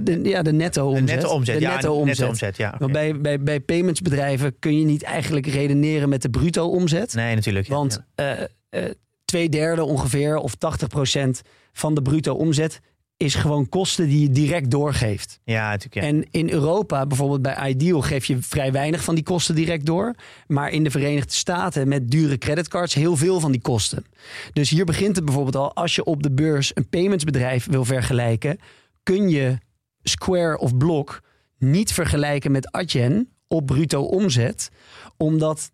De, 0.00 0.20
de, 0.22 0.28
ja, 0.28 0.42
de 0.42 0.52
netto 0.52 0.82
de 0.92 1.00
omzet. 1.00 1.16
netto 1.16 1.28
omzet. 1.34 1.54
De 1.54 1.60
ja, 1.60 1.70
netto 1.72 1.88
de 1.88 1.94
omzet. 2.00 2.16
netto 2.18 2.28
omzet. 2.30 2.56
Ja. 2.56 2.74
Want 2.78 2.92
bij, 2.92 3.20
bij, 3.20 3.40
bij 3.40 3.60
paymentsbedrijven 3.60 4.58
kun 4.58 4.78
je 4.78 4.84
niet 4.84 5.02
eigenlijk 5.02 5.46
redeneren 5.46 6.08
met 6.08 6.22
de 6.22 6.30
bruto 6.30 6.68
omzet. 6.68 7.14
Nee, 7.14 7.34
natuurlijk. 7.34 7.66
ja. 7.68 7.74
Want 7.74 8.02
Ja. 8.14 8.36
eh, 8.36 8.84
eh, 8.84 8.90
twee 9.24 9.48
derde 9.48 9.84
ongeveer 9.84 10.36
of 10.36 10.54
80% 10.54 11.40
van 11.72 11.94
de 11.94 12.02
bruto 12.02 12.34
omzet 12.34 12.80
is 13.16 13.34
gewoon 13.34 13.68
kosten 13.68 14.08
die 14.08 14.20
je 14.20 14.30
direct 14.30 14.70
doorgeeft. 14.70 15.40
Ja, 15.44 15.70
natuurlijk. 15.70 15.94
Ja. 15.94 16.02
En 16.02 16.26
in 16.30 16.50
Europa, 16.50 17.06
bijvoorbeeld 17.06 17.42
bij 17.42 17.68
Ideal, 17.68 18.00
geef 18.00 18.24
je 18.24 18.36
vrij 18.40 18.72
weinig 18.72 19.04
van 19.04 19.14
die 19.14 19.24
kosten 19.24 19.54
direct 19.54 19.86
door. 19.86 20.14
Maar 20.46 20.70
in 20.70 20.84
de 20.84 20.90
Verenigde 20.90 21.32
Staten 21.32 21.88
met 21.88 22.10
dure 22.10 22.38
creditcards 22.38 22.94
heel 22.94 23.16
veel 23.16 23.40
van 23.40 23.52
die 23.52 23.60
kosten. 23.60 24.04
Dus 24.52 24.70
hier 24.70 24.84
begint 24.84 25.16
het 25.16 25.24
bijvoorbeeld 25.24 25.56
al. 25.56 25.74
Als 25.74 25.94
je 25.94 26.04
op 26.04 26.22
de 26.22 26.30
beurs 26.32 26.70
een 26.74 26.88
paymentsbedrijf 26.88 27.66
wil 27.70 27.84
vergelijken, 27.84 28.58
kun 29.02 29.28
je 29.28 29.58
Square 30.04 30.58
of 30.58 30.76
Block 30.76 31.20
niet 31.58 31.92
vergelijken 31.92 32.52
met 32.52 32.72
Adyen 32.72 33.28
op 33.48 33.66
bruto 33.66 34.02
omzet. 34.02 34.70
Omdat 35.16 35.70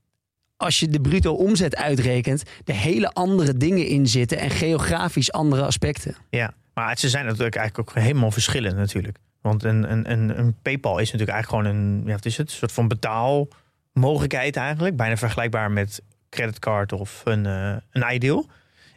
als 0.56 0.80
je 0.80 0.88
de 0.88 1.00
bruto 1.00 1.34
omzet 1.34 1.76
uitrekent, 1.76 2.42
er 2.64 2.74
hele 2.74 3.12
andere 3.12 3.56
dingen 3.56 3.86
in 3.86 4.06
zitten 4.06 4.38
en 4.38 4.50
geografisch 4.50 5.32
andere 5.32 5.62
aspecten. 5.62 6.16
Ja, 6.30 6.54
maar 6.74 6.98
ze 6.98 7.08
zijn 7.08 7.26
natuurlijk 7.26 7.56
eigenlijk 7.56 7.88
ook 7.88 8.02
helemaal 8.02 8.30
verschillend 8.30 8.76
natuurlijk. 8.76 9.18
Want 9.40 9.64
een, 9.64 9.92
een, 9.92 10.10
een, 10.10 10.38
een 10.38 10.54
PayPal 10.62 10.98
is 10.98 11.12
natuurlijk 11.12 11.38
eigenlijk 11.38 11.66
gewoon 11.66 11.80
een, 11.80 12.02
ja, 12.06 12.12
wat 12.12 12.24
is 12.24 12.36
het, 12.36 12.50
een 12.50 12.56
soort 12.56 12.72
van 12.72 12.88
betaalmogelijkheid 12.88 14.56
eigenlijk. 14.56 14.96
Bijna 14.96 15.16
vergelijkbaar 15.16 15.70
met 15.70 16.02
creditcard 16.28 16.92
of 16.92 17.22
een, 17.24 17.46
eh, 17.46 17.76
een 17.90 18.14
Ideal. 18.14 18.46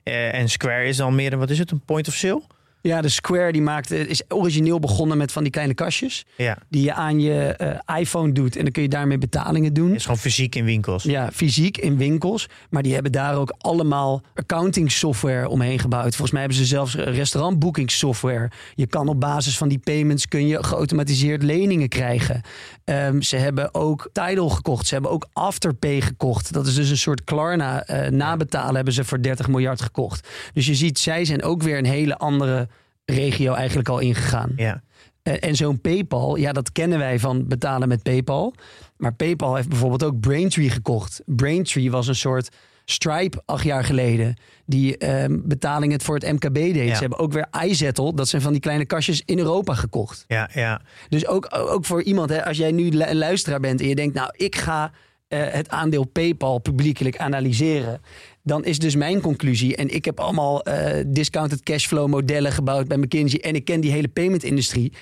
Eh, 0.03 0.33
en 0.33 0.49
Square 0.49 0.85
is 0.85 0.97
dan 0.97 1.15
meer 1.15 1.33
een, 1.33 1.39
wat 1.39 1.49
is 1.49 1.59
het, 1.59 1.71
een 1.71 1.85
point 1.85 2.07
of 2.07 2.13
sale? 2.13 2.41
Ja, 2.83 3.01
de 3.01 3.09
Square 3.09 3.51
die 3.51 3.61
maakte, 3.61 4.07
is 4.07 4.21
origineel 4.27 4.79
begonnen 4.79 5.17
met 5.17 5.31
van 5.31 5.43
die 5.43 5.51
kleine 5.51 5.73
kastjes. 5.73 6.25
Ja, 6.37 6.57
Die 6.69 6.83
je 6.83 6.93
aan 6.93 7.19
je 7.19 7.41
eh, 7.43 7.99
iPhone 7.99 8.31
doet. 8.31 8.55
En 8.55 8.63
dan 8.63 8.71
kun 8.71 8.81
je 8.81 8.89
daarmee 8.89 9.17
betalingen 9.17 9.73
doen. 9.73 9.95
is 9.95 10.01
gewoon 10.01 10.17
fysiek 10.17 10.55
in 10.55 10.65
winkels. 10.65 11.03
Ja, 11.03 11.31
fysiek 11.31 11.77
in 11.77 11.97
winkels. 11.97 12.49
Maar 12.69 12.83
die 12.83 12.93
hebben 12.93 13.11
daar 13.11 13.35
ook 13.35 13.53
allemaal 13.57 14.21
accounting 14.35 14.91
software 14.91 15.49
omheen 15.49 15.79
gebouwd. 15.79 16.09
Volgens 16.09 16.31
mij 16.31 16.39
hebben 16.39 16.57
ze 16.59 16.65
zelfs 16.65 16.95
restaurantboekingssoftware. 16.95 18.51
Je 18.75 18.87
kan 18.87 19.07
op 19.07 19.19
basis 19.19 19.57
van 19.57 19.67
die 19.67 19.79
payments 19.79 20.27
kun 20.27 20.47
je 20.47 20.63
geautomatiseerd 20.63 21.43
leningen 21.43 21.89
krijgen. 21.89 22.41
Ehm, 22.83 23.21
ze 23.21 23.35
hebben 23.35 23.73
ook 23.73 24.09
Tidal 24.11 24.49
gekocht. 24.49 24.87
Ze 24.87 24.93
hebben 24.93 25.11
ook 25.11 25.27
Afterpay 25.33 26.01
gekocht. 26.01 26.53
Dat 26.53 26.67
is 26.67 26.75
dus 26.75 26.89
een 26.89 26.97
soort 26.97 27.23
Klarna 27.23 27.83
eh, 27.83 28.09
nabetalen 28.11 28.75
hebben 28.75 28.93
ze 28.93 29.03
voor 29.03 29.21
30 29.21 29.47
miljard 29.47 29.81
gekocht. 29.81 30.27
Dus 30.53 30.65
je 30.65 30.75
ziet, 30.75 30.99
zij 30.99 31.25
zijn 31.25 31.43
ook 31.43 31.61
weer 31.63 31.77
een 31.77 31.85
hele 31.85 32.17
andere 32.17 32.67
regio 33.05 33.53
eigenlijk 33.53 33.89
al 33.89 33.99
ingegaan. 33.99 34.53
Ja, 34.55 34.81
En, 35.23 35.41
en 35.41 35.55
zo'n 35.55 35.81
PayPal, 35.81 36.35
ja, 36.35 36.51
dat 36.51 36.71
kennen 36.71 36.99
wij 36.99 37.19
van 37.19 37.47
betalen 37.47 37.87
met 37.87 38.03
PayPal. 38.03 38.53
Maar 38.97 39.13
PayPal 39.13 39.55
heeft 39.55 39.69
bijvoorbeeld 39.69 40.03
ook 40.03 40.19
Braintree 40.19 40.69
gekocht. 40.69 41.21
Braintree 41.25 41.91
was 41.91 42.07
een 42.07 42.15
soort 42.15 42.49
Stripe 42.85 43.41
acht 43.45 43.63
jaar 43.63 43.83
geleden. 43.83 44.35
Die 44.65 44.97
ehm, 44.97 45.39
betalingen 45.43 46.01
voor 46.01 46.15
het 46.15 46.31
MKB 46.31 46.53
deed. 46.53 46.75
Ja. 46.87 46.93
Ze 46.93 46.99
hebben 46.99 47.19
ook 47.19 47.33
weer 47.33 47.47
iZettle. 47.65 48.13
Dat 48.13 48.27
zijn 48.27 48.41
van 48.41 48.51
die 48.51 48.61
kleine 48.61 48.85
kastjes 48.85 49.21
in 49.25 49.37
Europa 49.37 49.73
gekocht. 49.73 50.25
ja, 50.27 50.49
ja. 50.53 50.81
Dus 51.09 51.27
ook, 51.27 51.47
ook 51.51 51.85
voor 51.85 52.03
iemand, 52.03 52.29
hè, 52.29 52.45
als 52.45 52.57
jij 52.57 52.71
nu 52.71 52.87
een 52.91 53.15
luisteraar 53.15 53.59
bent 53.59 53.81
en 53.81 53.87
je 53.87 53.95
denkt, 53.95 54.15
nou, 54.15 54.29
ik 54.35 54.55
ga 54.55 54.91
het 55.35 55.69
aandeel 55.69 56.03
PayPal 56.03 56.59
publiekelijk 56.59 57.17
analyseren. 57.17 58.01
Dan 58.43 58.65
is 58.65 58.79
dus 58.79 58.95
mijn 58.95 59.21
conclusie, 59.21 59.75
en 59.75 59.93
ik 59.93 60.05
heb 60.05 60.19
allemaal 60.19 60.63
eh, 60.63 61.03
discounted 61.07 61.63
cashflow 61.63 62.07
modellen 62.07 62.51
gebouwd 62.51 62.87
bij 62.87 62.97
McKinsey 62.97 63.39
en 63.39 63.55
ik 63.55 63.65
ken 63.65 63.81
die 63.81 63.91
hele 63.91 64.07
payment-industrie. 64.07 64.93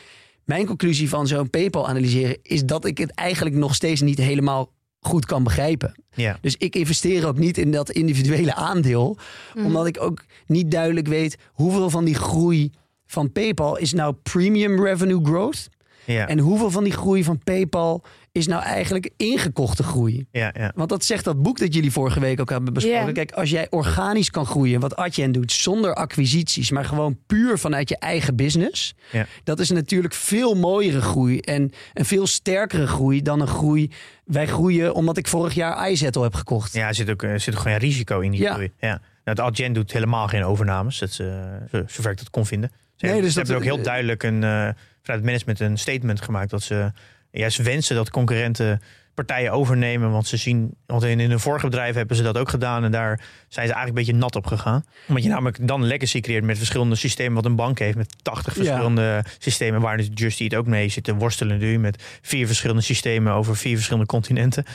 Mijn 0.45 0.65
conclusie 0.65 1.09
van 1.09 1.27
zo'n 1.27 1.49
PayPal 1.49 1.87
analyseren 1.87 2.37
is 2.43 2.65
dat 2.65 2.85
ik 2.85 2.97
het 2.97 3.11
eigenlijk 3.11 3.55
nog 3.55 3.75
steeds 3.75 4.01
niet 4.01 4.17
helemaal 4.17 4.71
goed 4.99 5.25
kan 5.25 5.43
begrijpen. 5.43 6.03
ja. 6.15 6.37
Dus 6.41 6.55
ik 6.57 6.75
investeer 6.75 7.27
ook 7.27 7.37
niet 7.37 7.57
in 7.57 7.71
dat 7.71 7.91
individuele 7.91 8.55
aandeel. 8.55 9.17
Omdat 9.55 9.87
ik 9.87 10.01
ook 10.01 10.25
niet 10.45 10.71
duidelijk 10.71 11.07
weet 11.07 11.37
hoeveel 11.51 11.89
van 11.89 12.05
die 12.05 12.15
groei 12.15 12.71
van 13.05 13.31
PayPal 13.31 13.77
is 13.77 13.93
nou 13.93 14.15
premium 14.23 14.83
revenue 14.83 15.19
growth. 15.23 15.69
ja. 16.05 16.27
En 16.27 16.39
hoeveel 16.39 16.71
van 16.71 16.83
die 16.83 16.93
groei 16.93 17.23
van 17.23 17.39
PayPal 17.43 18.03
is 18.31 18.47
nou 18.47 18.63
eigenlijk 18.63 19.09
ingekochte 19.17 19.83
groei? 19.83 20.27
ja, 20.31 20.53
ja. 20.57 20.71
Want 20.75 20.89
dat 20.89 21.03
zegt 21.03 21.23
dat 21.23 21.41
boek 21.41 21.59
dat 21.59 21.73
jullie 21.73 21.91
vorige 21.91 22.19
week 22.19 22.39
ook 22.41 22.49
hebben 22.49 22.73
besproken. 22.73 23.13
Kijk, 23.13 23.31
als 23.31 23.49
jij 23.49 23.67
organisch 23.69 24.29
kan 24.29 24.45
groeien, 24.45 24.79
wat 24.79 24.95
Adyen 24.95 25.31
doet, 25.31 25.51
zonder 25.51 25.93
acquisities, 25.93 26.71
maar 26.71 26.85
gewoon 26.85 27.17
puur 27.27 27.57
vanuit 27.59 27.89
je 27.89 27.97
eigen 27.97 28.35
business. 28.35 28.93
Ja. 29.11 29.25
Dat 29.43 29.59
is 29.59 29.69
natuurlijk 29.69 30.13
veel 30.13 30.55
mooiere 30.55 31.01
groei 31.01 31.39
en 31.39 31.71
een 31.93 32.05
veel 32.05 32.27
sterkere 32.27 32.87
groei 32.87 33.21
dan 33.21 33.41
een 33.41 33.47
groei. 33.47 33.91
Wij 34.25 34.47
groeien 34.47 34.93
omdat 34.93 35.17
ik 35.17 35.27
vorig 35.27 35.53
jaar 35.53 35.89
iZettle 35.91 36.23
heb 36.23 36.33
gekocht. 36.33 36.73
Ja, 36.73 36.87
er 36.87 36.95
zit 36.95 37.09
ook, 37.09 37.23
er 37.23 37.39
zit 37.39 37.53
ook 37.55 37.61
gewoon 37.61 37.77
risico 37.77 38.19
in 38.19 38.31
die 38.31 38.41
Ja. 38.41 38.53
groei. 38.53 38.71
Ja. 38.79 39.01
Nou, 39.23 39.35
de 39.35 39.41
Adyen 39.41 39.73
doet 39.73 39.91
helemaal 39.91 40.27
geen 40.27 40.43
overnames, 40.43 40.99
dat 40.99 41.11
ze, 41.11 41.57
zo- 41.71 41.83
zover 41.87 42.11
ik 42.11 42.17
dat 42.17 42.29
kon 42.29 42.45
vinden. 42.45 42.71
Ze 42.95 43.05
Nee, 43.05 43.21
dus 43.21 43.33
ze 43.33 43.39
dat- 43.39 43.47
hebben 43.47 43.67
ook 43.67 43.75
heel 43.75 43.83
duidelijk 43.85 44.23
een, 44.23 44.43
eh, 44.43 44.49
vanuit 44.49 44.75
het 45.05 45.23
management 45.23 45.59
een 45.59 45.77
statement 45.77 46.21
gemaakt 46.21 46.49
dat 46.49 46.61
ze 46.63 46.91
juist 47.31 47.57
wensen 47.61 47.95
dat 47.95 48.09
concurrenten 48.09 48.81
partijen 49.13 49.51
overnemen. 49.51 50.11
Want 50.11 50.27
ze 50.27 50.37
zien, 50.37 50.75
want 50.85 51.03
in, 51.03 51.19
in 51.19 51.29
hun 51.29 51.39
vorige 51.39 51.65
bedrijf 51.65 51.95
hebben 51.95 52.15
ze 52.15 52.23
dat 52.23 52.37
ook 52.37 52.49
gedaan 52.49 52.83
en 52.83 52.91
daar 52.91 53.17
zijn 53.47 53.67
ze 53.67 53.73
eigenlijk 53.73 53.87
een 53.87 53.93
beetje 53.93 54.13
nat 54.13 54.35
op 54.35 54.45
gegaan. 54.45 54.85
Omdat 55.07 55.23
je 55.23 55.29
namelijk 55.29 55.67
dan 55.67 55.83
legacy 55.83 56.19
creëert 56.19 56.43
met 56.43 56.57
verschillende 56.57 56.95
systemen 56.95 57.33
wat 57.33 57.45
een 57.45 57.55
bank 57.55 57.79
heeft 57.79 57.97
met 57.97 58.15
80 58.21 58.55
Ja. 58.55 58.61
verschillende 58.63 59.23
systemen 59.37 59.81
waar 59.81 59.97
dus 59.97 60.09
Just 60.13 60.39
Eat 60.39 60.55
ook 60.55 60.65
mee 60.67 60.89
zit 60.89 61.03
te 61.03 61.15
worstelen 61.15 61.57
nu 61.57 61.79
met 61.79 62.03
vier 62.21 62.45
verschillende 62.47 62.81
systemen 62.81 63.33
over 63.33 63.57
vier 63.57 63.75
verschillende 63.75 64.07
continenten. 64.07 64.65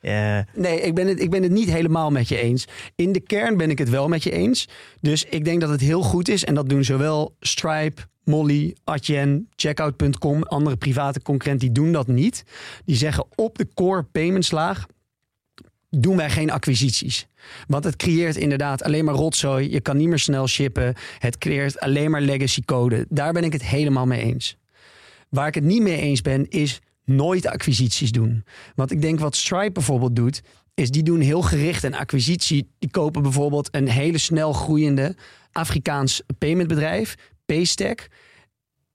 Eh, 0.00 0.38
Nee, 0.54 0.80
ik 0.80 0.94
ben, 0.94 1.06
het, 1.06 1.20
ik 1.20 1.30
ben 1.30 1.42
het 1.42 1.52
niet 1.52 1.70
helemaal 1.70 2.10
met 2.10 2.28
je 2.28 2.38
eens. 2.40 2.66
In 2.94 3.12
de 3.12 3.20
kern 3.20 3.56
ben 3.56 3.70
ik 3.70 3.78
het 3.78 3.90
wel 3.90 4.08
met 4.08 4.22
je 4.22 4.30
eens. 4.30 4.68
Dus 5.00 5.24
ik 5.24 5.44
denk 5.44 5.60
dat 5.60 5.70
het 5.70 5.80
heel 5.80 6.02
goed 6.02 6.28
is. 6.28 6.44
En 6.44 6.54
dat 6.54 6.68
doen 6.68 6.84
zowel 6.84 7.36
Stripe, 7.40 8.02
Molly, 8.26 8.74
Adyen, 8.84 9.48
Checkout.com, 9.56 10.42
andere 10.42 10.76
private 10.76 11.22
concurrenten, 11.22 11.66
die 11.66 11.82
doen 11.82 11.92
dat 11.92 12.06
niet. 12.06 12.44
Die 12.84 12.96
zeggen 12.96 13.24
op 13.34 13.58
de 13.58 13.68
core 13.74 14.02
paymentslaag 14.02 14.86
doen 15.90 16.16
wij 16.16 16.30
geen 16.30 16.50
acquisities. 16.50 17.26
Want 17.66 17.84
het 17.84 17.96
creëert 17.96 18.36
inderdaad 18.36 18.82
alleen 18.82 19.04
maar 19.04 19.14
rotzooi. 19.14 19.70
Je 19.70 19.80
kan 19.80 19.96
niet 19.96 20.08
meer 20.08 20.18
snel 20.18 20.46
shippen. 20.46 20.94
Het 21.18 21.38
creëert 21.38 21.80
alleen 21.80 22.10
maar 22.10 22.20
legacy 22.20 22.62
code. 22.64 23.06
Daar 23.08 23.32
ben 23.32 23.44
ik 23.44 23.52
het 23.52 23.64
helemaal 23.64 24.06
mee 24.06 24.22
eens. 24.22 24.56
Waar 25.28 25.46
ik 25.46 25.54
het 25.54 25.64
niet 25.64 25.82
mee 25.82 26.00
eens 26.00 26.22
ben, 26.22 26.48
is 26.48 26.80
nooit 27.04 27.46
acquisities 27.46 28.12
doen. 28.12 28.44
Want 28.74 28.90
ik 28.90 29.02
denk 29.02 29.20
wat 29.20 29.36
Stripe 29.36 29.72
bijvoorbeeld 29.72 30.16
doet, 30.16 30.42
is 30.74 30.90
die 30.90 31.02
doen 31.02 31.20
heel 31.20 31.42
gericht 31.42 31.82
een 31.82 31.94
acquisitie. 31.94 32.68
Die 32.78 32.90
kopen 32.90 33.22
bijvoorbeeld 33.22 33.68
een 33.70 33.88
hele 33.88 34.18
snel 34.18 34.52
groeiende 34.52 35.16
Afrikaans 35.52 36.22
paymentbedrijf, 36.38 37.14
Paystack. 37.46 38.08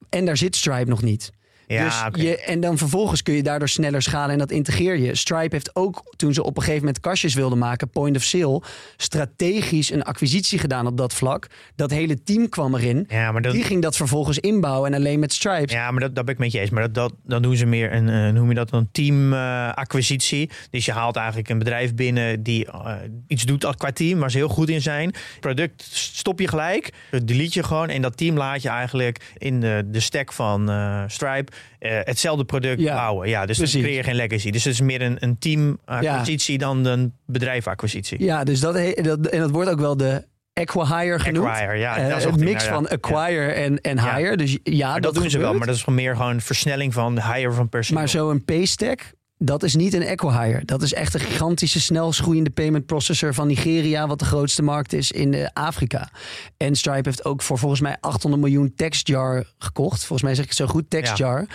En 0.09 0.25
daar 0.25 0.37
zit 0.37 0.55
Stripe 0.55 0.89
nog 0.89 1.01
niet. 1.01 1.31
Ja, 1.71 2.09
dus 2.09 2.21
je, 2.21 2.37
en 2.37 2.59
dan 2.59 2.77
vervolgens 2.77 3.23
kun 3.23 3.33
je 3.33 3.43
daardoor 3.43 3.69
sneller 3.69 4.01
schalen 4.01 4.29
en 4.29 4.37
dat 4.37 4.51
integreer 4.51 4.97
je. 4.97 5.15
Stripe 5.15 5.55
heeft 5.55 5.75
ook, 5.75 6.03
toen 6.15 6.33
ze 6.33 6.43
op 6.43 6.55
een 6.55 6.63
gegeven 6.63 6.85
moment 6.85 6.99
kastjes 6.99 7.33
wilden 7.33 7.57
maken, 7.57 7.89
point 7.89 8.15
of 8.15 8.23
sale, 8.23 8.61
strategisch 8.97 9.91
een 9.91 10.03
acquisitie 10.03 10.59
gedaan 10.59 10.87
op 10.87 10.97
dat 10.97 11.13
vlak. 11.13 11.47
Dat 11.75 11.91
hele 11.91 12.23
team 12.23 12.49
kwam 12.49 12.75
erin. 12.75 13.05
Ja, 13.07 13.31
maar 13.31 13.41
dat, 13.41 13.53
Die 13.53 13.63
ging 13.63 13.81
dat 13.81 13.95
vervolgens 13.95 14.39
inbouwen 14.39 14.91
en 14.91 14.97
alleen 14.97 15.19
met 15.19 15.33
Stripes. 15.33 15.73
Ja, 15.73 15.91
maar 15.91 16.01
dat, 16.01 16.15
dat 16.15 16.25
ben 16.25 16.33
ik 16.33 16.39
met 16.39 16.51
je 16.51 16.59
eens. 16.59 16.69
Maar 16.69 16.81
dat, 16.81 16.93
dat, 16.93 17.13
dan 17.23 17.41
doen 17.41 17.55
ze 17.55 17.65
meer 17.65 17.93
een, 17.93 18.09
eh, 18.09 18.29
noem 18.29 18.49
je 18.49 18.55
dat, 18.55 18.71
een 18.71 18.89
team-acquisitie. 18.91 20.49
dus 20.69 20.85
je 20.85 20.91
haalt 20.91 21.15
eigenlijk 21.15 21.49
een 21.49 21.57
bedrijf 21.57 21.95
binnen 21.95 22.43
die 22.43 22.65
eh, 22.65 22.95
iets 23.27 23.43
doet 23.43 23.75
qua 23.75 23.91
team, 23.91 24.19
waar 24.19 24.31
ze 24.31 24.37
heel 24.37 24.47
goed 24.47 24.69
in 24.69 24.81
zijn. 24.81 25.13
Product 25.39 25.87
stop 25.91 26.39
je 26.39 26.47
gelijk, 26.47 26.93
delete 27.23 27.59
je 27.59 27.63
gewoon. 27.63 27.89
En 27.89 28.01
dat 28.01 28.17
team 28.17 28.37
laat 28.37 28.61
je 28.61 28.69
eigenlijk 28.69 29.33
in 29.37 29.59
de, 29.59 29.83
de 29.85 29.99
stack 29.99 30.33
van 30.33 30.69
eh, 30.69 31.03
Stripe 31.07 31.51
eh, 31.79 31.91
hetzelfde 32.03 32.45
product 32.45 32.81
Ja, 32.81 32.95
bouwen. 32.95 33.29
Ja, 33.29 33.45
dus 33.45 33.57
precies. 33.57 33.73
dan 33.73 33.83
creëer 33.83 33.97
je 33.97 34.03
geen 34.03 34.15
legacy. 34.15 34.51
Dus 34.51 34.63
het 34.63 34.73
is 34.73 34.81
meer 34.81 35.01
een, 35.01 35.17
een 35.19 35.39
team-acquisitie 35.39 36.57
dan 36.57 36.85
een 36.85 37.13
bedrijfacquisitie. 37.25 38.23
Ja, 38.23 38.43
dus 38.43 38.59
dat, 38.59 38.73
dat, 39.03 39.27
en 39.27 39.39
dat 39.39 39.51
wordt 39.51 39.69
ook 39.69 39.79
wel 39.79 39.97
de 39.97 40.29
acquire 40.53 41.19
genoemd. 41.19 41.47
Acquire, 41.47 41.77
ja. 41.77 41.97
Eh, 41.97 42.09
dat 42.09 42.17
is 42.17 42.23
een 42.23 42.39
mix 42.39 42.63
van 42.63 42.83
ja. 42.89 42.95
acquire 42.95 43.51
en, 43.51 43.81
en 43.81 43.99
hire. 43.99 44.37
Dus 44.37 44.57
ja, 44.63 44.91
Maar 44.91 45.01
dat, 45.01 45.13
dat, 45.13 45.21
doen 45.21 45.31
ze 45.31 45.37
wel, 45.37 45.53
maar 45.53 45.67
dat 45.67 45.75
is 45.75 45.83
gewoon 45.83 45.99
meer 45.99 46.15
gewoon 46.15 46.41
versnelling 46.41 46.93
van 46.93 47.21
hire 47.21 47.51
van 47.51 47.69
personeel. 47.69 47.99
Maar 47.99 48.09
zo'n 48.09 48.45
paystack, 48.45 49.13
dat 49.43 49.63
is 49.63 49.75
niet 49.75 49.93
een 49.93 50.07
acquire. 50.07 50.65
Dat 50.65 50.81
is 50.81 50.93
echt 50.93 51.13
een 51.13 51.19
gigantische, 51.19 51.79
snel 51.79 52.11
groeiende 52.11 52.49
payment 52.49 52.85
processor 52.85 53.33
van 53.33 53.47
Nigeria, 53.47 54.07
wat 54.07 54.19
de 54.19 54.25
grootste 54.25 54.61
markt 54.61 54.93
is 54.93 55.11
in 55.11 55.33
eh, 55.33 55.47
Afrika. 55.53 56.09
En 56.57 56.75
Stripe 56.75 57.09
heeft 57.09 57.25
ook 57.25 57.41
voor 57.41 57.57
volgens 57.57 57.81
mij 57.81 57.97
800 57.99 58.43
miljoen 58.43 58.73
TextJar 58.75 59.45
gekocht. 59.57 59.99
Volgens 59.99 60.21
mij 60.21 60.35
zeg 60.35 60.43
ik 60.43 60.49
het 60.49 60.59
zo 60.59 60.67
goed, 60.67 60.89
TextJar. 60.89 61.45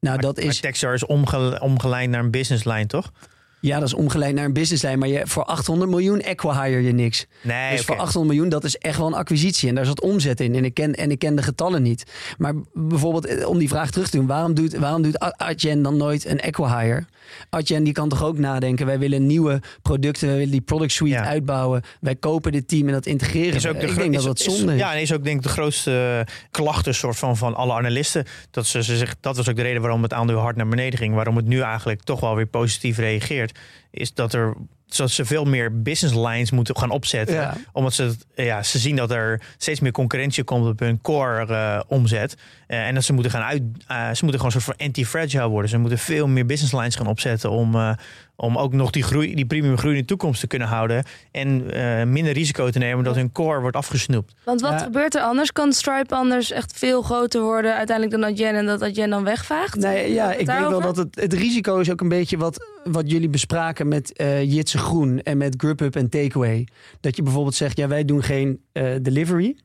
Nou, 0.00 0.20
dat 0.20 0.36
Maar 0.36 0.44
is, 0.44 0.60
Textar 0.60 0.94
is 0.94 1.06
omge, 1.06 1.60
omgelijnd 1.60 2.10
naar 2.10 2.20
een 2.20 2.30
businesslijn, 2.30 2.86
toch? 2.86 3.12
Ja, 3.62 3.78
dat 3.78 3.88
is 3.88 3.94
omgeleid 3.94 4.34
naar 4.34 4.44
een 4.44 4.52
businesslijn. 4.52 4.98
Maar 4.98 5.08
je, 5.08 5.20
voor 5.24 5.44
800 5.44 5.90
miljoen 5.90 6.24
acquire 6.24 6.82
je 6.82 6.92
niks. 6.92 7.26
Nee, 7.42 7.70
Dus 7.76 7.84
voor 7.84 7.94
oké. 7.94 8.02
800 8.04 8.32
miljoen, 8.34 8.50
dat 8.50 8.64
is 8.64 8.78
echt 8.78 8.98
wel 8.98 9.06
een 9.06 9.14
acquisitie. 9.14 9.68
En 9.68 9.74
daar 9.74 9.84
zat 9.84 10.00
omzet 10.00 10.40
in. 10.40 10.54
En 10.54 10.64
ik 10.64 10.74
ken, 10.74 10.94
en 10.94 11.10
ik 11.10 11.18
ken 11.18 11.34
de 11.36 11.42
getallen 11.42 11.82
niet. 11.82 12.04
Maar 12.38 12.54
bijvoorbeeld, 12.74 13.26
eh, 13.26 13.48
om 13.48 13.58
die 13.58 13.68
vraag 13.68 13.90
terug 13.90 14.08
te 14.10 14.16
doen. 14.16 14.26
Waarom 14.26 14.54
doet, 14.54 14.74
waarom 14.76 15.02
doet 15.02 15.18
Adyen 15.36 15.82
dan 15.82 15.96
nooit 15.96 16.24
een 16.26 16.40
acquihire? 16.40 17.04
Adyen 17.50 17.84
die 17.84 17.92
kan 17.92 18.08
toch 18.08 18.24
ook 18.24 18.38
nadenken. 18.38 18.86
Wij 18.86 18.98
willen 18.98 19.26
nieuwe 19.26 19.60
producten. 19.82 20.26
Wij 20.28 20.36
willen 20.36 20.52
die 20.52 20.60
product 20.60 20.92
suite 20.92 21.16
Ja. 21.16 21.24
uitbouwen. 21.24 21.82
Wij 22.00 22.16
kopen 22.16 22.52
dit 22.52 22.68
team 22.68 22.86
en 22.86 22.92
dat 22.92 23.06
integreren. 23.06 23.54
Is 23.54 23.66
ook 23.66 23.80
de 23.80 23.86
ik 23.86 23.94
denk 23.96 24.14
is- 24.14 24.22
dat 24.24 24.38
zonde 24.40 24.72
is. 24.72 24.78
Ja, 24.78 24.94
en 24.94 25.00
is 25.00 25.12
ook 25.12 25.24
denk 25.24 25.36
ik 25.36 25.42
de 25.42 25.48
grootste 25.48 26.24
eh, 26.26 26.34
klachten 26.50 26.94
soort 26.94 27.16
van, 27.16 27.36
van 27.36 27.54
alle 27.54 27.72
analisten. 27.72 28.24
Dat, 28.50 28.66
ze, 28.66 28.82
ze 28.82 28.96
zegt, 28.96 29.16
dat 29.20 29.36
was 29.36 29.48
ook 29.48 29.56
de 29.56 29.62
reden 29.62 29.82
waarom 29.82 30.02
het 30.02 30.12
aandeel 30.12 30.38
hard 30.38 30.56
naar 30.56 30.68
beneden 30.68 30.98
ging. 30.98 31.14
Waarom 31.14 31.36
het 31.36 31.46
nu 31.46 31.60
eigenlijk 31.60 32.02
toch 32.02 32.20
wel 32.20 32.36
weer 32.36 32.46
positief 32.46 32.98
reageert. 32.98 33.51
Is 33.90 34.14
dat 34.14 34.32
er 34.32 34.54
zodat 34.94 35.12
ze 35.12 35.24
veel 35.24 35.44
meer 35.44 35.82
business 35.82 36.14
lines 36.14 36.50
moeten 36.50 36.76
gaan 36.76 36.90
opzetten. 36.90 37.34
Ja. 37.34 37.56
Omdat 37.72 37.92
ze, 37.94 38.14
ja, 38.34 38.62
ze 38.62 38.78
zien 38.78 38.96
dat 38.96 39.10
er 39.10 39.40
steeds 39.56 39.80
meer 39.80 39.92
concurrentie 39.92 40.44
komt 40.44 40.66
op 40.66 40.78
hun 40.78 41.00
core 41.00 41.46
eh, 41.46 41.80
omzet. 41.86 42.36
Eh, 42.66 42.86
en 42.86 42.94
dat 42.94 43.04
ze 43.04 43.12
moeten 43.12 43.32
gaan 43.32 43.42
uit. 43.42 43.62
eh, 43.86 43.96
ze 43.96 44.24
moeten 44.24 44.40
gewoon 44.40 44.44
een 44.44 44.60
soort 44.60 44.76
van 44.76 44.86
anti-fragile 44.86 45.48
worden. 45.48 45.70
Ze 45.70 45.78
moeten 45.78 45.98
veel 45.98 46.28
meer 46.28 46.46
business 46.46 46.74
lines 46.74 46.94
gaan 46.96 47.06
opzetten 47.06 47.50
om, 47.50 47.96
om 48.36 48.58
ook 48.58 48.72
nog 48.72 48.90
die, 48.90 49.02
groei, 49.02 49.34
die 49.34 49.46
premium 49.46 49.78
groei 49.78 49.94
in 49.94 50.00
de 50.00 50.06
toekomst 50.06 50.40
te 50.40 50.46
kunnen 50.46 50.68
houden. 50.68 51.04
En 51.30 51.70
eh, 51.70 52.04
minder 52.06 52.32
risico 52.32 52.70
te 52.70 52.78
nemen 52.78 53.04
dat 53.04 53.14
hun 53.14 53.32
core 53.32 53.60
wordt 53.60 53.76
afgesnoept. 53.76 54.32
Want 54.44 54.60
wat 54.60 54.70
Ja. 54.70 54.78
gebeurt 54.78 55.14
er 55.14 55.20
anders? 55.22 55.52
Kan 55.52 55.72
Stripe 55.72 56.14
anders 56.14 56.50
echt 56.50 56.78
veel 56.78 57.02
groter 57.02 57.42
worden 57.42 57.76
uiteindelijk 57.76 58.20
dan 58.20 58.30
Adyen 58.32 58.54
en 58.54 58.66
dat 58.66 58.82
Adyen 58.82 59.10
dan 59.10 59.24
wegvaagt? 59.24 59.76
Nee, 59.76 60.12
ja, 60.12 60.32
ik 60.32 60.46
denk 60.46 60.68
wel 60.68 60.80
dat 60.80 60.96
het, 60.96 61.20
het 61.20 61.32
risico 61.32 61.78
is 61.78 61.90
ook 61.90 62.00
een 62.00 62.08
beetje 62.08 62.36
wat, 62.36 62.66
wat 62.84 63.10
jullie 63.10 63.28
bespraken 63.28 63.88
met 63.88 64.12
eh 64.12 64.42
Jitse 64.52 64.78
Groen 64.78 65.20
en 65.22 65.38
met 65.38 65.54
GrubHub 65.56 65.96
en 65.96 66.08
Takeaway. 66.08 66.66
Dat 67.00 67.16
je 67.16 67.22
bijvoorbeeld 67.22 67.54
zegt, 67.54 67.76
ja, 67.76 67.88
wij 67.88 68.04
doen 68.04 68.22
geen 68.22 68.60
eh, 68.72 68.84
delivery. 69.02 69.56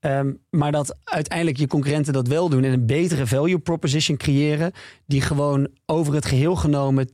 Ehm, 0.00 0.32
maar 0.50 0.72
dat 0.72 0.96
uiteindelijk 1.04 1.58
je 1.58 1.66
concurrenten 1.66 2.12
dat 2.12 2.28
wel 2.28 2.48
doen 2.48 2.64
en 2.64 2.72
een 2.72 2.86
betere 2.86 3.26
value 3.26 3.58
proposition 3.58 4.16
creëren, 4.16 4.72
die 5.06 5.20
gewoon 5.20 5.68
over 5.86 6.14
het 6.14 6.24
geheel 6.26 6.56
genomen 6.56 7.10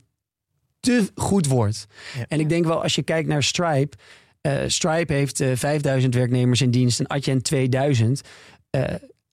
te 0.79 1.07
goed 1.15 1.45
wordt. 1.47 1.85
Ja. 2.17 2.25
En 2.27 2.39
ik 2.39 2.49
denk 2.49 2.65
wel, 2.65 2.81
als 2.83 2.95
je 2.95 3.03
kijkt 3.03 3.27
naar 3.27 3.43
Stripe, 3.43 3.97
eh, 4.41 4.57
Stripe 4.67 5.13
heeft 5.13 5.39
eh 5.39 5.51
5000 5.55 6.15
werknemers 6.15 6.61
in 6.61 6.71
dienst 6.71 6.99
en 6.99 7.07
Adyen 7.07 7.41
2000. 7.41 8.21
Eh, 8.69 8.83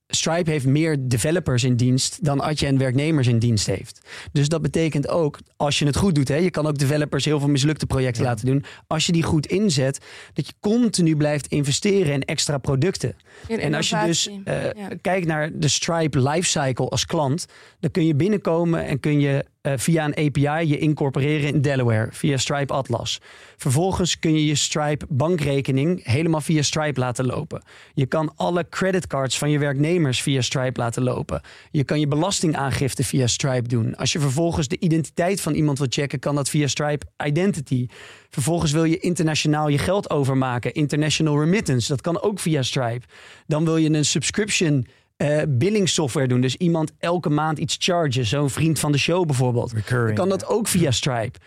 Stripe 0.09 0.51
heeft 0.51 0.65
meer 0.65 0.97
developers 0.99 1.63
in 1.63 1.75
dienst 1.75 2.23
dan 2.25 2.41
Adyen 2.41 2.77
werknemers 2.77 3.27
in 3.27 3.39
dienst 3.39 3.65
heeft. 3.65 3.99
Dus 4.31 4.49
dat 4.49 4.61
betekent 4.61 5.07
ook, 5.07 5.39
als 5.57 5.79
je 5.79 5.85
het 5.85 5.95
goed 5.95 6.15
doet, 6.15 6.27
hè, 6.27 6.35
je 6.35 6.49
kan 6.49 6.67
ook 6.67 6.77
developers 6.77 7.25
heel 7.25 7.39
veel 7.39 7.49
mislukte 7.49 7.85
projecten 7.85 8.23
Ja. 8.23 8.29
laten 8.29 8.45
doen. 8.45 8.63
Als 8.87 9.05
je 9.05 9.11
die 9.11 9.23
goed 9.23 9.45
inzet, 9.45 9.99
dat 10.33 10.47
je 10.47 10.53
continu 10.59 11.15
blijft 11.15 11.47
investeren 11.47 12.13
in 12.13 12.21
extra 12.23 12.57
producten. 12.57 13.15
In 13.47 13.59
En 13.59 13.73
als 13.73 13.89
je 13.89 14.01
dus 14.05 14.29
eh, 14.43 14.63
Ja. 14.63 14.89
kijkt 15.01 15.27
naar 15.27 15.51
de 15.59 15.67
Stripe 15.67 16.21
lifecycle 16.21 16.89
als 16.89 17.05
klant, 17.05 17.45
dan 17.79 17.91
kun 17.91 18.05
je 18.05 18.15
binnenkomen 18.15 18.85
en 18.85 18.99
kun 18.99 19.19
je 19.19 19.37
eh, 19.37 19.45
via 19.75 20.05
een 20.05 20.25
API 20.25 20.67
je 20.67 20.77
incorporeren 20.77 21.53
in 21.53 21.61
Delaware 21.61 22.07
via 22.11 22.37
Stripe 22.37 22.73
Atlas. 22.73 23.21
Vervolgens 23.57 24.19
kun 24.19 24.33
je 24.33 24.45
je 24.45 24.55
Stripe 24.55 25.05
bankrekening 25.09 26.05
helemaal 26.05 26.41
via 26.41 26.61
Stripe 26.61 26.99
laten 26.99 27.25
lopen. 27.25 27.61
Je 27.93 28.05
kan 28.05 28.31
alle 28.35 28.65
creditcards 28.69 29.37
van 29.37 29.49
je 29.49 29.59
werknemers 29.59 30.21
via 30.21 30.41
Stripe 30.41 30.79
laten 30.79 31.03
lopen. 31.03 31.41
Je 31.71 31.83
kan 31.83 31.99
je 31.99 32.07
belastingaangifte 32.07 33.03
via 33.03 33.27
Stripe 33.27 33.67
doen. 33.67 33.95
Als 33.95 34.11
je 34.11 34.19
vervolgens 34.19 34.67
de 34.67 34.79
identiteit 34.79 35.41
van 35.41 35.53
iemand 35.53 35.77
wil 35.77 35.87
checken, 35.89 36.19
kan 36.19 36.35
dat 36.35 36.49
via 36.49 36.67
Stripe 36.67 37.05
Identity. 37.25 37.87
Vervolgens 38.29 38.71
wil 38.71 38.83
je 38.83 38.99
internationaal 38.99 39.67
je 39.67 39.77
geld 39.77 40.09
overmaken, 40.09 40.73
international 40.73 41.39
remittance. 41.39 41.87
Dat 41.87 42.01
kan 42.01 42.21
ook 42.21 42.39
via 42.39 42.61
Stripe. 42.61 43.05
Dan 43.47 43.65
wil 43.65 43.77
je 43.77 43.89
een 43.89 44.05
subscription 44.05 44.87
eh 45.17 45.41
billing 45.47 45.89
software 45.89 46.27
doen. 46.27 46.41
Dus 46.41 46.55
iemand 46.55 46.91
elke 46.99 47.29
maand 47.29 47.57
iets 47.57 47.75
chargen. 47.79 48.25
Zo'n 48.25 48.49
vriend 48.49 48.79
van 48.79 48.91
de 48.91 48.97
show 48.97 49.25
bijvoorbeeld. 49.25 49.69
Dan 49.69 49.79
Recurring. 49.79 50.17
kan 50.17 50.29
dat 50.29 50.47
ook 50.47 50.67
via 50.67 50.91
Stripe. 50.91 51.39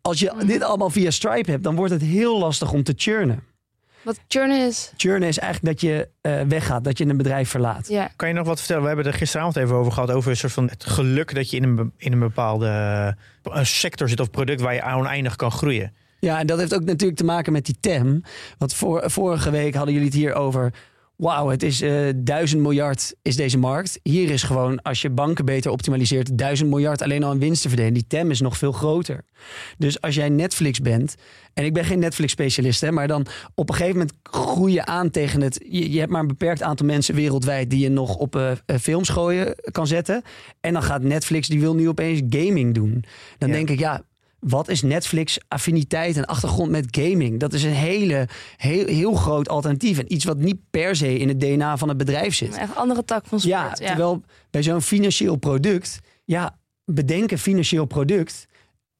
Als 0.00 0.20
je 0.20 0.32
dit 0.46 0.62
allemaal 0.62 0.90
via 0.90 1.10
Stripe 1.10 1.50
hebt, 1.50 1.62
dan 1.64 1.74
wordt 1.74 1.92
het 1.92 2.02
heel 2.02 2.38
lastig 2.38 2.72
om 2.72 2.82
te 2.82 2.92
churnen. 2.96 3.42
Wat 4.02 4.20
churn 4.28 4.50
is. 4.50 4.92
Churnen 4.96 5.28
is 5.28 5.38
eigenlijk 5.38 5.80
dat 5.80 5.90
je 5.90 6.08
eh, 6.20 6.40
weggaat, 6.48 6.84
dat 6.84 6.98
je 6.98 7.06
een 7.06 7.16
bedrijf 7.16 7.48
verlaat. 7.50 7.90
Kan 8.16 8.28
je 8.28 8.34
nog 8.34 8.46
wat 8.46 8.58
vertellen? 8.58 8.82
We 8.82 8.88
hebben 8.88 9.06
er 9.06 9.14
gisteravond 9.14 9.56
even 9.56 9.76
over 9.76 9.92
gehad. 9.92 10.10
Over 10.10 10.30
een 10.30 10.36
soort 10.36 10.52
van 10.52 10.68
het 10.68 10.84
geluk 10.84 11.34
dat 11.34 11.50
je 11.50 11.56
in 11.56 11.62
een, 11.62 11.92
in 11.96 12.12
een 12.12 12.18
bepaalde 12.18 12.66
een 13.42 13.66
sector 13.66 14.08
zit 14.08 14.20
of 14.20 14.30
product 14.30 14.60
waar 14.60 14.74
je 14.74 14.82
oneindig 14.82 15.36
kan 15.36 15.50
groeien. 15.50 15.92
Ja, 16.20 16.38
en 16.38 16.46
dat 16.46 16.58
heeft 16.58 16.74
ook 16.74 16.84
natuurlijk 16.84 17.18
te 17.18 17.24
maken 17.24 17.52
met 17.52 17.66
die 17.66 17.76
TEM. 17.80 18.22
Want 18.58 18.74
voor, 18.74 19.10
vorige 19.10 19.50
week 19.50 19.74
hadden 19.74 19.94
jullie 19.94 20.08
het 20.08 20.18
hier 20.18 20.34
over. 20.34 20.72
Wauw, 21.20 21.48
het 21.48 21.62
is 21.62 21.80
eh 21.80 22.08
duizend 22.16 22.62
miljard 22.62 23.14
is 23.22 23.36
deze 23.36 23.58
markt. 23.58 24.00
Hier 24.02 24.30
is 24.30 24.42
gewoon, 24.42 24.82
als 24.82 25.02
je 25.02 25.10
banken 25.10 25.44
beter 25.44 25.70
optimaliseert, 25.70 26.38
duizend 26.38 26.70
miljard 26.70 27.02
alleen 27.02 27.22
al 27.22 27.30
aan 27.30 27.38
winst 27.38 27.62
te 27.62 27.68
verdelen. 27.68 27.94
Die 27.94 28.06
TEM 28.06 28.30
is 28.30 28.40
nog 28.40 28.56
veel 28.56 28.72
groter. 28.72 29.24
Dus 29.78 30.00
als 30.00 30.14
jij 30.14 30.28
Netflix 30.28 30.80
bent, 30.80 31.14
en 31.54 31.64
ik 31.64 31.72
ben 31.72 31.84
geen 31.84 31.98
Netflix-specialist, 31.98 32.80
hè, 32.80 32.92
maar 32.92 33.08
dan 33.08 33.26
op 33.54 33.68
een 33.68 33.74
gegeven 33.74 33.98
moment 33.98 34.16
groei 34.22 34.72
je 34.72 34.84
aan 34.84 35.10
tegen 35.10 35.40
het. 35.40 35.64
Je, 35.68 35.90
je 35.92 35.98
hebt 35.98 36.10
maar 36.10 36.20
een 36.20 36.26
beperkt 36.26 36.62
aantal 36.62 36.86
mensen 36.86 37.14
wereldwijd 37.14 37.70
die 37.70 37.80
je 37.80 37.88
nog 37.88 38.16
op 38.16 38.36
eh, 38.36 38.52
films 38.80 39.08
gooien 39.08 39.54
kan 39.72 39.86
zetten. 39.86 40.22
En 40.60 40.72
dan 40.72 40.82
gaat 40.82 41.02
Netflix, 41.02 41.48
die 41.48 41.60
wil 41.60 41.74
nu 41.74 41.88
opeens 41.88 42.20
gaming 42.28 42.74
doen. 42.74 43.04
Dan 43.38 43.48
Ja. 43.48 43.54
denk 43.54 43.70
ik, 43.70 43.78
ja, 43.78 44.02
wat 44.40 44.68
is 44.68 44.82
Netflix 44.82 45.38
affiniteit 45.48 46.16
en 46.16 46.24
achtergrond 46.26 46.70
met 46.70 46.86
gaming? 46.90 47.40
Dat 47.40 47.52
is 47.52 47.62
een 47.62 47.72
hele, 47.72 48.28
heel, 48.56 48.86
heel 48.86 49.14
groot 49.14 49.48
alternatief. 49.48 49.98
En 49.98 50.12
iets 50.12 50.24
wat 50.24 50.38
niet 50.38 50.58
per 50.70 50.96
se 50.96 51.18
in 51.18 51.28
het 51.28 51.40
DNA 51.40 51.76
van 51.76 51.88
het 51.88 51.96
bedrijf 51.96 52.34
zit. 52.34 52.56
Echt 52.56 52.76
andere 52.76 53.04
tak 53.04 53.26
van 53.26 53.40
sport. 53.40 53.54
Ja, 53.54 53.64
Ja, 53.78 53.86
terwijl 53.86 54.22
bij 54.50 54.62
zo'n 54.62 54.82
financieel 54.82 55.36
product, 55.36 56.00
ja, 56.24 56.58
bedenken 56.84 57.38
financieel 57.38 57.84
product. 57.84 58.46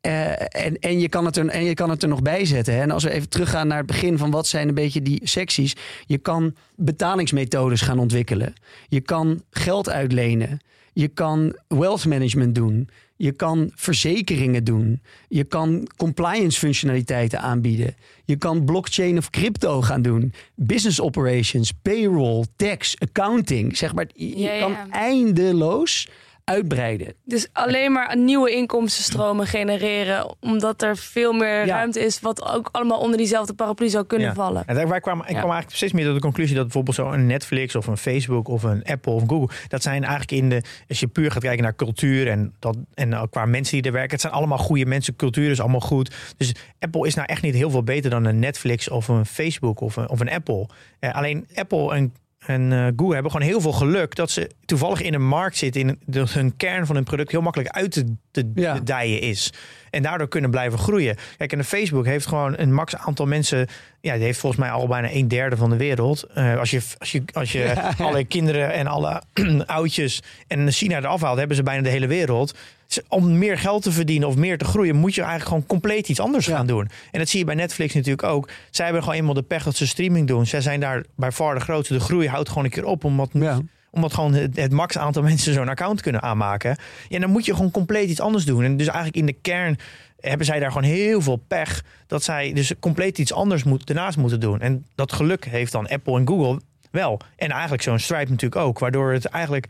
eh, 0.01 0.65
en, 0.65 0.79
en, 0.79 1.01
je 1.01 1.09
kan 1.09 1.25
het 1.25 1.37
er, 1.37 1.49
en 1.49 1.65
je 1.65 1.75
kan 1.75 1.91
het 1.91 2.03
er 2.03 2.09
nog 2.09 2.23
bij 2.23 2.45
zetten. 2.45 2.75
Hè? 2.75 2.81
En 2.81 2.91
als 2.91 3.05
we 3.05 3.11
even 3.11 3.29
teruggaan 3.29 3.67
naar 3.67 3.79
het 3.79 3.87
begin 3.87 4.19
van 4.19 4.31
wat 4.31 4.47
zijn 4.47 4.69
een 4.69 4.75
beetje 4.75 5.03
die 5.03 5.21
secties. 5.23 5.77
Je 6.07 6.19
kan 6.19 6.55
betalingsmethodes 6.77 7.81
gaan 7.81 7.99
ontwikkelen. 7.99 8.53
Je 8.89 9.01
kan 9.01 9.43
geld 9.51 9.91
uitlenen. 9.91 10.61
Je 10.93 11.09
kan 11.09 11.57
wealth 11.69 12.07
management 12.07 12.55
doen. 12.55 12.89
Je 13.23 13.33
kan 13.33 13.71
verzekeringen 13.75 14.65
doen. 14.65 15.01
Je 15.29 15.45
kan 15.45 15.89
compliance 15.97 16.59
functionaliteiten 16.59 17.41
aanbieden. 17.41 17.95
Je 18.25 18.37
kan 18.37 18.65
blockchain 18.65 19.19
of 19.19 19.31
crypto 19.31 19.81
gaan 19.83 20.03
doen. 20.03 20.33
Business 20.55 21.01
operations, 21.01 21.73
payroll, 21.73 22.45
tax, 22.57 22.97
accounting. 22.99 23.77
Zeg 23.77 23.95
maar, 23.95 24.07
je 24.15 24.39
Ja, 24.39 24.53
ja. 24.53 24.61
kan 24.61 24.91
eindeloos 24.93 26.09
uitbreiden. 26.51 27.15
Dus 27.25 27.49
alleen 27.53 27.93
maar 27.93 28.17
nieuwe 28.17 28.51
inkomstenstromen 28.51 29.47
genereren. 29.47 30.35
Omdat 30.41 30.83
er 30.83 30.97
veel 30.97 31.33
meer 31.33 31.67
Ja. 31.67 31.77
ruimte 31.77 32.01
is. 32.01 32.21
Wat 32.21 32.45
ook 32.55 32.69
allemaal 32.73 32.99
onder 32.99 33.17
diezelfde 33.17 33.55
paraplu 33.55 33.89
zou 33.89 34.05
kunnen 34.07 34.27
Ja. 34.29 34.35
vallen. 34.35 34.63
En 34.67 34.75
daar, 34.75 34.89
wij 34.89 35.01
kwamen, 35.01 35.25
ik 35.25 35.31
Ja. 35.31 35.37
kwam 35.39 35.51
eigenlijk 35.51 35.77
steeds 35.77 35.93
meer 35.93 36.05
tot 36.05 36.15
de 36.15 36.21
conclusie 36.21 36.55
dat 36.55 36.65
bijvoorbeeld 36.65 36.97
zo'n 36.97 37.27
Netflix 37.27 37.75
of 37.77 37.87
een 37.87 37.97
Facebook 37.97 38.49
of 38.49 38.63
een 38.63 38.85
Apple 38.85 39.13
of 39.13 39.23
Google, 39.27 39.57
dat 39.69 39.83
zijn 39.83 40.01
eigenlijk 40.05 40.33
in 40.43 40.49
de, 40.49 40.63
als 40.89 41.01
je 41.01 41.07
puur 41.07 41.31
gaat 41.31 41.43
kijken 41.43 41.63
naar 41.63 41.77
cultuur 41.77 42.29
en, 42.29 42.55
dat, 42.59 42.77
en 42.95 43.29
qua 43.31 43.45
mensen 43.47 43.77
die 43.77 43.87
er 43.87 43.93
werken, 43.93 44.11
het 44.13 44.21
zijn 44.21 44.33
allemaal 44.33 44.59
goede 44.59 44.87
mensen, 44.87 45.17
cultuur 45.17 45.51
is 45.51 45.61
allemaal 45.61 45.81
goed. 45.81 46.15
Dus 46.37 46.55
Apple 46.79 47.07
is 47.07 47.15
nou 47.15 47.27
echt 47.29 47.43
niet 47.43 47.55
heel 47.55 47.71
veel 47.71 47.83
beter 47.85 48.11
dan 48.11 48.25
een 48.25 48.39
Netflix 48.39 48.89
of 48.89 49.09
een 49.09 49.27
Facebook 49.27 49.81
of 49.81 49.97
een, 49.97 50.09
of 50.11 50.21
een 50.21 50.31
Apple. 50.31 50.69
Eh, 51.01 51.15
alleen 51.15 51.47
Apple 51.55 51.95
en 51.95 52.15
en 52.51 52.73
eh, 52.73 52.87
Google 52.97 53.15
hebben 53.15 53.33
gewoon 53.33 53.47
heel 53.47 53.61
veel 53.61 53.73
geluk 53.73 54.15
dat 54.15 54.31
ze 54.31 54.51
toevallig 54.65 55.03
in 55.03 55.15
een 55.15 55.27
markt 55.27 55.57
zitten, 55.57 55.81
in 55.81 55.99
dat 56.07 56.33
hun 56.33 56.57
kern 56.57 56.87
van 56.87 56.95
hun 56.95 57.05
product 57.05 57.31
heel 57.31 57.41
makkelijk 57.41 57.71
uit 57.71 57.93
te, 57.93 58.17
te, 58.31 58.51
Ja. 58.55 58.75
te 58.75 58.83
dijen 58.83 59.21
is. 59.21 59.53
En 59.91 60.03
daardoor 60.03 60.29
kunnen 60.29 60.51
blijven 60.51 60.79
groeien. 60.79 61.17
Kijk, 61.37 61.53
en 61.53 61.59
de 61.59 61.65
Facebook 61.65 62.05
heeft 62.07 62.27
gewoon 62.27 62.55
een 62.59 62.75
max 62.75 62.97
aantal 62.97 63.27
mensen. 63.27 63.67
Ja, 64.01 64.15
die 64.15 64.23
heeft 64.23 64.39
volgens 64.39 64.61
mij 64.63 64.71
al 64.71 64.87
bijna 64.87 65.13
een 65.13 65.29
derde 65.29 65.57
van 65.57 65.71
de 65.71 65.77
wereld. 65.77 66.23
Eh, 66.35 66.59
als 66.59 66.71
je, 66.71 66.81
als 66.99 67.13
je, 67.13 67.23
als 67.33 67.53
je 67.53 67.73
alle 67.99 68.25
kinderen 68.25 68.73
en 68.73 68.87
alle 68.87 69.23
oudjes 69.67 70.23
en 70.47 70.73
China 70.73 70.97
eraf 70.99 71.21
haalt, 71.21 71.39
hebben 71.39 71.57
ze 71.57 71.63
bijna 71.63 71.83
de 71.83 71.89
hele 71.89 72.07
wereld. 72.07 72.55
Dus 72.87 73.01
om 73.09 73.39
meer 73.39 73.59
geld 73.59 73.83
te 73.83 73.93
verdienen 73.93 74.29
of 74.29 74.37
meer 74.37 74.59
te 74.59 74.65
groeien, 74.65 74.97
moet 74.97 75.15
je 75.15 75.21
eigenlijk 75.21 75.51
gewoon 75.51 75.67
compleet 75.67 76.09
iets 76.09 76.21
anders 76.21 76.47
Ja. 76.47 76.57
gaan 76.57 76.67
doen. 76.67 76.89
En 77.11 77.19
dat 77.19 77.29
zie 77.29 77.39
je 77.39 77.45
bij 77.45 77.55
Netflix 77.55 77.95
natuurlijk 77.95 78.23
ook. 78.23 78.49
Zij 78.71 78.85
hebben 78.85 79.03
gewoon 79.03 79.19
eenmaal 79.19 79.35
de 79.35 79.43
pech 79.43 79.63
dat 79.63 79.77
ze 79.77 79.87
streaming 79.87 80.27
doen. 80.29 80.47
Zij 80.47 80.61
zijn 80.61 80.81
daar 80.81 81.05
bij 81.17 81.33
far 81.33 81.55
de 81.55 81.61
grootste. 81.61 81.95
De 81.95 82.01
groei 82.01 82.29
houdt 82.29 82.49
gewoon 82.49 82.65
een 82.65 82.71
keer 82.71 82.85
op, 82.85 83.05
omdat 83.05 83.29
Ja. 83.33 83.59
Omdat 83.91 84.15
gewoon 84.15 84.35
het, 84.35 84.57
het 84.57 84.73
max 84.73 84.99
aantal 84.99 85.23
mensen 85.33 85.53
zo'n 85.55 85.69
account 85.69 86.01
kunnen 86.01 86.23
aanmaken. 86.23 86.77
Ja, 87.09 87.19
dan 87.19 87.31
moet 87.31 87.45
je 87.45 87.55
gewoon 87.55 87.71
compleet 87.71 88.11
iets 88.11 88.21
anders 88.21 88.45
doen. 88.45 88.65
En 88.65 88.77
dus 88.77 88.87
eigenlijk 88.87 89.17
in 89.17 89.27
de 89.27 89.33
kern 89.43 89.77
hebben 90.21 90.47
zij 90.47 90.59
daar 90.59 90.73
gewoon 90.73 90.89
heel 90.91 91.21
veel 91.21 91.37
pech. 91.49 91.85
Dat 92.07 92.23
zij 92.23 92.53
dus 92.53 92.73
compleet 92.81 93.19
iets 93.19 93.33
anders 93.33 93.65
moet, 93.65 93.87
daarnaast 93.87 94.17
moeten 94.17 94.41
doen. 94.41 94.61
En 94.61 94.87
dat 94.95 95.13
geluk 95.13 95.45
heeft 95.45 95.73
dan 95.73 95.89
Apple 95.89 96.19
en 96.19 96.29
Google 96.29 96.61
wel. 96.91 97.21
En 97.37 97.51
eigenlijk 97.51 97.83
zo'n 97.83 97.99
Stripe 97.99 98.31
natuurlijk 98.31 98.61
ook. 98.63 98.79
Waardoor 98.79 99.13
het 99.13 99.25
eigenlijk 99.25 99.67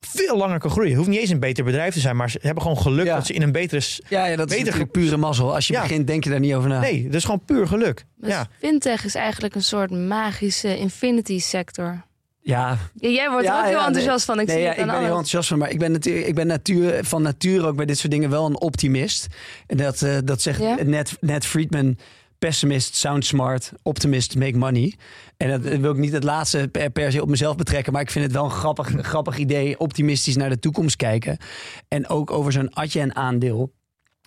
veel 0.00 0.36
langer 0.36 0.58
kan 0.58 0.70
groeien. 0.70 0.88
Het 0.90 0.98
hoeft 0.98 1.10
niet 1.10 1.20
eens 1.20 1.30
een 1.30 1.40
beter 1.40 1.64
bedrijf 1.64 1.94
te 1.94 2.00
zijn. 2.00 2.16
Maar 2.16 2.30
ze 2.30 2.38
hebben 2.42 2.62
gewoon 2.62 2.78
geluk 2.78 3.06
Ja. 3.06 3.14
dat 3.14 3.26
ze 3.26 3.32
in 3.32 3.42
een 3.42 3.52
betere... 3.52 3.82
Ja, 4.08 4.26
ja, 4.26 4.36
dat 4.36 4.50
is 4.50 4.56
Beter 4.56 4.64
natuurlijk 4.64 4.92
pure 4.92 5.16
mazzel. 5.16 5.54
Als 5.54 5.66
je 5.66 5.72
Ja. 5.72 5.80
begint, 5.82 6.06
denk 6.06 6.24
je 6.24 6.30
daar 6.30 6.40
niet 6.40 6.54
over 6.54 6.68
na. 6.68 6.80
Nee, 6.80 7.04
dat 7.04 7.14
is 7.14 7.24
gewoon 7.24 7.44
puur 7.44 7.66
geluk. 7.66 8.04
Dus 8.16 8.30
Ja. 8.30 8.46
fintech 8.58 9.04
is 9.04 9.14
eigenlijk 9.14 9.54
een 9.54 9.62
soort 9.62 9.90
magische 9.90 10.78
infinity 10.78 11.38
sector. 11.38 12.02
Ja, 12.42 12.78
Ja, 12.94 13.08
jij 13.08 13.30
wordt 13.30 13.46
er 13.46 13.52
Ja, 13.52 13.58
ook 13.60 13.66
heel 13.66 13.78
ja, 13.78 13.86
enthousiast 13.86 14.24
van. 14.24 14.40
Ik 14.40 14.46
nee, 14.46 14.56
zie 14.56 14.64
ja, 14.64 14.70
het 14.70 14.78
ik 14.78 14.84
ben 14.86 14.94
er 14.94 15.00
heel 15.00 15.10
alles. 15.10 15.18
enthousiast 15.24 15.48
van. 15.48 15.58
Maar 15.58 15.70
ik 15.70 15.78
ben, 15.78 15.92
natuur, 15.92 16.26
ik 16.26 16.34
ben 16.34 16.46
natuur, 16.46 17.04
van 17.04 17.22
nature 17.22 17.66
ook 17.66 17.76
bij 17.76 17.86
dit 17.86 17.98
soort 17.98 18.12
dingen 18.12 18.30
wel 18.30 18.46
een 18.46 18.60
optimist. 18.60 19.26
En 19.66 19.76
dat, 19.76 20.02
eh, 20.02 20.16
dat 20.24 20.42
zegt 20.42 20.60
Ned 21.20 21.46
Friedman. 21.46 21.98
Pessimist, 22.38 22.94
sound 22.96 23.24
smart, 23.26 23.72
optimist, 23.82 24.36
make 24.36 24.56
money. 24.56 24.94
En 25.36 25.48
dat 25.50 25.78
wil 25.78 25.90
ik 25.90 25.96
niet 25.96 26.12
het 26.12 26.24
laatste 26.24 26.68
per, 26.72 26.90
per 26.90 27.12
se 27.12 27.22
op 27.22 27.28
mezelf 27.28 27.56
betrekken. 27.56 27.92
Maar 27.92 28.02
ik 28.02 28.10
vind 28.10 28.24
het 28.24 28.34
wel 28.34 28.44
een 28.44 28.50
grappig, 28.50 28.88
grappig 29.00 29.36
idee. 29.38 29.78
Optimistisch 29.78 30.36
naar 30.36 30.48
de 30.48 30.58
toekomst 30.58 30.96
kijken. 30.96 31.38
En 31.88 32.08
ook 32.08 32.30
over 32.30 32.52
zo'n 32.52 32.76
Adyen 32.76 33.14
aandeel 33.16 33.72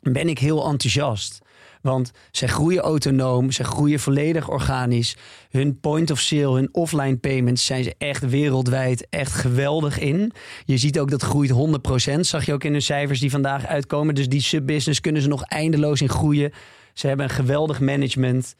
ben 0.01 0.29
ik 0.29 0.39
heel 0.39 0.65
enthousiast. 0.69 1.39
Want 1.83 2.11
ze 2.31 2.47
groeien 2.47 2.81
autonoom, 2.81 3.51
ze 3.51 3.63
groeien 3.63 3.99
volledig 3.99 4.49
organisch. 4.49 5.15
Hun 5.49 5.79
point 5.79 6.11
of 6.11 6.19
sale, 6.19 6.55
hun 6.55 6.69
offline 6.71 7.17
payments 7.17 7.65
zijn 7.65 7.83
ze 7.83 7.95
echt 7.97 8.29
wereldwijd 8.29 9.07
echt 9.09 9.31
geweldig 9.33 9.99
in. 9.99 10.31
Je 10.65 10.77
ziet 10.77 10.99
ook 10.99 11.09
dat 11.11 11.21
groeit 11.23 11.51
100%, 11.51 12.19
zag 12.19 12.45
je 12.45 12.53
ook 12.53 12.63
in 12.63 12.73
de 12.73 12.79
cijfers 12.79 13.19
die 13.19 13.29
vandaag 13.31 13.65
uitkomen. 13.65 14.15
Dus 14.15 14.29
die 14.29 14.41
subbusiness 14.41 15.01
kunnen 15.01 15.21
ze 15.21 15.27
nog 15.27 15.43
eindeloos 15.43 16.01
in 16.01 16.09
groeien. 16.09 16.51
Ze 16.93 17.07
hebben 17.07 17.25
een 17.25 17.31
geweldig 17.35 17.79
management. 17.79 18.55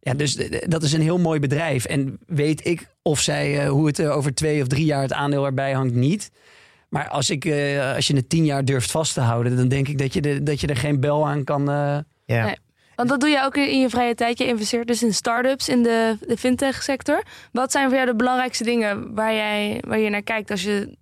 Ja, 0.00 0.14
dus 0.14 0.38
dat 0.66 0.82
is 0.82 0.92
een 0.92 1.00
heel 1.00 1.18
mooi 1.18 1.40
bedrijf. 1.40 1.84
En 1.84 2.18
weet 2.26 2.66
ik 2.66 2.86
of 3.02 3.20
zij, 3.20 3.60
eh, 3.60 3.68
hoe 3.68 3.86
het 3.86 3.98
er 3.98 4.10
over 4.10 4.34
twee 4.34 4.62
of 4.62 4.68
drie 4.68 4.84
jaar 4.84 5.02
het 5.02 5.12
aandeel 5.12 5.44
erbij 5.44 5.72
hangt, 5.72 5.94
niet. 5.94 6.30
Maar 6.88 7.08
als, 7.08 7.30
ik, 7.30 7.44
eh, 7.44 7.94
als 7.94 8.06
je 8.06 8.16
het 8.16 8.28
tien 8.28 8.44
jaar 8.44 8.64
durft 8.64 8.90
vast 8.90 9.14
te 9.14 9.20
houden, 9.20 9.56
dan 9.56 9.68
denk 9.68 9.88
ik 9.88 9.98
dat 9.98 10.12
je, 10.12 10.20
de, 10.20 10.42
dat 10.42 10.60
je 10.60 10.66
er 10.66 10.76
geen 10.76 11.00
bel 11.00 11.26
aan 11.28 11.44
kan. 11.44 11.70
eh, 11.70 11.98
Ja. 12.26 12.44
Nee. 12.44 12.56
Want 12.96 13.08
dat 13.08 13.20
doe 13.20 13.28
je 13.28 13.42
ook 13.44 13.56
in 13.56 13.80
je 13.80 13.88
vrije 13.88 14.14
tijd. 14.14 14.38
Je 14.38 14.46
investeert 14.46 14.86
dus 14.86 15.02
in 15.02 15.14
start-ups 15.14 15.68
in 15.68 15.82
de, 15.82 16.16
de 16.26 16.36
fintech 16.36 16.82
sector. 16.82 17.22
Wat 17.52 17.72
zijn 17.72 17.86
voor 17.86 17.94
jou 17.94 18.06
de 18.06 18.16
belangrijkste 18.16 18.64
dingen 18.64 19.14
waar, 19.14 19.34
jij, 19.34 19.82
waar 19.86 19.98
je 19.98 20.10
naar 20.10 20.22
kijkt 20.22 20.50
als 20.50 20.62
je 20.62 20.96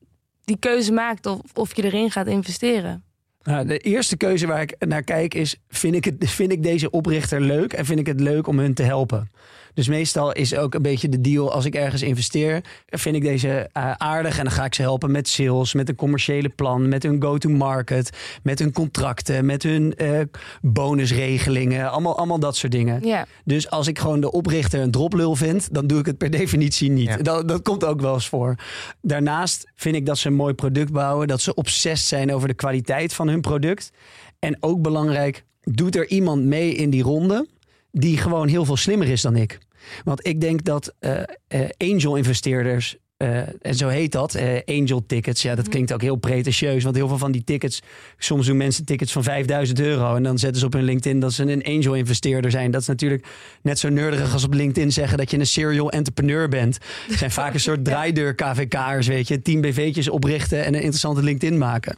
die 0.44 0.56
keuze 0.58 0.92
maakt 0.92 1.26
of, 1.26 1.40
of 1.54 1.76
je 1.76 1.84
erin 1.84 2.10
gaat 2.10 2.26
investeren? 2.26 3.04
Nou, 3.42 3.66
de 3.66 3.78
eerste 3.78 4.16
keuze 4.16 4.46
waar 4.46 4.60
ik 4.60 4.74
naar 4.78 5.02
kijk 5.02 5.34
is: 5.34 5.56
vind 5.68 5.94
ik, 5.94 6.04
het, 6.04 6.14
vind 6.18 6.52
ik 6.52 6.62
deze 6.62 6.90
oprichter 6.90 7.40
leuk 7.40 7.72
en 7.72 7.84
vind 7.84 7.98
ik 7.98 8.06
het 8.06 8.20
leuk 8.20 8.46
om 8.46 8.58
hun 8.58 8.74
te 8.74 8.82
helpen? 8.82 9.30
Dus 9.74 9.88
meestal 9.88 10.32
is 10.32 10.56
ook 10.56 10.74
een 10.74 10.82
beetje 10.82 11.08
de 11.08 11.20
deal 11.20 11.52
als 11.52 11.64
ik 11.64 11.74
ergens 11.74 12.02
investeer, 12.02 12.64
vind 12.86 13.16
ik 13.16 13.22
deze 13.22 13.68
eh, 13.72 13.92
aardig 13.92 14.38
en 14.38 14.44
dan 14.44 14.52
ga 14.52 14.64
ik 14.64 14.74
ze 14.74 14.82
helpen 14.82 15.10
met 15.10 15.28
sales, 15.28 15.74
met 15.74 15.88
een 15.88 15.94
commerciële 15.94 16.48
plan, 16.48 16.88
met 16.88 17.02
hun 17.02 17.22
go-to-market, 17.22 18.10
met 18.42 18.58
hun 18.58 18.72
contracten, 18.72 19.46
met 19.46 19.62
hun 19.62 19.94
eh, 19.94 20.20
bonusregelingen, 20.60 21.90
allemaal, 21.90 22.16
allemaal 22.16 22.38
dat 22.38 22.56
soort 22.56 22.72
dingen. 22.72 23.06
Ja, 23.06 23.26
Dus 23.44 23.70
als 23.70 23.86
ik 23.86 23.98
gewoon 23.98 24.20
de 24.20 24.32
oprichter 24.32 24.80
een 24.80 24.90
droplul 24.90 25.36
vind, 25.36 25.74
dan 25.74 25.86
doe 25.86 25.98
ik 25.98 26.06
het 26.06 26.18
per 26.18 26.30
definitie 26.40 26.90
niet. 26.90 27.08
Ja. 27.08 27.16
Dat, 27.16 27.48
dat 27.48 27.62
komt 27.62 27.84
ook 27.84 28.00
wel 28.00 28.14
eens 28.14 28.28
voor. 28.28 28.54
Daarnaast 29.00 29.70
vind 29.74 29.96
ik 29.96 30.06
dat 30.06 30.18
ze 30.18 30.28
een 30.28 30.34
mooi 30.34 30.54
product 30.54 30.92
bouwen, 30.92 31.28
dat 31.28 31.40
ze 31.40 31.54
obsessief 31.54 31.80
zijn 31.82 32.34
over 32.34 32.48
de 32.48 32.54
kwaliteit 32.54 33.14
van 33.14 33.28
hun 33.28 33.40
product. 33.40 33.92
En 34.38 34.56
ook 34.60 34.82
belangrijk, 34.82 35.44
doet 35.62 35.96
er 35.96 36.08
iemand 36.08 36.44
mee 36.44 36.74
in 36.74 36.90
die 36.90 37.02
ronde 37.02 37.46
die 37.92 38.16
gewoon 38.16 38.48
heel 38.48 38.64
veel 38.64 38.76
slimmer 38.76 39.08
is 39.08 39.22
dan 39.22 39.36
ik? 39.36 39.58
Want 40.04 40.26
ik 40.26 40.40
denk 40.40 40.64
dat 40.64 40.94
eh, 40.98 41.22
eh, 41.48 41.68
angel 41.78 42.16
investeerders 42.16 42.96
eh, 43.16 43.38
en 43.60 43.74
zo 43.74 43.88
heet 43.88 44.12
dat, 44.12 44.38
angel 44.66 45.06
tickets. 45.06 45.42
Ja, 45.42 45.54
dat 45.54 45.68
klinkt 45.68 45.92
ook 45.92 46.00
heel 46.00 46.16
pretentieus. 46.16 46.84
Want 46.84 46.96
heel 46.96 47.08
veel 47.08 47.18
van 47.18 47.32
die 47.32 47.44
tickets, 47.44 47.82
soms 48.18 48.46
doen 48.46 48.56
mensen 48.56 48.84
tickets 48.84 49.12
van 49.12 49.22
5000 49.22 49.80
euro. 49.80 50.14
En 50.14 50.22
dan 50.22 50.38
zetten 50.38 50.60
ze 50.60 50.66
op 50.66 50.72
hun 50.72 50.84
LinkedIn 50.84 51.20
dat 51.20 51.32
ze 51.32 51.42
een 51.42 51.64
angel 51.64 51.94
investeerder 51.94 52.50
zijn. 52.50 52.70
Dat 52.70 52.80
is 52.80 52.86
natuurlijk 52.86 53.26
net 53.62 53.78
zo 53.78 53.88
nerdig 53.88 54.32
als 54.32 54.44
op 54.44 54.54
LinkedIn 54.54 54.92
zeggen 54.92 55.18
dat 55.18 55.30
je 55.30 55.38
een 55.38 55.46
serial 55.46 55.90
entrepreneur 55.90 56.48
bent. 56.48 56.78
Het 57.08 57.18
zijn 57.18 57.30
vaak 57.30 57.54
een 57.54 57.60
soort 57.70 57.84
draaideur 57.84 58.34
KVK'ers, 58.34 59.06
weet 59.06 59.28
je. 59.28 59.42
Tien 59.42 59.60
BV'tjes 59.60 60.08
oprichten 60.08 60.64
en 60.64 60.74
een 60.74 60.80
interessante 60.80 61.22
LinkedIn 61.22 61.58
maken. 61.58 61.96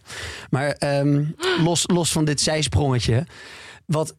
Maar 0.50 0.70
ehm, 0.70 1.24
los, 1.66 1.84
los 1.86 2.12
van 2.12 2.24
dit 2.24 2.40
zijsprongetje. 2.40 3.26
Wat, 3.86 4.16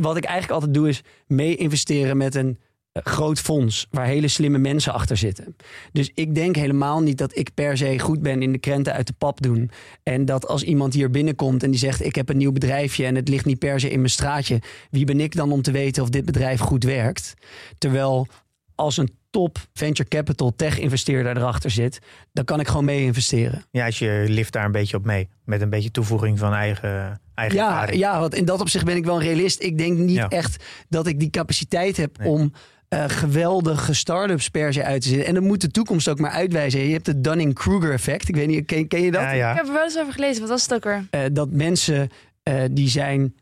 wat 0.00 0.16
ik 0.16 0.24
eigenlijk 0.24 0.52
altijd 0.52 0.74
doe 0.74 0.88
is 0.88 1.02
mee 1.26 1.56
investeren 1.56 2.16
met 2.16 2.34
een 2.34 2.58
eh, 2.92 3.02
groot 3.04 3.40
fonds 3.40 3.86
waar 3.90 4.06
hele 4.06 4.28
slimme 4.28 4.58
mensen 4.58 4.92
achter 4.92 5.16
zitten. 5.16 5.56
Dus 5.92 6.10
ik 6.14 6.34
denk 6.34 6.56
helemaal 6.56 7.00
niet 7.00 7.18
dat 7.18 7.36
ik 7.36 7.54
per 7.54 7.76
se 7.76 7.98
goed 7.98 8.22
ben 8.22 8.42
in 8.42 8.52
de 8.52 8.58
krenten 8.58 8.92
uit 8.92 9.06
de 9.06 9.12
pap 9.18 9.42
doen. 9.42 9.70
En 10.02 10.24
dat 10.24 10.46
als 10.48 10.62
iemand 10.62 10.94
hier 10.94 11.10
binnenkomt 11.10 11.62
en 11.62 11.70
die 11.70 11.80
zegt: 11.80 12.04
Ik 12.04 12.14
heb 12.14 12.28
een 12.28 12.36
nieuw 12.36 12.52
bedrijfje 12.52 13.06
en 13.06 13.14
het 13.14 13.28
ligt 13.28 13.44
niet 13.44 13.58
per 13.58 13.80
se 13.80 13.90
in 13.90 13.98
mijn 13.98 14.10
straatje. 14.10 14.60
Wie 14.90 15.04
ben 15.04 15.20
ik 15.20 15.34
dan 15.34 15.52
om 15.52 15.62
te 15.62 15.70
weten 15.70 16.02
of 16.02 16.08
dit 16.08 16.24
bedrijf 16.24 16.60
goed 16.60 16.84
werkt? 16.84 17.34
Terwijl 17.78 18.26
als 18.74 18.96
een 18.96 19.18
top 19.30 19.58
venture 19.72 20.08
capital 20.08 20.52
tech 20.56 20.78
investeerder 20.78 21.36
erachter 21.36 21.70
zit, 21.70 21.98
dan 22.32 22.44
kan 22.44 22.60
ik 22.60 22.68
gewoon 22.68 22.84
mee 22.84 23.04
investeren. 23.04 23.64
Ja, 23.70 23.86
als 23.86 23.98
je 23.98 24.24
lift 24.28 24.52
daar 24.52 24.64
een 24.64 24.72
beetje 24.72 24.96
op 24.96 25.04
mee. 25.04 25.28
Met 25.44 25.60
een 25.60 25.70
beetje 25.70 25.90
toevoeging 25.90 26.38
van 26.38 26.52
eigen, 26.52 27.20
eigen 27.40 27.58
Ja, 27.58 27.70
ervaring. 27.70 27.98
ja, 27.98 28.20
want 28.20 28.34
in 28.34 28.44
dat 28.44 28.60
opzicht 28.60 28.84
ben 28.84 28.96
ik 28.96 29.04
wel 29.04 29.14
een 29.16 29.22
realist. 29.26 29.62
Ik 29.62 29.78
denk 29.78 29.98
niet 29.98 30.16
Ja. 30.16 30.28
echt 30.28 30.64
dat 30.88 31.06
ik 31.06 31.18
die 31.20 31.30
capaciteit 31.30 31.96
heb 31.96 32.18
Nee. 32.18 32.28
om 32.28 32.52
eh, 32.88 33.04
geweldige 33.06 33.92
start-ups 33.94 34.48
per 34.48 34.72
se 34.72 34.84
uit 34.84 35.02
te 35.02 35.08
zetten. 35.08 35.26
En 35.26 35.34
dan 35.34 35.46
moet 35.46 35.60
de 35.60 35.70
toekomst 35.70 36.08
ook 36.08 36.18
maar 36.18 36.30
uitwijzen. 36.30 36.80
Je 36.80 36.92
hebt 36.92 37.06
het 37.06 37.24
Dunning-Kruger 37.24 37.92
effect. 37.92 38.28
Ik 38.28 38.34
weet 38.34 38.46
niet, 38.46 38.66
ken, 38.66 38.88
ken 38.88 39.02
je 39.02 39.10
dat? 39.10 39.20
Ja, 39.22 39.50
ik 39.50 39.56
heb 39.56 39.66
er 39.66 39.72
wel 39.72 39.82
eens 39.84 39.98
over 39.98 40.12
gelezen. 40.12 40.40
Wat 40.40 40.50
was 40.50 40.62
het 40.62 40.74
ook 40.74 40.84
weer? 40.84 41.06
Eh, 41.10 41.20
dat 41.32 41.50
mensen 41.50 42.08
eh, 42.42 42.62
die 42.70 42.88
zijn 42.88 43.34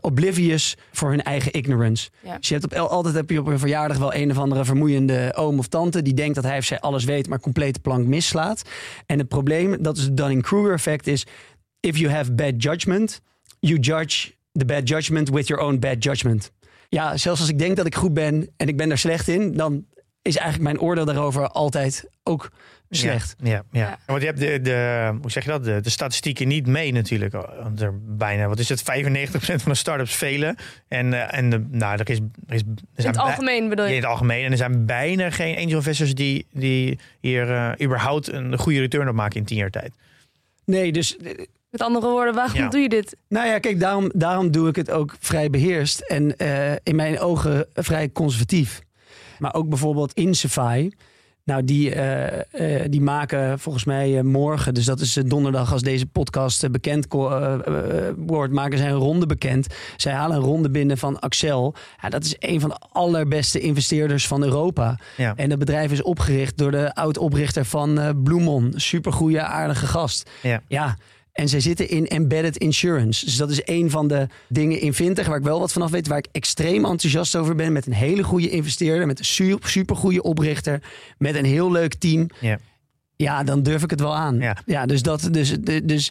oblivious 0.00 0.76
voor 0.92 1.10
hun 1.10 1.22
eigen 1.22 1.52
ignorance. 1.52 2.10
Ja. 2.22 2.36
Dus 2.38 2.48
je 2.48 2.54
hebt 2.54 2.64
op, 2.64 2.72
altijd 2.88 3.14
heb 3.14 3.30
je 3.30 3.38
op 3.40 3.46
een 3.46 3.58
verjaardag 3.58 3.98
wel 3.98 4.14
een 4.14 4.30
of 4.30 4.38
andere 4.38 4.64
vermoeiende 4.64 5.32
oom 5.36 5.58
of 5.58 5.66
tante 5.68 6.02
die 6.02 6.14
denkt 6.14 6.34
dat 6.34 6.44
hij 6.44 6.58
of 6.58 6.64
zij 6.64 6.80
alles 6.80 7.04
weet, 7.04 7.28
maar 7.28 7.40
complete 7.40 7.80
plank 7.80 8.06
mislaat. 8.06 8.62
En 9.06 9.18
het 9.18 9.28
probleem, 9.28 9.82
dat 9.82 9.96
is 9.96 10.02
het 10.02 10.16
Dunning-Kruger 10.16 10.72
effect, 10.72 11.06
is 11.06 11.26
if 11.80 11.96
you 11.96 12.12
have 12.12 12.32
bad 12.32 12.52
judgment, 12.62 13.20
you 13.66 13.78
judge 13.78 14.32
the 14.52 14.64
bad 14.64 14.88
judgment 14.88 15.30
with 15.30 15.46
your 15.46 15.62
own 15.62 15.78
bad 15.78 16.02
judgment. 16.04 16.52
Ja, 16.88 17.16
zelfs 17.16 17.40
als 17.40 17.48
ik 17.48 17.58
denk 17.58 17.76
dat 17.76 17.86
ik 17.86 17.94
goed 17.94 18.14
ben 18.14 18.48
en 18.56 18.68
ik 18.68 18.76
ben 18.76 18.88
daar 18.88 18.98
slecht 18.98 19.28
in, 19.28 19.52
dan 19.52 19.84
is 20.22 20.36
eigenlijk 20.36 20.70
mijn 20.72 20.86
oordeel 20.86 21.04
daarover 21.04 21.48
altijd 21.48 22.08
ook 22.22 22.50
slecht. 22.90 23.34
Ja, 23.42 23.50
ja, 23.50 23.64
ja. 23.70 23.80
Ja. 23.80 23.98
Want 24.06 24.20
je 24.20 24.26
hebt 24.26 24.40
de, 24.40 24.60
de, 24.60 25.12
hoe 25.20 25.30
zeg 25.30 25.44
je 25.44 25.50
dat, 25.50 25.64
de, 25.64 25.80
de 25.80 25.90
statistieken 25.90 26.48
niet 26.48 26.66
mee 26.66 26.92
natuurlijk. 26.92 27.32
Want 27.62 27.80
er 27.80 27.92
bijna, 28.16 28.48
wat 28.48 28.58
is 28.58 28.68
het, 28.68 28.82
95% 28.82 28.84
van 29.34 29.72
de 29.72 29.74
start-ups 29.74 30.14
failen. 30.14 30.56
En, 30.88 31.12
eh, 31.12 31.38
en 31.38 31.50
de, 31.50 31.66
nou, 31.70 31.98
er 31.98 32.10
is, 32.10 32.18
er 32.46 32.54
is 32.54 32.60
er 32.60 32.66
In 32.66 32.84
zijn 32.94 33.14
het 33.14 33.22
algemeen 33.22 33.68
bedoel 33.68 33.84
in 33.84 33.90
je? 33.90 33.96
het 33.96 34.06
algemeen. 34.06 34.44
En 34.44 34.50
er 34.50 34.56
zijn 34.56 34.86
bijna 34.86 35.30
geen 35.30 35.56
angel 35.56 35.76
investors 35.76 36.14
die, 36.14 36.46
die 36.52 36.98
hier 37.20 37.50
eh, 37.50 37.86
überhaupt 37.86 38.32
een 38.32 38.58
goede 38.58 38.80
return 38.80 39.08
op 39.08 39.14
maken 39.14 39.36
in 39.36 39.44
tien 39.44 39.56
jaar 39.56 39.70
tijd. 39.70 39.92
Nee, 40.64 40.92
dus 40.92 41.16
eh, 41.16 41.30
Met 41.74 41.82
andere 41.82 42.06
woorden, 42.06 42.34
waarom 42.34 42.56
Ja. 42.56 42.68
doe 42.68 42.80
je 42.80 42.88
dit? 42.88 43.16
Nou 43.28 43.46
ja, 43.46 43.58
kijk, 43.58 43.80
daarom, 43.80 44.10
daarom 44.14 44.50
doe 44.50 44.68
ik 44.68 44.76
het 44.76 44.90
ook 44.90 45.14
vrij 45.20 45.50
beheerst 45.50 46.00
en 46.00 46.36
eh, 46.36 46.72
in 46.82 46.96
mijn 46.96 47.18
ogen 47.18 47.66
vrij 47.74 48.12
conservatief. 48.12 48.80
Maar 49.38 49.54
ook 49.54 49.68
bijvoorbeeld 49.68 50.12
Insify. 50.12 50.90
Nou, 51.44 51.64
die, 51.64 51.94
eh, 51.94 52.80
eh, 52.82 52.90
die 52.90 53.00
maken 53.00 53.58
volgens 53.58 53.84
mij 53.84 54.22
morgen, 54.22 54.74
dus 54.74 54.84
dat 54.84 55.00
is 55.00 55.12
donderdag 55.12 55.72
als 55.72 55.82
deze 55.82 56.06
podcast 56.06 56.70
bekend 56.70 57.06
wordt, 58.16 58.52
maken 58.52 58.78
zij 58.78 58.88
een 58.88 58.94
ronde 58.94 59.26
bekend. 59.26 59.66
Zij 59.96 60.12
halen 60.12 60.36
een 60.36 60.42
ronde 60.42 60.70
binnen 60.70 60.98
van 60.98 61.18
Axel. 61.18 61.74
Ja, 62.02 62.08
dat 62.08 62.24
is 62.24 62.36
een 62.38 62.60
van 62.60 62.68
de 62.68 62.80
allerbeste 62.92 63.60
investeerders 63.60 64.26
van 64.26 64.42
Europa. 64.42 64.98
Ja. 65.16 65.32
En 65.36 65.48
dat 65.48 65.58
bedrijf 65.58 65.92
is 65.92 66.02
opgericht 66.02 66.58
door 66.58 66.70
de 66.70 66.94
oud-oprichter 66.94 67.64
van 67.64 68.20
Bloemon. 68.22 68.72
Supergoeie, 68.76 69.40
aardige 69.42 69.86
gast. 69.86 70.30
Ja. 70.42 70.62
Ja, 70.68 70.96
en 71.34 71.48
zij 71.48 71.60
zitten 71.60 71.88
in 71.88 72.06
embedded 72.06 72.56
insurance. 72.56 73.24
Dus 73.24 73.36
dat 73.36 73.50
is 73.50 73.60
een 73.64 73.90
van 73.90 74.08
de 74.08 74.26
dingen 74.48 74.80
in 74.80 74.94
Fintech 74.94 75.26
waar 75.26 75.36
ik 75.36 75.42
wel 75.42 75.60
wat 75.60 75.72
vanaf 75.72 75.90
weet. 75.90 76.08
Waar 76.08 76.18
ik 76.18 76.28
extreem 76.32 76.84
enthousiast 76.84 77.36
over 77.36 77.54
ben. 77.54 77.72
Met 77.72 77.86
een 77.86 77.92
hele 77.92 78.22
goede 78.22 78.50
investeerder. 78.50 79.06
Met 79.06 79.18
een 79.18 79.24
su- 79.24 79.58
supergoeie 79.60 80.22
oprichter. 80.22 80.82
Met 81.18 81.34
een 81.34 81.44
heel 81.44 81.72
leuk 81.72 81.94
team. 81.94 82.26
Ja. 82.40 82.58
Ja, 83.16 83.42
dan 83.42 83.62
durf 83.62 83.82
ik 83.82 83.90
het 83.90 84.00
wel 84.00 84.14
aan. 84.14 84.38
Ja. 84.66 84.86
dus, 84.86 85.02
dat, 85.02 85.28
dus, 85.30 85.56
dus 85.84 86.10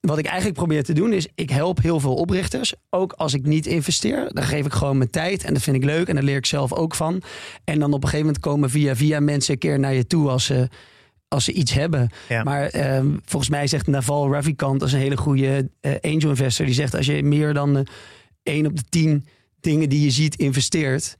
wat 0.00 0.18
ik 0.18 0.26
eigenlijk 0.26 0.56
probeer 0.56 0.84
te 0.84 0.92
doen 0.92 1.12
is... 1.12 1.28
ik 1.34 1.50
help 1.50 1.82
heel 1.82 2.00
veel 2.00 2.14
oprichters. 2.14 2.74
Ook 2.90 3.12
als 3.12 3.34
ik 3.34 3.46
niet 3.46 3.66
investeer. 3.66 4.28
Dan 4.32 4.44
geef 4.44 4.66
ik 4.66 4.72
gewoon 4.72 4.98
mijn 4.98 5.10
tijd. 5.10 5.44
En 5.44 5.54
dat 5.54 5.62
vind 5.62 5.76
ik 5.76 5.84
leuk. 5.84 6.08
En 6.08 6.14
daar 6.14 6.24
leer 6.24 6.36
ik 6.36 6.46
zelf 6.46 6.72
ook 6.72 6.94
van. 6.94 7.22
En 7.64 7.78
dan 7.78 7.92
op 7.92 8.02
een 8.02 8.08
gegeven 8.08 8.26
moment 8.26 8.44
komen 8.44 8.70
via 8.70 8.96
via 8.96 9.20
mensen 9.20 9.52
een 9.52 9.58
keer 9.58 9.78
naar 9.78 9.94
je 9.94 10.06
toe... 10.06 10.30
als 10.30 10.44
ze, 10.44 10.68
als 11.28 11.44
ze 11.44 11.52
iets 11.52 11.72
hebben. 11.72 12.10
Ja. 12.28 12.42
Maar 12.42 12.66
ehm, 12.66 13.06
volgens 13.24 13.50
mij 13.50 13.66
zegt 13.66 13.86
Naval 13.86 14.32
Ravikant, 14.32 14.80
dat 14.80 14.88
is 14.88 14.94
een 14.94 15.00
hele 15.00 15.16
goede 15.16 15.70
eh, 15.80 15.92
angel 16.00 16.28
investor, 16.28 16.66
die 16.66 16.74
zegt 16.74 16.94
als 16.96 17.06
je 17.06 17.22
meer 17.22 17.54
dan 17.54 17.76
eh, 17.76 17.84
1 18.42 18.66
op 18.66 18.76
de 18.76 18.84
10 18.88 19.26
dingen 19.60 19.88
die 19.88 20.00
je 20.00 20.10
ziet 20.10 20.36
investeert, 20.36 21.16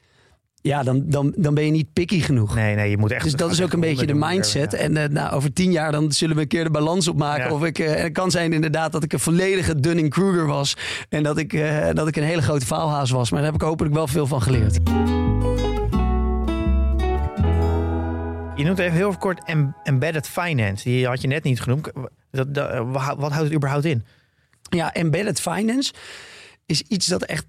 ja, 0.68 0.82
dan, 0.82 1.02
dan, 1.06 1.32
dan 1.36 1.54
ben 1.54 1.64
je 1.64 1.70
niet 1.70 1.92
picky 1.92 2.20
genoeg. 2.20 2.54
Nee, 2.54 2.74
nee, 2.74 2.90
je 2.90 2.98
moet 2.98 3.12
echt... 3.12 3.24
Dus 3.24 3.32
dat 3.32 3.50
is 3.50 3.62
ook 3.62 3.72
een 3.72 3.80
beetje 3.80 4.06
de 4.06 4.14
mindset. 4.14 4.72
Ja. 4.72 4.78
En 4.78 4.96
eh, 4.96 5.08
nou, 5.08 5.32
over 5.32 5.52
tien 5.52 5.72
jaar 5.72 5.92
dan 5.92 6.12
zullen 6.12 6.36
we 6.36 6.42
een 6.42 6.48
keer 6.48 6.64
de 6.64 6.70
balans 6.70 7.08
opmaken. 7.08 7.44
Ja. 7.44 7.52
Of 7.52 7.64
ik, 7.64 7.78
eh, 7.78 7.94
het 7.94 8.12
kan 8.12 8.30
zijn 8.30 8.52
inderdaad 8.52 8.92
dat 8.92 9.02
ik 9.02 9.12
een 9.12 9.20
volledige 9.20 9.80
Dunning-Kruger 9.80 10.46
was. 10.46 10.76
En 11.08 11.22
dat 11.22 11.38
ik, 11.38 11.52
eh, 11.52 11.88
dat 11.92 12.08
ik 12.08 12.16
een 12.16 12.22
hele 12.22 12.42
grote 12.42 12.66
faalhaas 12.66 13.10
was. 13.10 13.30
Maar 13.30 13.40
daar 13.40 13.52
heb 13.52 13.60
ik 13.60 13.66
hopelijk 13.66 13.94
wel 13.94 14.06
veel 14.06 14.26
van 14.26 14.42
geleerd. 14.42 14.78
Je 18.64 18.70
noemt 18.70 18.82
even 18.82 18.96
heel 18.96 19.16
kort 19.16 19.44
em- 19.44 19.74
embedded 19.82 20.28
finance. 20.28 20.84
Die 20.84 21.06
had 21.06 21.20
je 21.20 21.28
net 21.28 21.42
niet 21.42 21.60
genoemd. 21.60 21.90
Dat, 22.30 22.48
wat 23.16 23.32
houdt 23.32 23.34
het 23.34 23.52
überhaupt 23.52 23.84
in? 23.84 24.04
Ja, 24.70 24.94
embedded 24.94 25.40
finance 25.40 25.92
is 26.66 26.82
iets 26.82 27.06
dat 27.06 27.22
echt 27.22 27.46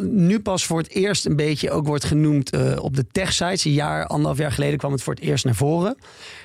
nu 0.00 0.40
pas 0.40 0.64
voor 0.66 0.78
het 0.78 0.88
eerst 0.88 1.26
een 1.26 1.36
beetje 1.36 1.70
ook 1.70 1.86
wordt 1.86 2.04
genoemd 2.04 2.50
eh, 2.50 2.78
op 2.78 2.96
de 2.96 3.06
tech-sites. 3.06 3.64
Een 3.64 3.72
jaar, 3.72 4.06
anderhalf 4.06 4.38
jaar 4.38 4.52
geleden 4.52 4.78
kwam 4.78 4.92
het 4.92 5.02
voor 5.02 5.14
het 5.14 5.22
eerst 5.22 5.44
naar 5.44 5.54
voren. 5.54 5.96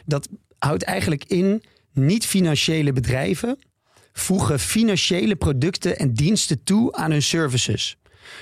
Dat 0.06 0.28
houdt 0.58 0.84
eigenlijk 0.84 1.24
in 1.26 1.64
niet-financiële 1.94 2.94
bedrijven 2.94 3.60
voegen 4.14 4.60
financiële 4.60 5.36
producten 5.36 5.98
en 5.98 6.14
diensten 6.14 6.64
toe 6.64 6.94
aan 6.94 7.12
hun 7.12 7.22
services. 7.22 7.98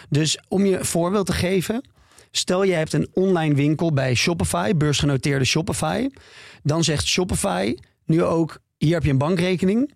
Dus 0.10 0.40
om 0.48 0.66
je 0.66 0.78
een 0.78 0.86
voorbeeld 0.86 1.26
te 1.26 1.34
geven, 1.34 1.84
stel 2.38 2.64
je 2.64 2.74
hebt 2.74 2.94
een 2.94 3.08
online 3.14 3.56
winkel 3.56 3.94
bij 3.94 4.16
Shopify, 4.16 4.74
beursgenoteerde 4.76 5.46
Shopify, 5.46 6.10
dan 6.64 6.84
zegt 6.84 7.06
Shopify 7.06 7.76
nu 8.06 8.24
ook: 8.24 8.60
hier 8.78 8.94
heb 8.94 9.04
je 9.04 9.10
een 9.10 9.18
bankrekening, 9.18 9.94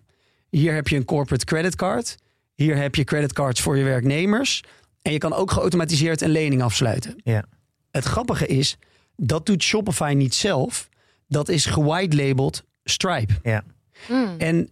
hier 0.50 0.74
heb 0.74 0.88
je 0.88 0.96
een 0.96 1.04
corporate 1.04 1.44
creditcard, 1.44 2.16
hier 2.54 2.76
heb 2.76 2.94
je 2.94 3.04
creditcards 3.04 3.60
voor 3.60 3.76
je 3.76 3.84
werknemers 3.84 4.62
en 5.02 5.12
je 5.12 5.18
kan 5.18 5.32
ook 5.32 5.50
geautomatiseerd 5.50 6.20
een 6.20 6.30
lening 6.30 6.62
afsluiten. 6.62 7.20
Ja. 7.24 7.44
Het 7.90 8.04
grappige 8.04 8.46
is, 8.46 8.76
dat 9.16 9.46
doet 9.46 9.62
Shopify 9.62 10.12
niet 10.16 10.34
zelf, 10.34 10.88
dat 11.26 11.48
is 11.48 11.66
gewide-labeled 11.66 12.64
Stripe. 12.84 13.32
Ja. 13.42 13.62
Hmm. 14.06 14.34
En 14.38 14.70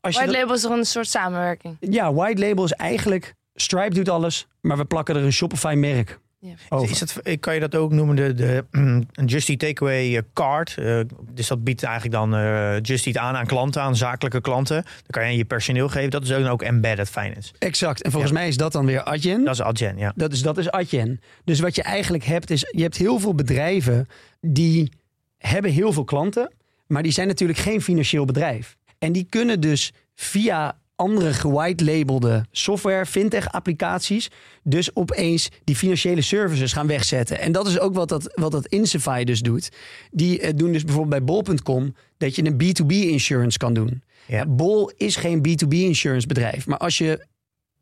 als 0.00 0.14
je 0.14 0.20
White 0.20 0.32
dat- 0.32 0.40
label 0.40 0.54
is 0.54 0.60
toch 0.60 0.76
een 0.76 0.84
soort 0.84 1.08
samenwerking? 1.08 1.76
ja, 1.80 2.12
white 2.12 2.40
label 2.40 2.64
is 2.64 2.72
eigenlijk 2.72 3.34
Stripe 3.54 3.94
doet 3.94 4.08
alles, 4.08 4.46
maar 4.60 4.76
we 4.76 4.84
plakken 4.84 5.16
er 5.16 5.22
een 5.22 5.32
Shopify 5.32 5.74
merk 5.76 6.18
Ja. 6.40 6.54
over. 6.68 6.90
Is 6.90 6.98
dat, 6.98 7.40
kan 7.40 7.54
je 7.54 7.60
dat 7.60 7.74
ook 7.74 7.92
noemen 7.92 8.16
de, 8.16 8.34
de 8.34 8.64
een 8.70 9.08
Just 9.26 9.48
Eat 9.48 9.58
Takeaway 9.58 10.16
eh, 10.16 10.22
card? 10.32 10.74
Eh, 10.78 11.00
dus 11.32 11.46
dat 11.46 11.64
biedt 11.64 11.82
eigenlijk 11.82 12.14
dan 12.14 12.34
eh 12.34 12.80
Just 12.80 13.06
Eat 13.06 13.16
aan 13.16 13.36
aan 13.36 13.46
klanten, 13.46 13.82
aan 13.82 13.96
zakelijke 13.96 14.40
klanten. 14.40 14.82
Dan 14.82 15.10
kan 15.10 15.22
je 15.22 15.28
aan 15.28 15.36
je 15.36 15.44
personeel 15.44 15.88
geven. 15.88 16.10
Dat 16.10 16.22
is 16.22 16.32
ook, 16.32 16.46
ook 16.46 16.62
embedded 16.62 17.10
finance. 17.10 17.52
Exact. 17.58 18.02
En 18.02 18.10
volgens 18.10 18.32
mij 18.32 18.48
is 18.48 18.56
dat 18.56 18.72
dan 18.72 18.86
weer 18.86 19.02
Adyen. 19.02 19.44
Dat 19.44 19.54
is 19.54 19.62
Adyen, 19.62 19.98
ja. 19.98 20.12
Dat 20.16 20.32
is, 20.32 20.42
dat 20.42 20.58
is 20.58 20.70
Adyen. 20.70 21.20
Dus 21.44 21.60
wat 21.60 21.74
je 21.74 21.82
eigenlijk 21.82 22.24
hebt 22.24 22.50
is, 22.50 22.68
je 22.70 22.82
hebt 22.82 22.96
heel 22.96 23.18
veel 23.18 23.34
bedrijven 23.34 24.08
die 24.40 24.92
hebben 25.38 25.70
heel 25.70 25.92
veel 25.92 26.04
klanten, 26.04 26.52
maar 26.86 27.02
die 27.02 27.12
zijn 27.12 27.26
natuurlijk 27.28 27.58
geen 27.58 27.82
financieel 27.82 28.24
bedrijf. 28.24 28.76
En 28.98 29.12
die 29.12 29.26
kunnen 29.28 29.60
dus 29.60 29.92
via 30.14 30.78
andere 30.98 31.32
gewide-labelde 31.32 32.44
software, 32.50 33.06
fintech-applicaties, 33.06 34.30
dus 34.62 34.94
opeens 34.96 35.48
die 35.64 35.76
financiële 35.76 36.22
services 36.22 36.72
gaan 36.72 36.86
wegzetten. 36.86 37.40
En 37.40 37.52
dat 37.52 37.66
is 37.66 37.78
ook 37.78 37.94
wat 37.94 38.08
dat, 38.08 38.32
wat 38.34 38.52
dat 38.52 38.66
Insify 38.66 39.24
dus 39.24 39.40
doet. 39.40 39.68
Die 40.10 40.40
eh, 40.40 40.56
doen 40.56 40.72
dus 40.72 40.84
bijvoorbeeld 40.84 41.24
bij 41.24 41.34
bol.com 41.34 41.94
dat 42.16 42.36
je 42.36 42.44
een 42.44 42.62
B2B 42.62 42.92
insurance 43.10 43.58
kan 43.58 43.74
doen. 43.74 44.02
Ja. 44.26 44.46
Bol 44.46 44.92
is 44.96 45.16
geen 45.16 45.38
B2B 45.48 45.68
insurance 45.68 46.26
bedrijf, 46.26 46.66
maar 46.66 46.78
als 46.78 46.98
je 46.98 47.26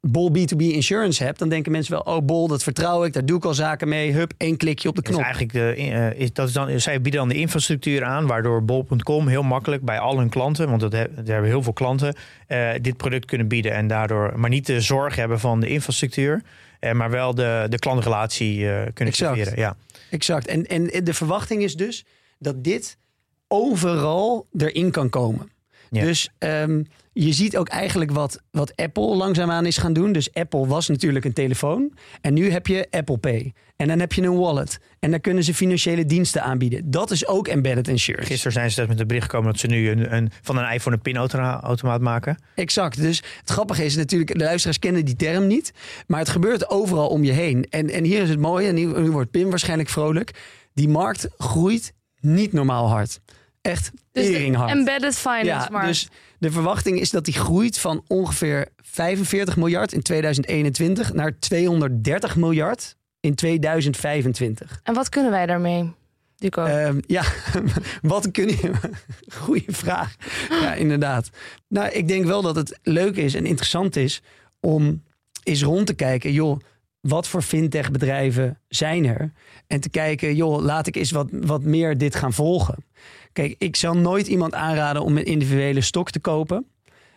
Bol 0.08 0.30
B2B 0.30 0.56
insurance 0.58 1.24
hebt, 1.24 1.38
dan 1.38 1.48
denken 1.48 1.72
mensen 1.72 1.92
wel, 1.92 2.14
oh 2.16 2.24
Bol, 2.24 2.48
dat 2.48 2.62
vertrouw 2.62 3.04
ik, 3.04 3.12
daar 3.12 3.24
doe 3.24 3.36
ik 3.36 3.44
al 3.44 3.54
zaken 3.54 3.88
mee. 3.88 4.12
Hup, 4.12 4.32
één 4.36 4.56
klikje 4.56 4.88
op 4.88 4.94
de 4.96 5.02
is 5.02 5.08
knop. 5.08 5.20
eigenlijk 5.22 5.52
de, 5.52 5.74
eh, 5.74 6.20
is, 6.20 6.32
dat 6.32 6.46
is 6.48 6.52
dan, 6.54 6.80
zij 6.80 7.00
bieden 7.00 7.20
dan 7.20 7.28
de 7.28 7.34
infrastructuur 7.34 8.04
aan, 8.04 8.26
waardoor 8.26 8.64
bol.com 8.64 9.28
heel 9.28 9.42
makkelijk 9.42 9.82
bij 9.82 9.98
al 9.98 10.18
hun 10.18 10.28
klanten, 10.28 10.68
want 10.68 10.80
dat 10.80 10.92
he- 10.92 11.14
daar 11.14 11.24
hebben 11.26 11.50
heel 11.50 11.62
veel 11.62 11.72
klanten, 11.72 12.14
eh, 12.46 12.70
dit 12.80 12.96
product 12.96 13.24
kunnen 13.24 13.48
bieden 13.48 13.72
en 13.72 13.86
daardoor 13.86 14.32
maar 14.36 14.50
niet 14.50 14.66
de 14.66 14.80
zorg 14.80 15.16
hebben 15.16 15.40
van 15.40 15.60
de 15.60 15.68
infrastructuur, 15.68 16.42
eh, 16.80 16.92
maar 16.92 17.10
wel 17.10 17.34
de, 17.34 17.66
de 17.68 17.78
klantrelatie 17.78 18.70
eh, 18.70 18.86
kunnen 18.94 19.14
creëren. 19.14 19.52
Ja. 19.56 19.76
Exact. 20.10 20.46
En, 20.46 20.66
en 20.66 21.04
de 21.04 21.14
verwachting 21.14 21.62
is 21.62 21.74
dus 21.74 22.04
dat 22.38 22.64
dit 22.64 22.96
overal 23.48 24.46
erin 24.58 24.90
kan 24.90 25.08
komen. 25.08 25.50
Ja. 25.90 26.02
Dus 26.04 26.30
ehm, 26.38 26.82
je 27.12 27.32
ziet 27.32 27.56
ook 27.56 27.68
eigenlijk 27.68 28.10
wat, 28.10 28.42
wat 28.50 28.76
Apple 28.76 29.16
langzaamaan 29.16 29.66
is 29.66 29.76
gaan 29.76 29.92
doen. 29.92 30.12
Dus 30.12 30.34
Apple 30.34 30.66
was 30.66 30.88
natuurlijk 30.88 31.24
een 31.24 31.32
telefoon. 31.32 31.92
En 32.20 32.34
nu 32.34 32.50
heb 32.50 32.66
je 32.66 32.86
Apple 32.90 33.18
Pay. 33.18 33.52
En 33.76 33.88
dan 33.88 33.98
heb 34.00 34.12
je 34.12 34.22
een 34.22 34.36
wallet. 34.36 34.78
En 34.98 35.10
dan 35.10 35.20
kunnen 35.20 35.44
ze 35.44 35.54
financiële 35.54 36.04
diensten 36.04 36.42
aanbieden. 36.42 36.90
Dat 36.90 37.10
is 37.10 37.26
ook 37.26 37.48
embedded 37.48 37.88
insurance. 37.88 38.30
Gisteren 38.30 38.52
zijn 38.52 38.70
ze 38.70 38.80
dat 38.80 38.88
met 38.88 38.98
het 38.98 39.06
bericht 39.06 39.24
gekomen 39.26 39.50
dat 39.50 39.60
ze 39.60 39.66
nu 39.66 39.90
een, 39.90 40.14
een, 40.14 40.30
van 40.42 40.56
een 40.56 40.72
iPhone 40.72 40.96
een 40.96 41.02
pinautomaat 41.02 42.00
maken. 42.00 42.42
Exact. 42.54 43.00
Dus 43.00 43.22
het 43.40 43.50
grappige 43.50 43.84
is 43.84 43.96
natuurlijk, 43.96 44.32
de 44.38 44.44
luisteraars 44.44 44.78
kennen 44.78 45.04
die 45.04 45.16
term 45.16 45.46
niet. 45.46 45.72
Maar 46.06 46.18
het 46.18 46.28
gebeurt 46.28 46.70
overal 46.70 47.08
om 47.08 47.24
je 47.24 47.32
heen. 47.32 47.66
En, 47.70 47.90
en 47.90 48.04
hier 48.04 48.22
is 48.22 48.28
het 48.28 48.40
mooie, 48.40 48.68
en 48.68 48.74
nu, 48.74 49.00
nu 49.00 49.10
wordt 49.10 49.30
Pim 49.30 49.50
waarschijnlijk 49.50 49.88
vrolijk. 49.88 50.34
Die 50.74 50.88
markt 50.88 51.28
groeit 51.38 51.92
niet 52.20 52.52
normaal 52.52 52.88
hard. 52.88 53.20
Echt 53.66 53.90
Dus 54.12 54.26
teringhard. 54.26 54.70
embedded 54.70 55.16
finance 55.18 55.68
Ja, 55.72 55.86
dus 55.86 56.08
de 56.38 56.50
verwachting 56.50 57.00
is 57.00 57.10
dat 57.10 57.24
die 57.24 57.34
groeit 57.34 57.78
van 57.78 58.04
ongeveer 58.06 58.68
45 58.76 59.56
miljard 59.56 59.92
in 59.92 60.02
2021 60.02 61.12
naar 61.12 61.38
230 61.38 62.36
miljard 62.36 62.96
in 63.20 63.34
2025. 63.34 64.80
En 64.82 64.94
wat 64.94 65.08
kunnen 65.08 65.30
wij 65.30 65.46
daarmee, 65.46 65.92
Duco? 66.36 66.64
Ehm, 66.64 67.00
ja, 67.06 67.22
wat 68.02 68.30
kun 68.30 68.48
je... 68.48 68.70
Goeie 69.40 69.64
vraag. 69.66 70.16
Ja, 70.48 70.74
inderdaad. 70.74 71.30
Nou, 71.68 71.90
ik 71.90 72.08
denk 72.08 72.24
wel 72.24 72.42
dat 72.42 72.56
het 72.56 72.78
leuk 72.82 73.16
is 73.16 73.34
en 73.34 73.46
interessant 73.46 73.96
is 73.96 74.22
om 74.60 75.02
eens 75.42 75.62
rond 75.62 75.86
te 75.86 75.94
kijken, 75.94 76.32
joh, 76.32 76.60
wat 77.00 77.28
voor 77.28 77.42
fintech 77.42 77.90
bedrijven 77.90 78.58
zijn 78.68 79.06
er? 79.06 79.32
En 79.66 79.80
te 79.80 79.88
kijken, 79.88 80.34
joh, 80.34 80.62
laat 80.62 80.86
ik 80.86 80.96
eens 80.96 81.10
wat, 81.10 81.28
wat 81.30 81.62
meer 81.62 81.98
dit 81.98 82.14
gaan 82.14 82.32
volgen. 82.32 82.84
Kijk, 83.36 83.54
ik 83.58 83.76
zal 83.76 83.96
nooit 83.96 84.26
iemand 84.26 84.54
aanraden 84.54 85.02
om 85.02 85.16
een 85.16 85.24
individuele 85.24 85.80
stok 85.80 86.10
te 86.10 86.20
kopen. 86.20 86.66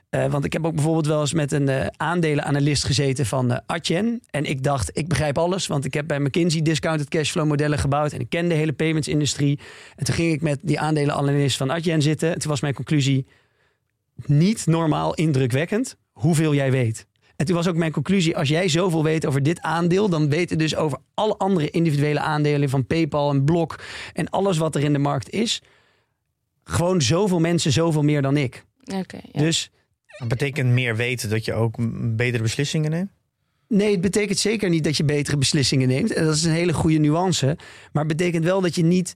Eh, 0.09 0.31
want 0.31 0.45
ik 0.45 0.53
heb 0.53 0.65
ook 0.65 0.73
bijvoorbeeld 0.73 1.05
wel 1.05 1.19
eens 1.19 1.33
met 1.33 1.51
een 1.51 1.69
eh, 1.69 1.87
aandelenanalist 1.97 2.83
gezeten 2.83 3.25
van 3.25 3.61
Adyen. 3.65 4.21
En 4.29 4.45
ik 4.45 4.63
dacht, 4.63 4.97
ik 4.97 5.07
begrijp 5.07 5.37
alles. 5.37 5.67
Want 5.67 5.85
ik 5.85 5.93
heb 5.93 6.07
bij 6.07 6.19
McKinsey 6.19 6.61
discounted 6.61 7.07
cashflow 7.09 7.47
modellen 7.47 7.79
gebouwd. 7.79 8.11
En 8.11 8.19
ik 8.19 8.29
ken 8.29 8.49
de 8.49 8.55
hele 8.55 8.73
payments 8.73 9.07
industrie. 9.07 9.59
En 9.95 10.05
toen 10.05 10.15
ging 10.15 10.33
ik 10.33 10.41
met 10.41 10.59
die 10.61 10.79
aandelenanalist 10.79 11.57
van 11.57 11.71
Adyen 11.71 12.01
zitten. 12.01 12.33
En 12.33 12.39
toen 12.39 12.49
was 12.49 12.61
mijn 12.61 12.73
conclusie 12.73 13.27
niet 14.25 14.65
normaal 14.65 15.13
indrukwekkend 15.13 15.97
hoeveel 16.11 16.53
jij 16.53 16.71
weet. 16.71 17.07
En 17.35 17.45
toen 17.45 17.55
was 17.55 17.67
ook 17.67 17.75
mijn 17.75 17.91
conclusie, 17.91 18.37
als 18.37 18.49
jij 18.49 18.67
zoveel 18.67 19.03
weet 19.03 19.25
over 19.25 19.43
dit 19.43 19.61
aandeel, 19.61 20.09
dan 20.09 20.29
weten 20.29 20.57
dus 20.57 20.75
over 20.75 20.97
alle 21.13 21.37
andere 21.37 21.69
individuele 21.69 22.19
aandelen 22.19 22.69
van 22.69 22.87
PayPal 22.87 23.29
en 23.29 23.43
Block 23.43 23.79
en 24.13 24.29
alles 24.29 24.57
wat 24.57 24.75
er 24.75 24.83
in 24.83 24.93
de 24.93 24.99
markt 24.99 25.29
is, 25.29 25.61
gewoon 26.69 27.01
zoveel 27.01 27.39
mensen, 27.39 27.71
zoveel 27.71 28.03
meer 28.03 28.21
dan 28.21 28.37
ik. 28.37 28.63
Oké, 28.83 29.19
ja. 29.31 29.39
Dus 29.39 29.71
Dat 30.17 30.27
betekent 30.27 30.69
meer 30.69 30.95
weten 30.95 31.29
dat 31.29 31.45
je 31.45 31.53
ook 31.53 31.75
betere 32.15 32.43
beslissingen 32.43 32.91
neemt. 32.91 33.09
Nee, 33.67 33.91
het 33.91 34.01
betekent 34.01 34.37
zeker 34.37 34.69
niet 34.69 34.83
dat 34.83 34.97
je 34.97 35.03
betere 35.03 35.37
beslissingen 35.37 35.87
neemt. 35.87 36.13
En 36.13 36.25
dat 36.25 36.35
is 36.35 36.43
een 36.43 36.51
hele 36.51 36.73
goede 36.73 36.97
nuance. 36.97 37.57
Maar 37.91 38.05
het 38.05 38.17
betekent 38.17 38.43
wel 38.43 38.61
dat 38.61 38.75
je 38.75 38.83
niet 38.83 39.15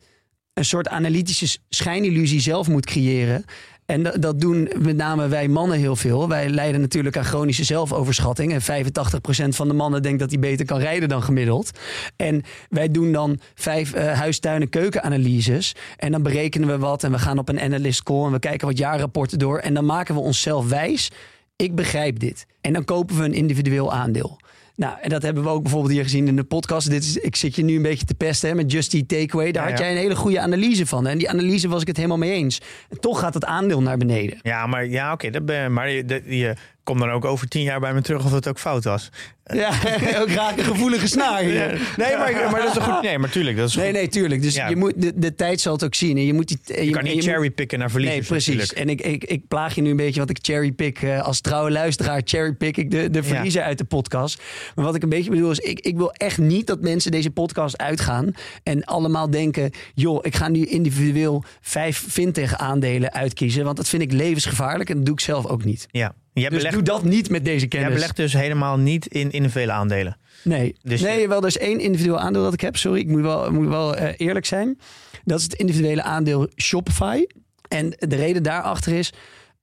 een 0.54 0.66
soort 0.66 0.88
analytische 0.88 1.58
schijnillusie 1.70 2.39
zelf 2.41 2.68
moet 2.68 2.86
creëren. 2.86 3.45
En 3.86 4.03
dat, 4.19 4.39
doen 4.39 4.69
met 4.79 4.95
name 4.95 5.27
wij 5.27 5.47
mannen 5.47 5.77
heel 5.77 5.95
veel. 5.95 6.27
Wij 6.27 6.49
lijden 6.49 6.81
natuurlijk 6.81 7.17
aan 7.17 7.25
chronische 7.25 7.63
zelfoverschatting. 7.63 8.53
En 8.53 8.86
85% 8.86 9.55
van 9.55 9.67
de 9.67 9.73
mannen 9.73 10.01
denkt 10.01 10.19
dat 10.19 10.29
hij 10.29 10.39
beter 10.39 10.65
kan 10.65 10.79
rijden 10.79 11.09
dan 11.09 11.23
gemiddeld. 11.23 11.79
En 12.15 12.41
wij 12.69 12.91
doen 12.91 13.11
dan 13.11 13.39
vijf 13.55 13.93
eh 13.93 14.19
huistuin- 14.19 14.61
en 14.61 14.69
keukenanalyses. 14.69 15.75
En 15.97 16.11
dan 16.11 16.23
berekenen 16.23 16.67
we 16.67 16.77
wat. 16.77 17.03
En 17.03 17.11
we 17.11 17.19
gaan 17.19 17.38
op 17.38 17.49
een 17.49 17.59
analyst 17.59 18.03
call. 18.03 18.25
En 18.25 18.31
we 18.31 18.39
kijken 18.39 18.67
wat 18.67 18.77
jaarrapporten 18.77 19.39
door. 19.39 19.57
En 19.59 19.73
dan 19.73 19.86
maken 19.86 20.15
we 20.15 20.21
onszelf 20.21 20.69
wijs. 20.69 21.11
Ik 21.55 21.75
begrijp 21.75 22.19
dit. 22.19 22.45
En 22.61 22.73
dan 22.73 22.84
kopen 22.84 23.17
we 23.17 23.23
een 23.23 23.34
individueel 23.34 23.93
aandeel. 23.93 24.39
Nou, 24.76 24.97
en 25.01 25.09
dat 25.09 25.21
hebben 25.21 25.43
we 25.43 25.49
ook 25.49 25.61
bijvoorbeeld 25.61 25.93
hier 25.93 26.03
gezien 26.03 26.28
in 26.28 26.36
de 26.36 26.43
podcast. 26.43 26.89
Dit 26.89 27.03
is, 27.03 27.17
ik 27.17 27.36
zit 27.36 27.55
je 27.55 27.63
nu 27.63 27.76
een 27.76 27.82
beetje 27.82 28.05
te 28.05 28.13
pesten 28.13 28.49
hè, 28.49 28.55
met 28.55 28.71
Just 28.71 28.93
Eat 28.93 29.07
Takeaway. 29.07 29.51
Daar 29.51 29.63
Ja, 29.63 29.69
had 29.69 29.80
jij 29.80 29.91
een 29.91 29.97
hele 29.97 30.15
goede 30.15 30.39
analyse 30.39 30.86
van. 30.86 31.07
En 31.07 31.17
die 31.17 31.30
analyse 31.30 31.67
was 31.67 31.82
ik 31.82 31.88
het 31.88 31.95
helemaal 31.95 32.17
mee 32.17 32.32
eens. 32.32 32.61
En 32.89 32.99
toch 32.99 33.19
gaat 33.19 33.34
het 33.34 33.45
aandeel 33.45 33.82
naar 33.82 33.97
beneden. 33.97 34.38
Ja, 34.41 34.67
maar 34.67 34.86
ja, 34.88 35.11
oké. 35.11 35.41
ben- 35.41 35.74
maar 35.74 35.89
je 35.89 36.55
komt 36.84 36.99
dan 36.99 37.09
ook 37.11 37.25
over 37.25 37.47
tien 37.47 37.63
jaar 37.63 37.79
bij 37.79 37.93
me 37.93 38.01
terug 38.01 38.25
of 38.25 38.31
het 38.31 38.47
ook 38.47 38.59
fout 38.59 38.84
was. 38.84 39.09
Ja, 39.53 39.69
ook 40.21 40.29
raak 40.29 40.57
een 40.57 40.63
gevoelige 40.63 41.07
snaar 41.07 41.41
hier. 41.41 41.81
Nee, 41.97 42.17
maar, 42.17 42.34
maar 42.51 42.61
dat 42.61 42.69
is 42.69 42.75
een 42.75 42.81
goed. 42.93 43.01
Nee, 43.01 43.17
maar 43.19 43.29
tuurlijk. 43.29 43.57
Dat 43.57 43.69
is 43.69 43.75
Nee, 43.75 43.86
goed. 43.86 43.93
nee, 43.93 44.07
tuurlijk. 44.07 44.41
Dus 44.41 44.55
Ja. 44.55 44.67
je 44.69 44.75
moet, 44.75 44.93
de, 45.01 45.11
de 45.15 45.36
tijd 45.36 45.61
zal 45.61 45.73
het 45.73 45.84
ook 45.84 45.95
zien. 45.95 46.17
En 46.17 46.25
je 46.25 46.34
moet 46.34 46.47
die, 46.47 46.86
Je 46.86 46.91
kan 46.91 47.03
niet 47.03 47.23
cherrypicken 47.23 47.79
naar 47.79 47.88
Nee, 47.88 48.01
verliezers. 48.01 48.27
precies. 48.27 48.55
natuurlijk. 48.55 48.79
En 48.79 48.89
ik, 48.89 49.21
ik, 49.21 49.29
ik 49.29 49.47
plaag 49.47 49.75
je 49.75 49.81
nu 49.81 49.89
een 49.89 49.95
beetje, 49.95 50.17
want 50.17 50.29
ik 50.29 50.38
cherrypick 50.41 51.01
eh, 51.01 51.21
als 51.23 51.41
trouwe 51.41 51.71
luisteraar 51.71 52.21
cherrypick 52.25 52.77
ik 52.77 52.91
de, 52.91 53.09
de 53.09 53.23
verliezer 53.23 53.61
uit 53.63 53.77
de 53.77 53.84
podcast. 53.84 54.41
Maar 54.75 54.86
wat 54.86 54.95
ik 54.95 55.03
een 55.03 55.09
beetje 55.09 55.29
bedoel 55.29 55.51
is, 55.51 55.59
ik, 55.59 55.79
ik 55.79 55.97
wil 55.97 56.11
echt 56.11 56.38
niet 56.38 56.67
dat 56.67 56.81
mensen 56.81 57.11
deze 57.11 57.29
podcast 57.31 57.77
uitgaan 57.77 58.31
en 58.63 58.84
allemaal 58.84 59.29
denken, 59.29 59.71
joh, 59.93 60.19
ik 60.21 60.36
ga 60.36 60.47
nu 60.47 60.65
individueel 60.65 61.43
vijf 61.61 62.05
fintech 62.09 62.57
aandelen 62.57 63.13
uitkiezen, 63.13 63.63
want 63.63 63.77
dat 63.77 63.89
vind 63.89 64.01
ik 64.01 64.11
levensgevaarlijk 64.11 64.89
en 64.89 64.95
dat 64.95 65.05
doe 65.05 65.13
ik 65.15 65.19
zelf 65.21 65.45
ook 65.45 65.63
niet. 65.63 65.88
Ja. 65.91 66.13
Jij 66.34 66.49
Dus 66.49 66.57
belegt, 66.57 66.73
doe 66.75 66.84
dat 66.84 67.03
niet 67.03 67.29
met 67.29 67.45
deze 67.45 67.59
jij 67.59 67.67
kennis. 67.67 67.93
belegt 67.93 68.15
dus 68.15 68.34
helemaal 68.34 68.77
niet 68.77 69.07
in 69.07 69.31
individuele 69.31 69.71
aandelen. 69.71 70.17
Nee, 70.43 70.75
Dus- 70.81 71.01
nee 71.01 71.27
wel, 71.27 71.41
er 71.41 71.47
is 71.47 71.57
één 71.57 71.79
individueel 71.79 72.19
aandeel 72.19 72.43
dat 72.43 72.53
ik 72.53 72.61
heb. 72.61 72.77
Sorry, 72.77 72.99
ik 72.99 73.07
moet 73.07 73.21
wel, 73.21 73.51
moet 73.51 73.67
wel 73.67 73.95
eh, 73.95 74.13
eerlijk 74.27 74.45
zijn. 74.45 74.79
Dat 75.23 75.38
is 75.38 75.43
het 75.43 75.53
individuele 75.53 76.03
aandeel 76.03 76.47
Shopify. 76.61 77.23
En 77.67 77.89
de 77.97 78.15
reden 78.15 78.43
daarachter 78.43 78.93
is... 78.93 79.13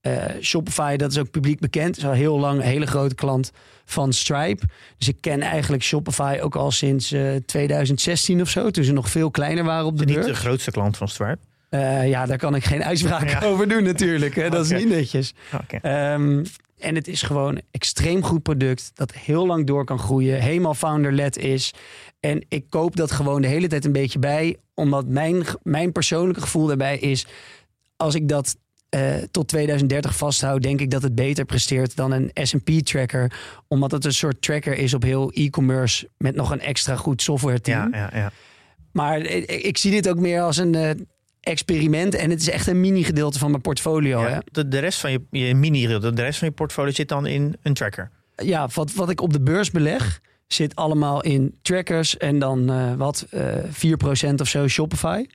eh, 0.00 0.24
Shopify, 0.40 0.96
dat 0.96 1.10
is 1.10 1.18
ook 1.18 1.30
publiek 1.30 1.60
bekend. 1.60 1.96
Is 1.96 2.04
al 2.04 2.12
heel 2.12 2.38
lang 2.38 2.58
een 2.60 2.66
hele 2.66 2.86
grote 2.86 3.14
klant 3.14 3.50
van 3.84 4.12
Stripe. 4.12 4.62
Dus 4.98 5.08
ik 5.08 5.16
ken 5.20 5.40
eigenlijk 5.40 5.82
Shopify 5.82 6.38
ook 6.42 6.56
al 6.56 6.70
sinds 6.70 7.12
eh, 7.12 7.34
2016 7.46 8.40
of 8.40 8.48
zo. 8.48 8.70
Toen 8.70 8.84
ze 8.84 8.92
nog 8.92 9.10
veel 9.10 9.30
kleiner 9.30 9.64
waren 9.64 9.86
op 9.86 9.98
de 9.98 10.04
Niet 10.04 10.14
beurs. 10.14 10.26
de 10.26 10.34
grootste 10.34 10.70
klant 10.70 10.96
van 10.96 11.08
Stripe. 11.08 11.38
Eh, 11.70 12.08
ja, 12.08 12.26
daar 12.26 12.38
kan 12.38 12.54
ik 12.54 12.64
geen 12.64 12.84
uitspraak 12.84 13.28
Ja. 13.30 13.40
over 13.40 13.68
doen 13.68 13.82
natuurlijk. 13.82 14.34
Hè. 14.34 14.50
Dat 14.50 14.64
is 14.64 14.70
niet 14.78 14.88
netjes. 14.88 15.34
Ehm, 15.82 16.44
en 16.78 16.94
het 16.94 17.08
is 17.08 17.22
gewoon 17.22 17.56
een 17.56 17.62
extreem 17.70 18.22
goed 18.22 18.42
product 18.42 18.90
dat 18.94 19.12
heel 19.12 19.46
lang 19.46 19.66
door 19.66 19.84
kan 19.84 19.98
groeien, 19.98 20.40
helemaal 20.40 20.74
founder-led 20.74 21.36
is. 21.38 21.74
En 22.20 22.44
ik 22.48 22.64
koop 22.68 22.96
dat 22.96 23.10
gewoon 23.10 23.42
de 23.42 23.48
hele 23.48 23.66
tijd 23.66 23.84
een 23.84 23.92
beetje 23.92 24.18
bij, 24.18 24.56
omdat 24.74 25.06
mijn, 25.06 25.42
mijn 25.62 25.92
persoonlijke 25.92 26.40
gevoel 26.40 26.66
daarbij 26.66 26.98
is, 26.98 27.26
als 27.96 28.14
ik 28.14 28.28
dat 28.28 28.56
eh, 28.88 29.14
tot 29.30 29.48
2030 29.48 30.16
vasthoud, 30.16 30.62
denk 30.62 30.80
ik 30.80 30.90
dat 30.90 31.02
het 31.02 31.14
beter 31.14 31.44
presteert 31.44 31.96
dan 31.96 32.12
een 32.12 32.30
S&P-tracker, 32.34 33.32
omdat 33.68 33.90
het 33.90 34.04
een 34.04 34.12
soort 34.12 34.42
tracker 34.42 34.76
is 34.78 34.94
op 34.94 35.02
heel 35.02 35.30
e-commerce 35.32 36.08
met 36.18 36.34
nog 36.34 36.50
een 36.50 36.60
extra 36.60 36.96
goed 36.96 37.22
software 37.22 37.60
team. 37.60 37.92
Ja, 37.94 38.10
ja, 38.12 38.18
ja. 38.18 38.30
Maar 38.92 39.18
ik, 39.20 39.44
ik 39.50 39.78
zie 39.78 39.90
dit 39.90 40.08
ook 40.08 40.18
meer 40.18 40.40
als 40.42 40.56
een 40.56 40.74
eh, 40.74 40.90
experiment 41.41 42.14
en 42.14 42.30
het 42.30 42.41
is 42.41 42.51
echt 42.51 42.66
een 42.66 42.80
mini-gedeelte 42.80 43.38
van 43.38 43.51
mijn 43.51 43.62
portfolio. 43.62 44.22
Hè? 44.22 44.38
De, 44.45 44.68
de 44.68 44.78
rest 44.78 45.01
van 45.01 45.11
je, 45.11 45.20
je 45.30 45.55
mini 45.55 45.86
de 45.86 46.12
rest 46.14 46.38
van 46.38 46.49
je 46.49 46.55
portfolio 46.55 46.91
zit 46.91 47.09
dan 47.09 47.26
in 47.26 47.57
een 47.62 47.74
tracker. 47.74 48.11
ja, 48.36 48.68
wat, 48.74 48.93
wat 48.93 49.11
ik 49.11 49.20
op 49.20 49.32
de 49.32 49.41
beurs 49.41 49.70
beleg, 49.70 50.20
zit 50.47 50.76
allemaal 50.76 51.22
in 51.22 51.59
trackers 51.62 52.16
en 52.16 52.38
dan 52.38 52.70
eh, 52.70 52.95
wat, 52.95 53.26
eh 53.30 53.55
4% 54.30 54.34
of 54.36 54.49
zo 54.49 54.68
Shopify. 54.68 55.26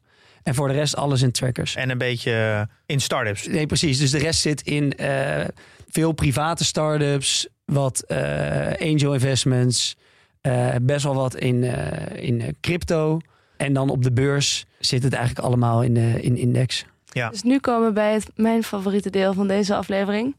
En 0.44 0.56
voor 0.56 0.68
de 0.68 0.74
rest 0.74 0.96
alles 0.96 1.22
in 1.22 1.32
trackers. 1.32 1.76
En 1.76 1.90
een 1.90 1.98
beetje 1.98 2.68
in 2.86 3.02
startups. 3.02 3.48
Nee, 3.48 3.66
precies. 3.66 4.00
Dus 4.00 4.12
de 4.12 4.18
rest 4.18 4.42
zit 4.42 4.62
in 4.62 4.98
eh, 4.98 5.46
veel 5.90 6.12
private 6.12 6.64
startups, 6.64 7.48
wat 7.66 8.08
angel 8.80 9.14
investments, 9.14 9.96
best 10.82 11.04
wel 11.04 11.16
wat 11.16 11.36
in, 11.36 11.64
in 12.16 12.56
crypto. 12.62 13.20
En 13.58 13.74
dan 13.74 13.90
op 13.90 14.04
de 14.04 14.12
beurs 14.12 14.66
zit 14.80 15.04
het 15.04 15.14
eigenlijk 15.14 15.46
allemaal 15.48 15.84
in, 15.84 15.98
eh, 15.98 16.24
in 16.24 16.38
index. 16.38 16.86
Ja. 17.06 17.30
Dus 17.30 17.44
nu 17.44 17.60
komen 17.60 17.88
we 17.88 17.94
bij 17.94 18.14
het, 18.14 18.28
mijn 18.36 18.64
favoriete 18.64 19.10
deel 19.10 19.34
van 19.34 19.48
deze 19.48 19.76
aflevering. 19.76 20.36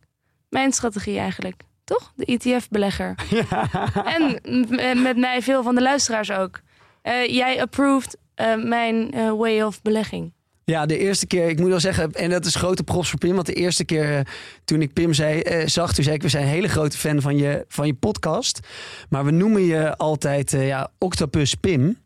Mijn 0.48 0.72
strategie 0.72 1.18
eigenlijk. 1.18 1.62
Toch? 1.84 2.12
De 2.16 2.24
ETF-belegger. 2.24 3.14
En 4.16 4.40
m- 4.44 5.02
met 5.02 5.16
mij 5.16 5.42
veel 5.42 5.62
van 5.62 5.74
de 5.74 5.82
luisteraars 5.82 6.30
ook. 6.32 6.60
Eh, 7.02 7.26
jij 7.28 7.60
approved 7.60 8.16
eh, 8.34 8.54
mijn 8.64 9.12
eh, 9.12 9.32
way 9.32 9.62
of 9.62 9.82
belegging. 9.82 10.32
Ja, 10.64 10.86
de 10.86 10.98
eerste 10.98 11.26
keer, 11.26 11.48
ik 11.48 11.58
moet 11.58 11.68
wel 11.68 11.80
zeggen, 11.80 12.12
en 12.12 12.30
dat 12.30 12.44
is 12.44 12.54
grote 12.54 12.82
props 12.82 13.10
voor 13.10 13.18
Pim. 13.18 13.34
Want 13.34 13.46
de 13.46 13.52
eerste 13.52 13.84
keer 13.84 14.26
toen 14.64 14.82
ik 14.82 14.92
Pim 14.92 15.12
zei, 15.12 15.40
eh, 15.40 15.66
zag, 15.66 15.94
toen 15.94 16.04
zei 16.04 16.16
ik, 16.16 16.22
we 16.22 16.28
zijn 16.28 16.42
een 16.44 16.48
hele 16.50 16.68
grote 16.68 16.98
fan 16.98 17.20
van 17.20 17.36
je, 17.36 17.64
van 17.68 17.86
je 17.86 17.94
podcast. 17.94 18.60
Maar 19.08 19.24
we 19.24 19.30
noemen 19.30 19.62
je 19.62 19.96
altijd 19.96 20.52
eh, 20.52 20.66
ja, 20.66 20.88
Octopus 20.98 21.54
Pim. 21.54 21.98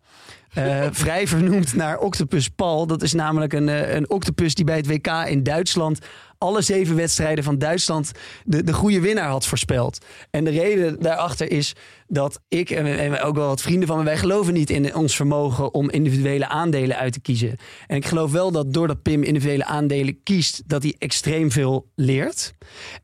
Eh, 0.51 0.86
vrij 0.90 1.26
vernoemd 1.26 1.74
naar 1.74 1.98
Octopus 1.98 2.48
Paul. 2.48 2.86
Dat 2.86 3.03
is 3.03 3.12
namelijk 3.12 3.53
een, 3.53 3.68
eh, 3.68 3.94
een 3.94 4.11
octopus 4.11 4.55
die 4.55 4.64
bij 4.64 4.76
het 4.76 4.86
WK 4.86 5.07
in 5.07 5.42
Duitsland 5.42 5.98
alle 6.40 6.61
zeven 6.61 6.96
wedstrijden 6.96 7.44
van 7.44 7.59
Duitsland 7.59 8.12
de, 8.44 8.64
de 8.64 8.72
goede 8.72 9.01
winnaar 9.01 9.28
had 9.28 9.46
voorspeld. 9.46 10.05
En 10.30 10.44
de 10.44 10.51
reden 10.51 11.01
daarachter 11.01 11.51
is 11.51 11.74
dat 12.07 12.40
ik 12.48 12.70
en, 12.70 13.20
ook 13.20 13.34
wel 13.34 13.46
wat 13.46 13.62
vrienden 13.62 13.88
van 13.88 13.98
me, 13.98 14.05
wij 14.05 14.16
geloven 14.16 14.53
niet 14.53 14.70
in 14.70 14.94
ons 14.94 15.16
vermogen 15.16 15.74
om 15.74 15.90
individuele 15.90 16.48
aandelen 16.48 16.96
uit 16.96 17.12
te 17.12 17.20
kiezen. 17.20 17.57
En 17.86 17.96
ik 17.96 18.07
geloof 18.07 18.32
wel 18.32 18.51
dat 18.51 18.72
doordat 18.72 19.03
Pim 19.03 19.22
individuele 19.22 19.64
aandelen 19.64 20.22
kiest, 20.22 20.62
dat 20.66 20.82
hij 20.82 20.94
extreem 20.98 21.51
veel 21.51 21.90
leert. 21.94 22.55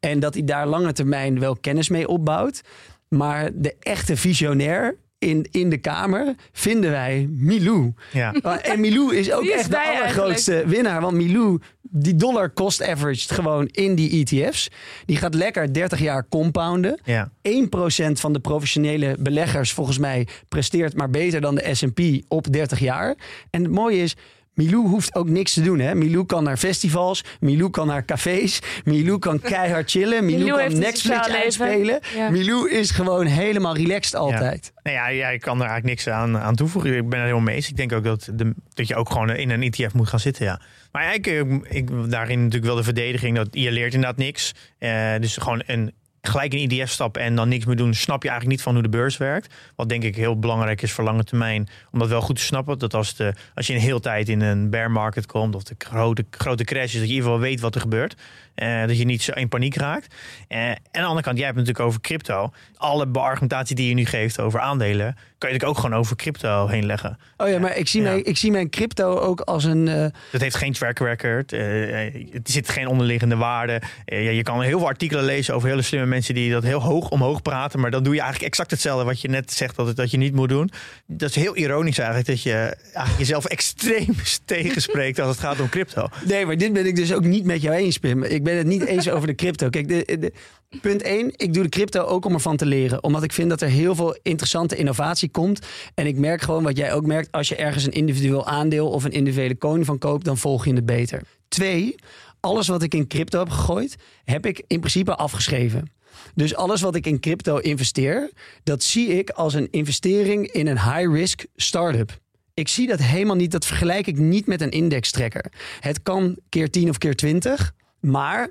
En 0.01 0.21
dat 0.21 0.35
hij 0.35 0.45
daar 0.45 0.67
lange 0.67 0.93
termijn 0.93 1.41
wel 1.41 1.57
kennis 1.57 1.89
mee 1.89 2.09
opbouwt. 2.09 2.61
Maar 3.09 3.51
de 3.55 3.77
echte 3.81 4.17
visionair 4.17 4.97
in, 5.19 5.47
in 5.51 5.71
de 5.71 5.79
Kamer 5.79 6.35
vinden 6.53 6.91
wij 6.91 7.29
Milou. 7.31 7.93
Ja. 8.13 8.33
En 8.63 8.81
Milou 8.81 9.17
is 9.17 9.33
ook 9.33 9.43
is 9.43 9.51
echt 9.51 9.71
de 9.71 9.83
allergrootste 9.83 10.63
winnaar. 10.67 11.01
Want 11.01 11.17
Milou, 11.17 11.61
die 11.83 12.15
dollar 12.15 12.53
cost 12.53 12.83
averaged 12.83 13.31
gewoon 13.31 13.67
in 13.67 13.95
die 13.95 14.27
ETF's. 14.27 14.69
Die 15.05 15.17
gaat 15.17 15.35
lekker 15.35 15.73
30 15.73 15.99
jaar 15.99 16.29
compounden. 16.29 17.01
Ja. 17.05 17.31
1% 17.49 18.13
van 18.13 18.33
de 18.33 18.41
professionele 18.41 19.17
beleggers 19.19 19.73
volgens 19.73 19.99
mij 19.99 20.27
presteert 20.49 20.95
maar 20.95 21.11
beter 21.11 21.41
dan 21.41 21.55
de 21.55 21.75
S&P 21.75 22.01
op 22.29 22.53
30 22.53 22.79
jaar. 22.79 23.17
En 23.51 23.63
het 23.63 23.73
mooie 23.73 24.03
is, 24.03 24.17
Milou 24.57 24.89
hoeft 24.89 25.15
ook 25.15 25.29
niks 25.29 25.53
te 25.53 25.63
doen. 25.63 25.79
Hè? 25.79 25.95
Milou 25.95 26.27
kan 26.27 26.45
naar 26.45 26.57
festivals, 26.57 27.25
Milou 27.41 27.71
kan 27.71 27.87
naar 27.87 28.05
cafés, 28.05 28.61
Milou 28.85 29.19
kan 29.19 29.41
keihard 29.41 29.91
chillen, 29.91 30.25
Milou, 30.25 30.45
Milou 30.45 30.69
kan 30.69 30.79
Netflix 30.79 31.29
uitspelen. 31.29 32.01
Ja. 32.17 32.31
Milou 32.31 32.71
is 32.71 32.91
gewoon 32.91 33.27
helemaal 33.27 33.77
relaxed 33.77 34.15
altijd. 34.15 34.73
Nou 34.83 34.97
ja, 34.97 35.09
ja, 35.09 35.29
ik 35.29 35.41
kan 35.41 35.61
er 35.61 35.67
eigenlijk 35.69 35.89
niks 35.89 36.09
aan, 36.09 36.39
aan 36.39 36.55
toevoegen. 36.55 36.97
Ik 36.97 37.09
ben 37.09 37.19
er 37.19 37.25
helemaal 37.25 37.45
mee 37.45 37.55
eens. 37.55 37.69
Ik 37.69 37.77
denk 37.77 37.93
ook 37.93 38.05
dat, 38.05 38.29
de, 38.33 38.55
dat 38.75 38.89
je 38.89 38.95
ook 38.95 39.11
gewoon 39.11 39.31
in 39.31 39.51
een 39.51 39.63
ETF 39.63 39.95
moet 39.95 40.09
gaan 40.09 40.21
zitten, 40.21 40.45
ja. 40.45 40.61
Maar 40.93 41.03
eigenlijk, 41.03 41.65
ik, 41.65 41.91
ik, 41.91 42.11
daarin 42.11 42.39
natuurlijk 42.39 42.65
wel 42.67 42.77
de 42.77 42.83
verdediging. 42.83 43.37
Dat 43.37 43.49
je 43.51 43.71
leert 43.71 43.95
inderdaad 43.95 44.19
niks. 44.19 44.55
Eh, 44.79 45.15
dus 45.21 45.37
gewoon 45.37 45.63
een, 45.67 45.93
gelijk 46.27 46.53
een 46.53 46.69
ETF 46.69 46.91
stappen 46.91 47.23
en 47.23 47.35
dan 47.35 47.49
niks 47.49 47.65
meer 47.65 47.77
doen... 47.77 47.95
snap 47.95 48.23
je 48.23 48.29
eigenlijk 48.29 48.59
niet 48.59 48.67
van 48.67 48.75
hoe 48.75 48.83
de 48.83 48.89
beurs 48.89 49.17
werkt. 49.17 49.55
Wat 49.77 49.89
denk 49.89 50.03
ik 50.03 50.17
heel 50.17 50.39
belangrijk 50.39 50.83
is 50.83 50.93
voor 50.93 51.05
lange 51.05 51.25
termijn. 51.25 51.69
Om 51.93 51.99
dat 51.99 52.09
wel 52.09 52.21
goed 52.21 52.37
te 52.37 52.43
snappen. 52.43 52.79
Dat 52.79 52.95
als, 52.95 53.15
de, 53.15 53.35
als 53.55 53.67
je 53.67 53.75
een 53.75 53.81
hele 53.81 54.01
tijd 54.01 54.29
in 54.29 54.41
een 54.41 54.71
bear 54.71 54.91
market 54.91 55.27
komt... 55.27 55.55
of 55.55 55.63
de 55.63 55.75
grote, 55.79 56.25
grote 56.31 56.65
crash 56.65 56.85
is, 56.85 56.93
dat 56.93 57.01
je 57.01 57.07
in 57.07 57.15
ieder 57.15 57.25
geval 57.25 57.41
weet 57.41 57.61
wat 57.61 57.75
er 57.75 57.81
gebeurt. 57.81 58.17
Eh, 58.57 58.87
dat 58.87 58.99
je 58.99 59.05
niet 59.05 59.23
zo 59.23 59.33
in 59.33 59.49
paniek 59.49 59.75
raakt. 59.77 60.15
Eh, 60.49 60.59
en 60.69 60.69
aan 60.75 60.79
de 60.93 61.01
andere 61.03 61.23
kant, 61.23 61.37
jij 61.37 61.47
hebt 61.47 61.59
het 61.59 61.67
natuurlijk 61.67 61.87
over 61.89 62.01
crypto. 62.01 62.51
Alle 62.77 63.07
beargumentatie 63.07 63.77
die 63.77 63.89
je 63.89 63.95
nu 63.95 64.05
geeft 64.07 64.41
over 64.41 64.61
aandelen... 64.61 65.15
kan 65.15 65.15
je 65.49 65.55
natuurlijk 65.55 65.65
ook 65.65 65.79
gewoon 65.79 65.99
over 65.99 66.17
crypto 66.17 66.67
heen 66.67 66.87
leggen. 66.87 67.19
Oh 67.37 67.49
ja, 67.49 67.59
maar 67.59 67.77
ik 67.77 67.89
zie, 67.89 68.03
Ja. 68.03 68.09
mijn, 68.11 68.25
ik 68.25 68.37
zie 68.37 68.51
mijn 68.51 68.71
crypto 68.71 69.19
ook 69.19 69.41
als 69.41 69.65
een... 69.65 69.89
eh, 69.89 70.07
Dat 70.33 70.41
heeft 70.41 70.57
geen 70.57 70.73
track 70.73 70.99
record. 70.99 71.53
eh, 71.53 72.05
er 72.15 72.41
zit 72.45 72.69
geen 72.69 72.87
onderliggende 72.87 73.37
waarde. 73.37 73.81
Eh, 74.05 74.25
ja, 74.25 74.31
je 74.31 74.43
kan 74.43 74.63
heel 74.63 74.79
veel 74.79 74.89
artikelen 74.89 75.25
lezen 75.25 75.55
over 75.55 75.69
hele 75.69 75.83
slimme 75.83 76.07
mensen 76.07 76.35
die 76.35 76.51
dat 76.53 76.63
heel 76.63 76.83
hoog 76.83 77.09
omhoog 77.09 77.43
praten. 77.43 77.81
Maar 77.81 77.91
dan 77.91 78.03
doe 78.03 78.15
je 78.15 78.21
eigenlijk 78.21 78.49
exact 78.51 78.71
hetzelfde 78.71 79.05
wat 79.05 79.21
je 79.21 79.29
net 79.29 79.53
zegt 79.53 79.77
dat, 79.77 79.87
het, 79.87 79.97
dat 79.97 80.11
je 80.11 80.17
niet 80.17 80.35
moet 80.35 80.49
doen. 80.49 80.71
Dat 81.07 81.29
is 81.31 81.35
heel 81.37 81.57
ironisch 81.57 81.99
eigenlijk 81.99 82.29
dat 82.29 82.43
je 82.43 82.53
eigenlijk 82.83 83.19
jezelf 83.19 83.45
extreem 83.57 84.15
tegenspreekt 84.45 85.19
als 85.19 85.29
het 85.31 85.39
gaat 85.45 85.61
om 85.61 85.69
crypto. 85.69 86.09
Nee, 86.25 86.47
maar 86.47 86.57
dit 86.57 86.73
ben 86.73 86.87
ik 86.87 86.97
dus 86.97 87.13
ook 87.13 87.25
niet 87.25 87.45
met 87.45 87.63
jou 87.63 87.77
eens, 87.77 87.99
Pim. 87.99 88.23
Ik 88.23 88.43
ben 88.47 88.57
het 88.57 88.67
niet 88.67 88.85
eens 88.85 89.09
over 89.09 89.27
de 89.27 89.35
crypto. 89.35 89.69
Kijk, 89.69 89.89
de, 89.89 90.33
punt 90.81 91.03
1, 91.03 91.33
ik 91.37 91.55
doe 91.55 91.63
de 91.63 91.69
crypto 91.69 92.03
ook 92.03 92.25
om 92.25 92.33
ervan 92.33 92.57
te 92.57 92.67
leren. 92.67 93.03
Omdat 93.03 93.23
ik 93.23 93.33
vind 93.33 93.49
dat 93.49 93.61
er 93.61 93.69
heel 93.69 93.95
veel 93.95 94.19
interessante 94.23 94.77
innovatie 94.77 95.29
komt. 95.29 95.67
En 95.95 96.07
ik 96.07 96.17
merk 96.17 96.43
gewoon 96.43 96.63
wat 96.63 96.77
jij 96.77 96.93
ook 96.93 97.07
merkt. 97.07 97.33
Als 97.33 97.49
je 97.49 97.57
ergens 97.57 97.85
een 97.85 97.93
individueel 97.93 98.47
aandeel 98.47 98.89
of 98.91 99.05
een 99.05 99.11
individuele 99.11 99.59
coin 99.59 99.85
van 99.85 99.99
koopt, 99.99 100.25
dan 100.25 100.39
volg 100.39 100.65
je 100.65 100.75
het 100.75 100.87
beter. 100.87 101.23
Twee, 101.49 101.95
alles 102.41 102.69
wat 102.69 102.83
ik 102.83 102.95
in 102.95 103.07
crypto 103.07 103.39
heb 103.39 103.51
gegooid, 103.51 103.97
heb 104.25 104.47
ik 104.47 104.63
in 104.67 104.79
principe 104.79 105.17
afgeschreven. 105.17 105.91
Dus 106.35 106.55
alles 106.55 106.81
wat 106.81 106.95
ik 106.95 107.07
in 107.07 107.21
crypto 107.21 107.59
investeer, 107.59 108.31
dat 108.63 108.83
zie 108.83 109.09
ik 109.09 109.31
als 109.31 109.55
een 109.55 109.69
investering 109.71 110.47
in 110.53 110.67
een 110.67 110.81
high-risk 110.81 111.47
startup. 111.57 112.19
Ik 112.55 112.69
zie 112.69 112.87
dat 112.87 113.03
helemaal 113.03 113.37
niet. 113.37 113.51
Dat 113.51 113.67
vergelijk 113.67 114.07
ik 114.07 114.19
niet 114.19 114.47
met 114.47 114.61
een 114.61 114.71
indextrekker. 114.71 115.53
Het 115.81 116.03
kan 116.03 116.37
keer 116.49 116.71
10 116.71 116.89
of 116.89 116.99
keer 116.99 117.15
20, 117.15 117.75
maar 118.07 118.49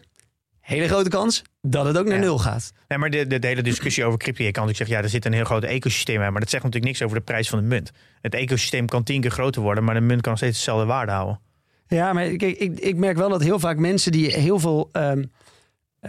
hele 0.60 0.88
grote 0.88 1.10
kans 1.10 1.42
dat 1.62 1.86
het 1.86 1.98
ook 1.98 2.06
naar 2.06 2.20
nul 2.20 2.38
gaat. 2.38 2.74
Nee, 2.88 2.98
maar 2.98 3.10
de, 3.10 3.28
de, 3.28 3.48
hele 3.48 3.62
discussie 3.62 4.06
over 4.06 4.20
crypto, 4.20 4.44
kan 4.44 4.52
natuurlijk 4.52 4.78
zeggen, 4.78 4.96
ja, 4.96 5.04
er 5.04 5.10
zit 5.10 5.26
een 5.26 5.34
heel 5.34 5.44
groot 5.44 5.64
ecosysteem 5.64 6.18
bij, 6.18 6.32
maar 6.32 6.40
dat 6.40 6.50
zegt 6.50 6.64
natuurlijk 6.64 6.92
niks 6.92 7.04
over 7.04 7.18
de 7.18 7.24
prijs 7.24 7.50
van 7.50 7.60
de 7.60 7.66
munt. 7.66 7.92
Het 8.22 8.34
ecosysteem 8.34 8.88
kan 8.88 9.04
tien 9.04 9.22
keer 9.22 9.32
groter 9.32 9.62
worden, 9.62 9.84
maar 9.84 9.94
de 9.94 10.02
munt 10.02 10.22
kan 10.22 10.38
steeds 10.38 10.58
dezelfde 10.58 10.86
waarde 10.86 11.12
houden. 11.12 11.40
Ja, 11.88 12.14
maar 12.14 12.30
kijk, 12.30 12.58
ik, 12.58 12.80
ik 12.80 12.96
merk 12.96 13.18
wel 13.18 13.30
dat 13.30 13.44
heel 13.44 13.60
vaak 13.60 13.78
mensen 13.78 14.12
die 14.12 14.34
heel 14.34 14.60
veel 14.60 14.90
ehm, 14.92 15.24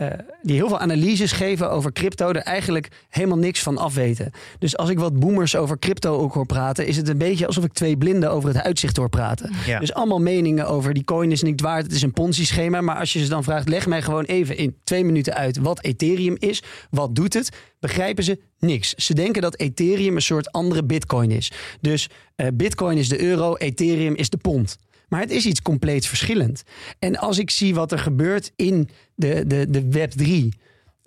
uh, 0.01 0.07
die 0.43 0.55
heel 0.55 0.69
veel 0.69 0.79
analyses 0.79 1.33
geven 1.33 1.71
over 1.71 1.93
crypto, 1.93 2.29
er 2.29 2.37
eigenlijk 2.37 2.89
helemaal 3.09 3.39
niks 3.39 3.63
van 3.63 3.79
afweten. 3.79 4.31
Dus 4.59 4.77
als 4.77 4.91
ik 4.91 4.99
wat 4.99 5.19
boomers 5.19 5.57
over 5.57 5.79
crypto 5.79 6.19
ook 6.19 6.35
hoor 6.35 6.47
praten, 6.47 6.87
is 6.87 6.97
het 6.97 7.09
een 7.09 7.19
beetje 7.19 7.47
alsof 7.47 7.65
ik 7.65 7.73
twee 7.73 7.97
blinden 7.97 8.31
over 8.31 8.49
het 8.49 8.63
uitzicht 8.63 8.97
hoor 8.97 9.09
praten. 9.09 9.53
Dus 9.79 9.95
allemaal 9.95 10.21
meningen 10.21 10.67
over 10.69 10.95
die 10.95 11.05
coin 11.05 11.33
is 11.33 11.43
niet 11.43 11.61
waard, 11.61 11.83
het 11.83 11.95
is 11.95 12.03
een 12.03 12.13
Ponzi-schema. 12.13 12.81
Maar 12.81 12.97
als 12.97 13.13
je 13.13 13.23
ze 13.23 13.29
dan 13.29 13.45
vraagt, 13.45 13.69
leg 13.69 13.87
mij 13.87 14.03
gewoon 14.03 14.25
even 14.25 14.57
in 14.57 14.77
twee 14.85 15.05
minuten 15.05 15.35
uit 15.35 15.59
wat 15.59 15.83
Ethereum 15.83 16.37
is, 16.39 16.63
wat 16.91 17.15
doet 17.15 17.35
het, 17.35 17.51
begrijpen 17.81 18.25
ze 18.25 18.41
niks. 18.59 18.95
Ze 18.95 19.15
denken 19.15 19.43
dat 19.43 19.57
Ethereum 19.59 20.15
een 20.15 20.23
soort 20.23 20.53
andere 20.53 20.85
Bitcoin 20.85 21.31
is. 21.31 21.53
Dus 21.81 22.09
uh, 22.37 22.47
Bitcoin 22.55 22.99
is 22.99 23.09
de 23.09 23.23
euro, 23.23 23.55
Ethereum 23.57 24.15
is 24.15 24.31
de 24.31 24.37
pond. 24.37 24.77
Maar 25.09 25.21
het 25.21 25.31
is 25.31 25.47
iets 25.47 25.63
compleet 25.63 26.07
verschillend. 26.07 26.63
En 26.99 27.17
als 27.17 27.39
ik 27.39 27.51
zie 27.51 27.75
wat 27.75 27.93
er 27.93 27.99
gebeurt 27.99 28.53
in 28.57 28.89
de, 29.15 29.47
de, 29.47 29.71
de 29.71 29.89
Web 29.91 30.11
3 30.11 30.53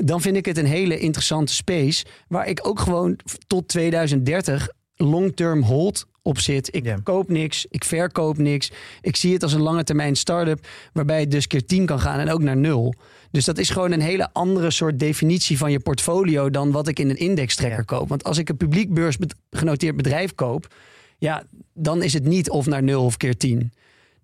dan 0.03 0.21
vind 0.21 0.35
ik 0.35 0.45
het 0.45 0.57
een 0.57 0.65
hele 0.65 0.99
interessante 0.99 1.53
space. 1.53 2.05
Waar 2.27 2.47
ik 2.47 2.67
ook 2.67 2.79
gewoon 2.79 3.19
tot 3.47 3.67
2030 3.67 4.69
long-term 4.95 5.61
hold 5.61 6.05
op 6.21 6.39
zit. 6.39 6.75
Ik 6.75 6.95
koop 7.03 7.29
niks, 7.29 7.65
ik 7.69 7.83
verkoop 7.83 8.37
niks. 8.37 8.71
Ik 9.01 9.15
zie 9.15 9.33
het 9.33 9.43
als 9.43 9.53
een 9.53 9.61
lange 9.61 9.83
termijn 9.83 10.15
start-up. 10.15 10.67
Waarbij 10.93 11.19
het 11.19 11.31
dus 11.31 11.47
keer 11.47 11.65
10 11.65 11.85
kan 11.85 11.99
gaan 11.99 12.19
en 12.19 12.31
ook 12.31 12.41
naar 12.41 12.57
nul. 12.57 12.93
Dus 13.31 13.45
dat 13.45 13.57
is 13.57 13.69
gewoon 13.69 13.91
een 13.91 14.01
hele 14.01 14.29
andere 14.33 14.71
soort 14.71 14.99
definitie 14.99 15.57
van 15.57 15.71
je 15.71 15.79
portfolio. 15.79 16.49
dan 16.49 16.71
wat 16.71 16.87
ik 16.87 16.99
in 16.99 17.09
een 17.09 17.17
indextrekker 17.17 17.85
koop. 17.85 18.09
Want 18.09 18.23
als 18.23 18.37
ik 18.37 18.49
een 18.49 18.57
publiek 18.57 18.93
beursgenoteerd 18.93 19.95
bedrijf 19.95 20.35
koop. 20.35 20.75
Ja, 21.17 21.43
dan 21.73 22.03
is 22.03 22.13
het 22.13 22.23
niet 22.23 22.49
of 22.49 22.65
naar 22.65 22.83
nul 22.83 23.05
of 23.05 23.17
keer 23.17 23.37
10. 23.37 23.71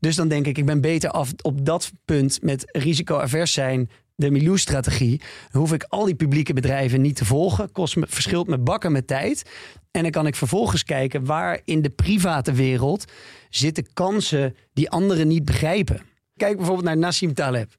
Dus 0.05 0.15
dan 0.15 0.27
denk 0.27 0.47
ik, 0.47 0.57
ik 0.57 0.65
ben 0.65 0.81
beter 0.81 1.09
af 1.09 1.33
op 1.41 1.65
dat 1.65 1.91
punt 2.05 2.41
met 2.41 2.63
risico-avers 2.71 3.53
zijn, 3.53 3.89
de 4.15 4.31
Milou-strategie. 4.31 5.21
hoef 5.51 5.73
ik 5.73 5.83
al 5.83 6.05
die 6.05 6.15
publieke 6.15 6.53
bedrijven 6.53 7.01
niet 7.01 7.15
te 7.15 7.25
volgen. 7.25 7.71
Kost 7.71 7.95
me, 7.95 8.05
verschilt 8.09 8.47
me 8.47 8.57
bakken 8.57 8.91
met 8.91 9.07
tijd. 9.07 9.49
En 9.91 10.01
dan 10.01 10.11
kan 10.11 10.27
ik 10.27 10.35
vervolgens 10.35 10.83
kijken 10.83 11.25
waar 11.25 11.61
in 11.63 11.81
de 11.81 11.89
private 11.89 12.51
wereld 12.51 13.05
zitten 13.49 13.93
kansen 13.93 14.55
die 14.73 14.89
anderen 14.89 15.27
niet 15.27 15.45
begrijpen. 15.45 16.01
Kijk 16.35 16.55
bijvoorbeeld 16.55 16.87
naar 16.87 16.97
Nassim 16.97 17.33
Taleb. 17.33 17.75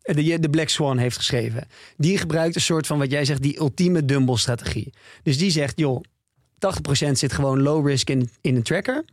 De, 0.00 0.38
de 0.38 0.50
Black 0.50 0.68
Swan 0.68 0.98
heeft 0.98 1.16
geschreven. 1.16 1.66
Die 1.96 2.18
gebruikt 2.18 2.54
een 2.54 2.60
soort 2.60 2.86
van 2.86 2.98
wat 2.98 3.10
jij 3.10 3.24
zegt, 3.24 3.42
die 3.42 3.58
ultieme 3.58 4.04
Dumble-strategie. 4.04 4.92
Dus 5.22 5.38
die 5.38 5.50
zegt, 5.50 5.78
joh, 5.78 6.00
80% 7.08 7.10
zit 7.12 7.32
gewoon 7.32 7.62
low 7.62 7.88
risk 7.88 8.10
in, 8.10 8.30
in 8.40 8.56
een 8.56 8.62
tracker. 8.62 9.04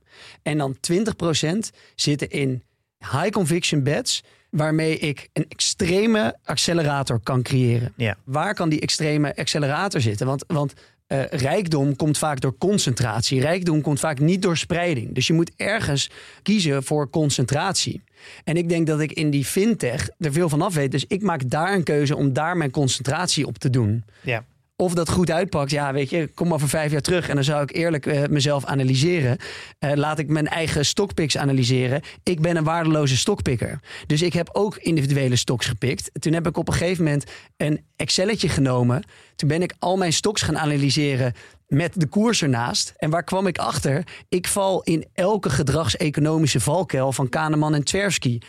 En 0.41 0.57
dan 0.57 0.77
20% 0.91 1.57
zitten 1.95 2.29
in 2.29 2.63
high 2.99 3.29
conviction 3.29 3.83
bets. 3.83 4.23
Waarmee 4.49 4.97
ik 4.97 5.29
een 5.33 5.45
extreme 5.49 6.35
accelerator 6.43 7.19
kan 7.19 7.41
creëren. 7.41 7.93
Ja. 7.95 8.17
Waar 8.23 8.53
kan 8.53 8.69
die 8.69 8.79
extreme 8.79 9.35
accelerator 9.35 10.01
zitten? 10.01 10.27
Want, 10.27 10.43
want 10.47 10.73
uh, 11.07 11.25
rijkdom 11.25 11.95
komt 11.95 12.17
vaak 12.17 12.39
door 12.39 12.57
concentratie. 12.57 13.41
Rijkdom 13.41 13.81
komt 13.81 13.99
vaak 13.99 14.19
niet 14.19 14.41
door 14.41 14.57
spreiding. 14.57 15.13
Dus 15.13 15.27
je 15.27 15.33
moet 15.33 15.51
ergens 15.55 16.09
kiezen 16.41 16.83
voor 16.83 17.09
concentratie. 17.09 18.01
En 18.43 18.57
ik 18.57 18.69
denk 18.69 18.87
dat 18.87 18.99
ik 18.99 19.11
in 19.11 19.29
die 19.29 19.45
fintech 19.45 20.09
er 20.17 20.31
veel 20.31 20.49
van 20.49 20.61
af 20.61 20.73
weet. 20.73 20.91
Dus 20.91 21.05
ik 21.07 21.21
maak 21.21 21.49
daar 21.49 21.73
een 21.73 21.83
keuze 21.83 22.15
om 22.15 22.33
daar 22.33 22.57
mijn 22.57 22.71
concentratie 22.71 23.47
op 23.47 23.57
te 23.57 23.69
doen. 23.69 24.03
Ja. 24.21 24.43
Of 24.79 24.93
dat 24.93 25.09
goed 25.09 25.31
uitpakt, 25.31 25.71
ja, 25.71 25.93
weet 25.93 26.09
je, 26.09 26.29
kom 26.33 26.47
maar 26.47 26.59
voor 26.59 26.69
vijf 26.69 26.91
jaar 26.91 27.01
terug 27.01 27.29
en 27.29 27.35
dan 27.35 27.43
zou 27.43 27.61
ik 27.61 27.75
eerlijk 27.75 28.05
uh, 28.05 28.23
mezelf 28.29 28.65
analyseren. 28.65 29.37
Uh, 29.79 29.91
laat 29.93 30.19
ik 30.19 30.27
mijn 30.27 30.47
eigen 30.47 30.85
stokpicks 30.85 31.37
analyseren. 31.37 32.01
Ik 32.23 32.41
ben 32.41 32.55
een 32.55 32.63
waardeloze 32.63 33.17
stokpikker. 33.17 33.79
Dus 34.07 34.21
ik 34.21 34.33
heb 34.33 34.49
ook 34.51 34.77
individuele 34.77 35.35
stocks 35.35 35.65
gepikt. 35.65 36.11
Toen 36.19 36.33
heb 36.33 36.47
ik 36.47 36.57
op 36.57 36.67
een 36.67 36.73
gegeven 36.73 37.03
moment 37.03 37.25
een 37.57 37.85
Excelletje 37.95 38.49
genomen. 38.49 39.03
Toen 39.35 39.49
ben 39.49 39.61
ik 39.61 39.73
al 39.79 39.97
mijn 39.97 40.13
stocks 40.13 40.41
gaan 40.41 40.57
analyseren 40.57 41.33
met 41.67 41.93
de 41.95 42.07
koers 42.07 42.41
ernaast. 42.41 42.93
En 42.97 43.09
waar 43.09 43.23
kwam 43.23 43.47
ik 43.47 43.57
achter? 43.57 44.03
Ik 44.29 44.47
val 44.47 44.83
in 44.83 45.05
elke 45.13 45.49
gedragseconomische 45.49 46.59
valkuil 46.59 47.11
van 47.11 47.29
Kahneman 47.29 47.73
en 47.73 47.83
Tversky. 47.83 48.39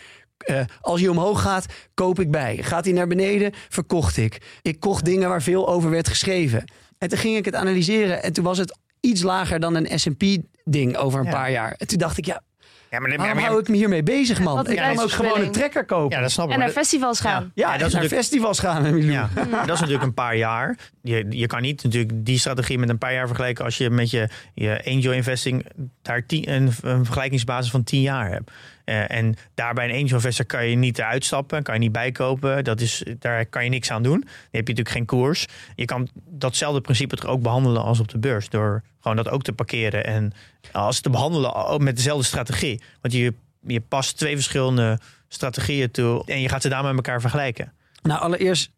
Uh, 0.47 0.61
als 0.80 1.01
hij 1.01 1.09
omhoog 1.09 1.43
gaat, 1.43 1.66
koop 1.95 2.20
ik 2.20 2.30
bij. 2.30 2.59
Gaat 2.62 2.84
hij 2.84 2.95
naar 2.95 3.07
beneden, 3.07 3.53
verkocht 3.68 4.16
ik. 4.16 4.59
Ik 4.62 4.80
kocht 4.80 5.05
dingen 5.05 5.28
waar 5.28 5.43
veel 5.43 5.68
over 5.68 5.91
werd 5.91 6.09
geschreven. 6.09 6.64
En 6.99 7.09
toen 7.09 7.18
ging 7.18 7.36
ik 7.36 7.45
het 7.45 7.55
analyseren 7.55 8.22
en 8.22 8.32
toen 8.32 8.45
was 8.45 8.59
het 8.59 8.78
iets 9.01 9.22
lager 9.22 9.61
dan 9.61 9.74
een 9.74 9.99
S&P-ding 9.99 10.97
over 10.97 11.18
een 11.18 11.24
ja. 11.24 11.30
paar 11.30 11.51
jaar. 11.51 11.74
En 11.76 11.86
toen 11.86 11.99
dacht 11.99 12.18
ik, 12.18 12.24
ja, 12.24 12.43
ja, 12.91 12.99
maar, 13.01 13.16
Waarom 13.16 13.39
hou 13.39 13.61
ik 13.61 13.68
me 13.68 13.76
hiermee 13.76 14.03
bezig, 14.03 14.41
man? 14.41 14.66
Ik 14.66 14.76
kan 14.76 15.01
ook 15.01 15.11
gewoon 15.11 15.41
een 15.41 15.53
trekker 15.53 15.84
kopen. 15.84 16.16
Ja, 16.16 16.22
dat 16.22 16.30
snap 16.30 16.47
ik. 16.47 16.53
En 16.53 16.59
naar 16.59 16.68
festivals 16.68 17.20
gaan. 17.20 17.53
Ja, 17.55 17.72
ja 17.72 17.78
dat 17.78 17.86
is 17.86 17.93
naar 17.93 18.05
festivals 18.05 18.59
gaan. 18.59 19.03
Ja. 19.03 19.28
dat 19.66 19.74
is 19.74 19.80
natuurlijk 19.80 20.03
een 20.03 20.14
paar 20.14 20.36
jaar. 20.36 20.76
Je, 21.03 21.26
je 21.28 21.47
kan 21.47 21.62
niet 21.62 21.82
natuurlijk 21.82 22.12
die 22.14 22.39
strategie 22.39 22.78
met 22.78 22.89
een 22.89 22.99
paar 22.99 23.12
jaar 23.12 23.26
vergelijken... 23.26 23.64
als 23.64 23.76
je 23.76 23.91
met 23.91 24.11
je, 24.11 24.28
je 24.55 24.82
angel 24.86 25.12
investing 25.12 25.66
daar 26.03 26.26
tien, 26.26 26.51
een, 26.51 26.72
een 26.82 27.05
vergelijkingsbasis 27.05 27.70
van 27.70 27.84
10 27.84 28.01
jaar 28.01 28.30
hebt. 28.30 28.51
Uh, 28.89 29.11
en 29.11 29.34
daarbij 29.55 29.89
een 29.89 30.01
angel 30.01 30.16
investor 30.16 30.45
kan 30.45 30.66
je 30.66 30.76
niet 30.76 31.01
uitstappen, 31.01 31.62
kan 31.62 31.74
je 31.74 31.80
niet 31.80 31.93
bijkopen. 31.93 32.64
Dat 32.64 32.80
is, 32.80 33.03
daar 33.18 33.47
kan 33.47 33.64
je 33.64 33.70
niks 33.70 33.91
aan 33.91 34.03
doen. 34.03 34.20
Dan 34.20 34.30
heb 34.30 34.51
je 34.51 34.59
natuurlijk 34.59 34.89
geen 34.89 35.05
koers. 35.05 35.47
Je 35.74 35.84
kan 35.84 36.09
datzelfde 36.28 36.80
principe 36.80 37.16
toch 37.16 37.30
ook 37.30 37.43
behandelen 37.43 37.82
als 37.82 38.01
op 38.01 38.09
de 38.09 38.18
beurs. 38.18 38.49
Door 38.49 38.82
gewoon 39.01 39.16
dat 39.16 39.28
ook 39.28 39.43
te 39.43 39.53
parkeren. 39.53 40.05
En 40.05 40.32
als 40.72 41.01
te 41.01 41.11
behandelen 41.11 41.82
met 41.82 41.97
dezelfde 41.97 42.24
strategie. 42.24 42.80
Want 43.01 43.14
je, 43.14 43.34
je 43.66 43.80
past 43.80 44.16
twee 44.16 44.34
verschillende 44.34 44.99
strategieën 45.28 45.91
toe. 45.91 46.22
En 46.26 46.41
je 46.41 46.49
gaat 46.49 46.62
ze 46.62 46.68
daar 46.68 46.84
met 46.84 46.95
elkaar 46.95 47.20
vergelijken. 47.20 47.72
Nou, 48.03 48.20
allereerst 48.20 48.70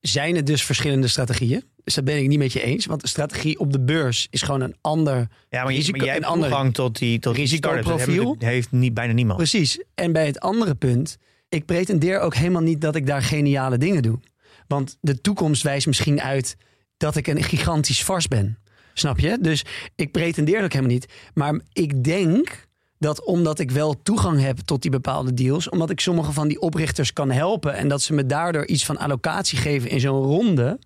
zijn 0.00 0.36
het 0.36 0.46
dus 0.46 0.64
verschillende 0.64 1.08
strategieën. 1.08 1.64
Dus 1.86 1.94
dat 1.94 2.04
ben 2.04 2.18
ik 2.18 2.28
niet 2.28 2.38
met 2.38 2.52
je 2.52 2.62
eens. 2.62 2.86
Want 2.86 3.00
de 3.00 3.08
strategie 3.08 3.58
op 3.58 3.72
de 3.72 3.80
beurs 3.80 4.26
is 4.30 4.42
gewoon 4.42 4.60
een 4.60 4.76
ander 4.80 5.28
ja, 5.48 5.62
maar, 5.62 5.72
je, 5.72 5.90
maar 5.90 6.04
jij 6.04 6.14
hebt 6.14 6.26
toegang 6.26 6.74
tot 6.74 6.98
die 6.98 7.18
tot 7.18 7.36
risicoprofiel. 7.36 8.36
Heeft 8.38 8.72
niet, 8.72 8.94
bijna 8.94 9.12
niemand. 9.12 9.38
Precies. 9.38 9.82
En 9.94 10.12
bij 10.12 10.26
het 10.26 10.40
andere 10.40 10.74
punt, 10.74 11.16
ik 11.48 11.64
pretendeer 11.64 12.20
ook 12.20 12.34
helemaal 12.34 12.62
niet 12.62 12.80
dat 12.80 12.96
ik 12.96 13.06
daar 13.06 13.22
geniale 13.22 13.78
dingen 13.78 14.02
doe. 14.02 14.18
Want 14.66 14.96
de 15.00 15.20
toekomst 15.20 15.62
wijst 15.62 15.86
misschien 15.86 16.20
uit 16.20 16.56
dat 16.96 17.16
ik 17.16 17.26
een 17.26 17.42
gigantisch 17.42 18.04
vars 18.04 18.28
ben. 18.28 18.58
Snap 18.94 19.18
je? 19.18 19.38
Dus 19.40 19.64
ik 19.94 20.12
pretendeer 20.12 20.62
ook 20.62 20.72
helemaal 20.72 20.92
niet. 20.92 21.06
Maar 21.34 21.60
ik 21.72 22.04
denk 22.04 22.68
dat 22.98 23.24
omdat 23.24 23.58
ik 23.58 23.70
wel 23.70 24.02
toegang 24.02 24.40
heb 24.40 24.58
tot 24.58 24.82
die 24.82 24.90
bepaalde 24.90 25.34
deals, 25.34 25.68
omdat 25.68 25.90
ik 25.90 26.00
sommige 26.00 26.32
van 26.32 26.48
die 26.48 26.60
oprichters 26.60 27.12
kan 27.12 27.30
helpen 27.30 27.74
en 27.74 27.88
dat 27.88 28.02
ze 28.02 28.12
me 28.12 28.26
daardoor 28.26 28.66
iets 28.66 28.84
van 28.84 28.98
allocatie 28.98 29.58
geven 29.58 29.90
in 29.90 30.00
zo'n 30.00 30.22
ronde, 30.22 30.78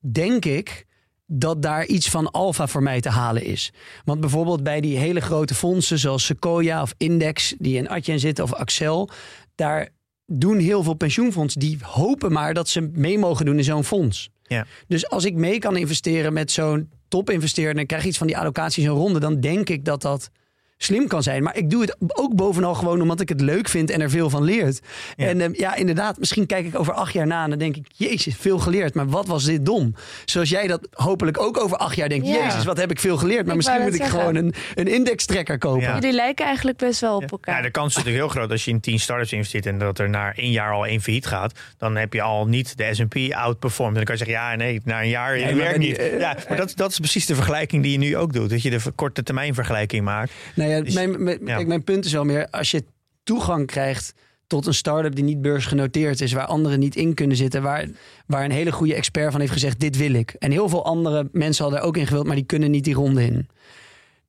denk 0.00 0.44
ik 0.44 0.86
dat 1.26 1.62
daar 1.62 1.86
iets 1.86 2.08
van 2.08 2.30
alfa 2.30 2.66
voor 2.66 2.82
mij 2.82 3.00
te 3.00 3.08
halen 3.08 3.44
is. 3.44 3.72
Want 4.04 4.20
bijvoorbeeld 4.20 4.62
bij 4.62 4.80
die 4.80 4.98
hele 4.98 5.20
grote 5.20 5.54
fondsen 5.54 5.98
zoals 5.98 6.24
Sequoia 6.24 6.82
of 6.82 6.94
Index, 6.96 7.54
die 7.58 7.76
in 7.76 7.88
Adyen 7.88 8.20
zitten 8.20 8.44
of 8.44 8.54
Axel, 8.54 9.10
daar 9.54 9.88
doen 10.26 10.58
heel 10.58 10.82
veel 10.82 10.94
pensioenfondsen 10.94 11.60
die 11.60 11.78
hopen 11.82 12.32
maar 12.32 12.54
dat 12.54 12.68
ze 12.68 12.80
mee 12.92 13.18
mogen 13.18 13.44
doen 13.44 13.56
in 13.56 13.64
zo'n 13.64 13.84
fonds. 13.84 14.30
Ja. 14.42 14.66
Dus 14.86 15.08
als 15.08 15.24
ik 15.24 15.34
mee 15.34 15.58
kan 15.58 15.76
investeren 15.76 16.32
met 16.32 16.50
zo'n 16.50 16.90
topinvesteerder 17.08 17.80
en 17.80 17.86
krijg 17.86 18.04
iets 18.04 18.18
van 18.18 18.26
die 18.26 18.38
allocaties 18.38 18.84
in 18.84 18.90
ronde, 18.90 19.20
dan 19.20 19.40
denk 19.40 19.68
ik 19.68 19.84
dat 19.84 20.02
dat 20.02 20.30
slim 20.78 21.06
kan 21.08 21.22
zijn. 21.22 21.42
Maar 21.42 21.56
ik 21.56 21.70
doe 21.70 21.80
het 21.80 21.96
ook 22.08 22.34
bovenal 22.34 22.74
gewoon 22.74 23.00
omdat 23.00 23.20
ik 23.20 23.28
het 23.28 23.40
leuk 23.40 23.68
vind 23.68 23.90
en 23.90 24.00
er 24.00 24.10
veel 24.10 24.30
van 24.30 24.42
leert. 24.42 24.80
Ja. 25.16 25.26
En 25.26 25.40
ehm, 25.40 25.50
ja, 25.54 25.74
inderdaad, 25.74 26.18
misschien 26.18 26.46
kijk 26.46 26.66
ik 26.66 26.78
over 26.78 26.92
acht 26.92 27.12
jaar 27.12 27.26
na 27.26 27.44
en 27.44 27.50
dan 27.50 27.58
denk 27.58 27.76
ik, 27.76 27.86
jezus, 27.94 28.34
veel 28.38 28.58
geleerd. 28.58 28.94
Maar 28.94 29.08
wat 29.08 29.26
was 29.26 29.44
dit 29.44 29.66
dom? 29.66 29.94
Zoals 30.24 30.48
jij 30.48 30.66
dat 30.66 30.88
hopelijk 30.92 31.40
ook 31.40 31.60
over 31.60 31.76
acht 31.76 31.96
jaar 31.96 32.08
denkt, 32.08 32.26
Ja. 32.26 32.44
jezus, 32.44 32.64
wat 32.64 32.76
heb 32.76 32.90
ik 32.90 33.00
veel 33.00 33.16
geleerd. 33.16 33.40
Maar 33.46 33.50
Ik 33.50 33.56
misschien 33.56 33.80
moet 33.82 33.94
ik 33.94 34.02
gewoon 34.04 34.34
een, 34.34 34.54
een 34.74 34.86
indextrekker 34.88 35.58
kopen. 35.58 35.80
Ja. 35.82 35.94
Jullie 35.94 36.12
lijken 36.12 36.46
eigenlijk 36.46 36.76
best 36.78 37.00
wel 37.00 37.16
op 37.16 37.30
elkaar. 37.30 37.56
Ja, 37.56 37.62
de 37.62 37.70
kans 37.70 37.88
is 37.88 37.94
natuurlijk 37.96 38.24
heel 38.24 38.32
groot 38.34 38.50
als 38.50 38.64
je 38.64 38.70
in 38.70 38.80
10 38.80 38.98
startups 38.98 39.32
investeert 39.32 39.66
en 39.66 39.78
dat 39.78 39.98
er 39.98 40.08
na 40.08 40.32
één 40.34 40.50
jaar 40.50 40.72
al 40.72 40.86
één 40.86 41.00
failliet 41.00 41.26
gaat. 41.26 41.52
Dan 41.78 41.96
heb 41.96 42.12
je 42.12 42.22
al 42.22 42.46
niet 42.46 42.76
de 42.76 42.94
SP 42.98 43.16
outperformed. 43.30 43.96
En 43.98 44.04
dan 44.04 44.16
kan 44.16 44.18
je 44.18 44.24
zeggen, 44.24 44.44
ja, 44.50 44.54
nee, 44.56 44.80
na 44.84 45.02
een 45.02 45.08
jaar 45.08 45.36
Nee, 45.38 45.54
werkt 45.54 45.78
niet. 45.78 45.96
ja, 46.18 46.36
maar 46.48 46.56
dat, 46.56 46.72
dat 46.76 46.90
is 46.90 46.98
precies 46.98 47.26
de 47.26 47.34
vergelijking 47.34 47.82
die 47.82 47.92
je 47.92 47.98
nu 47.98 48.16
ook 48.16 48.32
doet. 48.32 48.50
Dat 48.50 48.62
je 48.62 48.70
de 48.70 48.80
korte 48.94 49.22
termijn 49.22 49.54
vergelijking 49.54 50.04
maakt. 50.04 50.32
Nou 50.54 50.67
ja, 50.68 50.80
Dus- 50.80 50.94
mijn, 50.94 51.22
mijn, 51.22 51.38
ja. 51.46 51.54
kijk, 51.56 51.66
mijn 51.66 51.84
punt 51.84 52.04
is 52.04 52.12
wel 52.12 52.24
meer, 52.24 52.48
als 52.50 52.70
je 52.70 52.84
toegang 53.22 53.66
krijgt 53.66 54.14
tot 54.46 54.66
een 54.66 54.74
start-up 54.74 55.14
die 55.14 55.24
niet 55.24 55.40
beursgenoteerd 55.42 56.20
is, 56.20 56.32
waar 56.32 56.46
anderen 56.46 56.78
niet 56.78 56.96
in 56.96 57.14
kunnen 57.14 57.36
zitten, 57.36 57.62
waar, 57.62 57.88
waar 58.26 58.44
een 58.44 58.50
hele 58.50 58.72
goede 58.72 58.94
expert 58.94 59.30
van 59.32 59.40
heeft 59.40 59.52
gezegd, 59.52 59.80
dit 59.80 59.96
wil 59.96 60.12
ik. 60.12 60.30
En 60.38 60.50
heel 60.50 60.68
veel 60.68 60.84
andere 60.84 61.28
mensen 61.32 61.62
hadden 61.64 61.82
er 61.82 61.86
ook 61.86 61.96
in 61.96 62.06
gewild, 62.06 62.26
maar 62.26 62.36
die 62.36 62.44
kunnen 62.44 62.70
niet 62.70 62.84
die 62.84 62.94
ronde 62.94 63.24
in. 63.24 63.48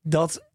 Dat 0.02 0.46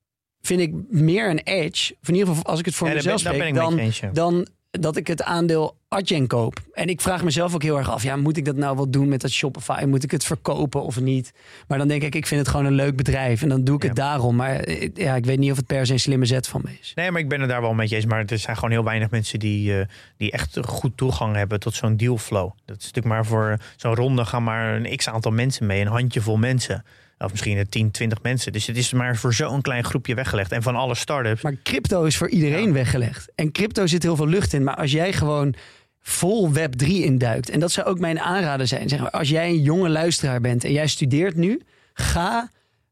vind 0.41 0.61
ik 0.61 0.73
meer 0.89 1.31
een 1.31 1.39
edge, 1.45 1.95
of 2.03 2.09
in 2.09 2.15
ieder 2.15 2.29
geval 2.29 2.45
als 2.45 2.59
ik 2.59 2.65
het 2.65 2.75
voor 2.75 2.89
Ja, 2.89 2.95
mezelf 2.95 3.23
ben- 3.23 3.35
spreek, 3.35 3.53
ben 3.55 3.63
dan, 3.63 4.13
dan 4.13 4.47
dat 4.81 4.97
ik 4.97 5.07
het 5.07 5.23
aandeel 5.23 5.77
Adyen 5.89 6.27
koop. 6.27 6.61
En 6.73 6.89
ik 6.89 7.01
vraag 7.01 7.25
mezelf 7.25 7.55
ook 7.55 7.63
heel 7.63 7.79
erg 7.79 7.91
af, 7.91 8.03
ja, 8.03 8.17
moet 8.17 8.37
ik 8.37 8.45
dat 8.45 8.57
nou 8.57 8.77
wel 8.77 8.91
doen 8.91 9.09
met 9.09 9.21
dat 9.21 9.31
Shopify? 9.31 9.85
Moet 9.87 10.05
ik 10.05 10.11
het 10.11 10.25
verkopen 10.25 10.83
of 10.83 11.01
niet? 11.01 11.33
Maar 11.69 11.79
dan 11.79 11.89
denk 11.89 12.03
ik, 12.03 12.15
ik 12.15 12.27
vind 12.27 12.41
het 12.41 12.51
gewoon 12.51 12.67
een 12.67 12.73
leuk 12.73 12.97
bedrijf 12.97 13.43
en 13.43 13.49
dan 13.49 13.65
doe 13.65 13.77
ik 13.77 13.83
het 13.83 13.97
daarom. 13.97 14.37
Maar 14.37 14.57
eh, 14.57 14.91
ja, 14.95 15.15
ik 15.15 15.25
weet 15.25 15.39
niet 15.39 15.51
of 15.51 15.57
het 15.57 15.67
per 15.67 15.87
se 15.87 15.93
een 15.93 16.01
slimme 16.01 16.27
zet 16.27 16.49
van 16.49 16.61
me 16.65 16.71
is. 16.81 16.93
Nee, 16.95 17.11
maar 17.11 17.21
ik 17.21 17.29
ben 17.29 17.41
het 17.41 17.49
daar 17.49 17.61
wel 17.61 17.75
met 17.75 17.89
je 17.89 17.97
eens. 17.97 18.07
Maar 18.07 18.25
er 18.25 18.39
zijn 18.39 18.57
gewoon 18.57 18.71
heel 18.71 18.85
weinig 18.85 19.11
mensen 19.11 19.39
die, 19.39 19.79
eh, 19.79 19.87
die 20.17 20.31
echt 20.31 20.59
goed 20.67 20.97
toegang 20.97 21.37
hebben 21.37 21.61
tot 21.61 21.75
zo'n 21.75 21.97
dealflow. 21.97 22.51
Dat 22.65 22.77
is 22.77 22.85
natuurlijk 22.85 23.15
maar 23.15 23.27
voor 23.27 23.59
zo'n 23.77 23.95
ronde 23.95 24.25
gaan 24.25 24.43
maar 24.43 24.75
een 24.75 24.97
x 24.97 25.09
aantal 25.09 25.33
mensen 25.33 25.67
mee. 25.67 25.81
Een 25.81 25.87
handjevol 25.87 26.37
mensen. 26.37 26.85
Of 27.25 27.31
misschien 27.31 27.59
een 27.59 27.69
10, 27.69 27.91
20 27.91 28.23
mensen. 28.23 28.53
Dus 28.53 28.67
het 28.67 28.77
is 28.77 28.93
maar 28.93 29.17
voor 29.17 29.35
zo'n 29.35 29.61
klein 29.63 29.85
groepje 29.85 30.15
weggelegd. 30.15 30.53
En 30.53 30.63
van 30.63 30.77
alle 30.77 30.95
start-ups. 30.95 31.43
Maar 31.43 31.57
crypto 31.63 32.05
is 32.05 32.17
voor 32.17 32.29
iedereen 32.29 32.67
Ja. 32.67 32.73
weggelegd. 32.73 33.33
En 33.35 33.53
crypto 33.53 33.87
zit 33.87 34.03
heel 34.03 34.17
veel 34.17 34.29
lucht 34.29 34.53
in. 34.53 34.65
Maar 34.65 34.77
als 34.77 34.93
jij 34.93 35.13
gewoon 35.13 35.55
vol 36.01 36.51
Web3 36.55 36.87
induikt. 36.87 37.51
En 37.51 37.61
dat 37.61 37.73
zou 37.73 37.87
ook 37.87 37.99
mijn 37.99 38.21
aanrader 38.21 38.67
zijn. 38.67 38.89
Zeg 38.89 39.01
maar, 39.01 39.11
als 39.11 39.29
jij 39.29 39.49
een 39.49 39.63
jonge 39.63 39.89
luisteraar 39.89 40.41
bent 40.41 40.65
en 40.65 40.73
jij 40.73 40.87
studeert 40.87 41.37
nu. 41.37 41.61
Ga 41.95 42.51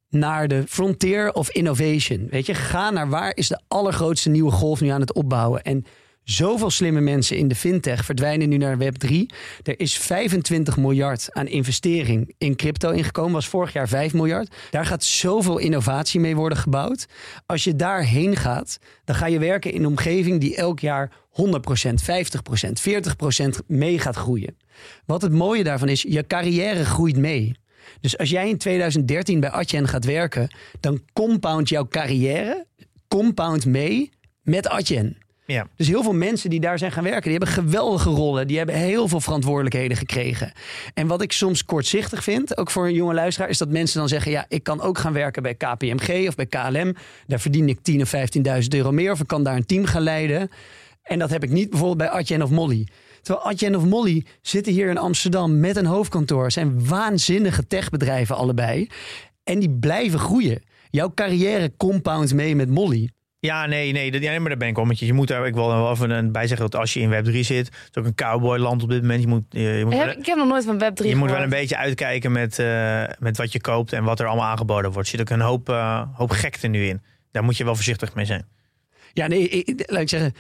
naar 0.09 0.49
de 0.49 0.65
frontier 0.69 1.33
of 1.33 1.51
innovation. 1.51 2.27
Weet 2.31 2.47
je, 2.47 2.55
ga 2.55 2.91
naar 2.91 3.09
waar 3.09 3.33
is 3.37 3.49
de 3.49 3.61
allergrootste 3.69 4.29
nieuwe 4.29 4.51
golf 4.51 4.81
nu 4.81 4.89
aan 4.89 5.01
het 5.01 5.13
opbouwen. 5.13 5.63
En 5.63 5.85
zoveel 6.25 6.71
slimme 6.71 7.01
mensen 7.01 7.37
in 7.37 7.49
de 7.49 7.55
fintech 7.55 8.05
verdwijnen 8.05 8.49
nu 8.49 8.57
naar 8.57 8.79
Web3. 8.79 9.17
Er 9.63 9.81
is 9.81 9.97
25 9.97 10.77
miljard 10.77 11.29
aan 11.33 11.47
investering 11.47 12.35
in 12.39 12.57
crypto 12.57 12.91
ingekomen. 12.91 13.33
Was 13.33 13.49
vorig 13.49 13.73
jaar 13.73 13.89
5 13.89 14.13
miljard. 14.13 14.55
Daar 14.71 14.87
gaat 14.87 15.05
zoveel 15.05 15.59
innovatie 15.59 16.21
mee 16.21 16.37
worden 16.37 16.59
gebouwd. 16.59 17.07
Als 17.47 17.65
je 17.65 17.77
daarheen 17.77 18.37
gaat, 18.37 18.79
dan 19.05 19.17
ga 19.17 19.27
je 19.27 19.39
werken 19.39 19.73
in 19.73 19.81
een 19.81 19.87
omgeving 19.87 20.41
die 20.41 20.57
elk 20.57 20.81
jaar 20.81 21.13
100%, 21.31 21.35
50%, 21.35 22.73
40% 23.57 23.67
mee 23.67 23.99
gaat 23.99 24.17
groeien. 24.17 24.57
Wat 25.07 25.23
het 25.23 25.33
mooie 25.33 25.65
daarvan 25.65 25.89
is, 25.89 26.03
je 26.03 26.27
carrière 26.27 26.85
groeit 26.85 27.17
mee. 27.17 27.61
Dus 28.01 28.19
als 28.19 28.31
jij 28.31 28.49
in 28.49 28.59
2013 28.59 29.41
bij 29.41 29.51
Adyen 29.51 29.89
gaat 29.89 30.05
werken, 30.05 30.55
dan 30.81 31.01
compound 31.13 31.69
jouw 31.69 31.89
carrière 31.89 32.67
compound 33.09 33.67
mee 33.67 34.11
met 34.43 34.69
Adyen. 34.69 35.22
Dus 35.77 35.89
heel 35.89 36.03
veel 36.03 36.15
mensen 36.15 36.51
die 36.51 36.61
daar 36.61 36.79
zijn 36.79 36.93
gaan 36.93 37.05
werken, 37.05 37.23
die 37.23 37.39
hebben 37.39 37.49
geweldige 37.49 38.11
rollen. 38.11 38.47
Die 38.47 38.57
hebben 38.57 38.75
heel 38.75 39.09
veel 39.09 39.21
verantwoordelijkheden 39.21 39.97
gekregen. 39.97 40.53
En 40.95 41.07
wat 41.07 41.23
ik 41.23 41.33
soms 41.33 41.65
kortzichtig 41.65 42.23
vind, 42.23 42.57
ook 42.57 42.71
voor 42.71 42.87
een 42.87 42.95
jonge 42.95 43.15
luisteraar, 43.15 43.49
is 43.49 43.59
dat 43.59 43.69
mensen 43.69 43.99
dan 43.99 44.09
zeggen: 44.09 44.31
Ja, 44.31 44.45
ik 44.49 44.63
kan 44.63 44.81
ook 44.81 44.99
gaan 44.99 45.13
werken 45.13 45.43
bij 45.43 45.55
KPMG 45.55 46.29
of 46.29 46.35
bij 46.35 46.47
KLM. 46.47 46.95
Daar 47.27 47.41
verdien 47.41 47.69
ik 47.69 47.79
10.000 47.91 48.01
of 48.01 48.15
15.000 48.15 48.69
euro 48.69 48.93
meer. 48.93 49.13
Of 49.13 49.21
ik 49.21 49.27
kan 49.27 49.43
daar 49.43 49.57
een 49.57 49.67
team 49.67 49.85
gaan 49.85 50.03
leiden. 50.03 50.51
En 51.03 51.19
dat 51.19 51.31
heb 51.31 51.43
ik 51.43 51.51
niet 51.51 51.71
bijvoorbeeld 51.71 51.99
bij 51.99 52.21
Adyen 52.21 52.43
of 52.43 52.51
Molly. 52.51 52.87
Terwijl 53.23 53.47
Adyen 53.47 53.77
of 53.77 53.85
Molly 53.85 54.25
zitten 54.43 54.73
hier 54.73 54.91
in 54.91 54.99
Amsterdam 54.99 55.61
met 55.61 55.77
een 55.77 55.87
hoofdkantoor. 55.87 56.51
Zijn 56.51 56.87
waanzinnige 56.87 57.67
techbedrijven 57.67 58.37
allebei. 58.37 58.89
En 59.45 59.59
die 59.59 59.71
blijven 59.71 60.19
groeien. 60.19 60.63
Jouw 60.91 61.13
carrière 61.15 61.73
compound 61.77 62.35
mee 62.35 62.57
met 62.57 62.69
Molly. 62.69 63.11
Ja, 63.47 63.67
nee, 63.67 63.93
nee, 63.93 64.11
dat- 64.11 64.23
ja, 64.23 64.39
maar 64.39 64.49
daar 64.49 64.59
ben 64.59 64.69
ik 64.69 64.77
wel 64.77 64.85
met 64.85 64.99
je. 64.99 65.07
Je 65.07 65.13
moet 65.13 65.29
daar, 65.29 65.47
ik 65.47 65.55
wil 65.55 65.71
er 65.71 65.77
wel 65.77 65.91
even 65.91 66.11
een- 66.11 66.33
bij 66.33 66.47
zeggen 66.47 66.71
dat 66.71 66.81
als 66.81 66.93
je 66.95 67.01
in 67.01 67.11
Web3 67.11 67.39
zit, 67.45 67.67
het 67.67 67.89
is 67.91 67.97
ook 68.01 68.05
een 68.05 68.15
cowboyland 68.15 68.83
op 68.83 68.89
dit 68.91 69.01
moment. 69.01 69.21
Je 69.21 69.27
moet, 69.27 69.43
je, 69.49 69.61
je 69.61 69.85
moet, 69.85 69.93
Ik 69.93 69.99
wel, 69.99 70.09
heb, 70.09 70.19
ik 70.19 70.27
heb 70.27 70.37
nog 70.37 70.49
nooit 70.49 70.65
van 70.65 70.79
Web3 70.79 71.07
je 71.09 71.17
moet 71.17 71.31
wel 71.31 71.43
een 71.43 71.49
beetje 71.49 71.77
uitkijken 71.77 72.33
met, 72.33 72.59
eh, 72.59 73.05
met 73.19 73.37
wat 73.37 73.53
je 73.53 73.61
koopt 73.61 73.93
en 73.93 74.05
wat 74.05 74.21
er 74.21 74.27
allemaal 74.27 74.47
aangeboden 74.49 74.93
wordt. 74.93 75.09
Er 75.09 75.17
zit 75.19 75.21
ook 75.31 75.37
een 75.39 75.45
hoop, 75.45 75.69
eh, 75.69 76.03
hoop 76.13 76.31
gekte 76.31 76.67
nu 76.69 76.87
in. 76.87 77.03
Daar 77.31 77.45
moet 77.45 77.57
je 77.57 77.65
wel 77.65 77.75
voorzichtig 77.75 78.15
mee 78.15 78.25
zijn. 78.25 78.47
Ja, 79.13 79.27
nee, 79.27 79.49
ik, 79.49 79.83
laat 79.91 80.01
ik 80.01 80.09
zeggen, 80.09 80.33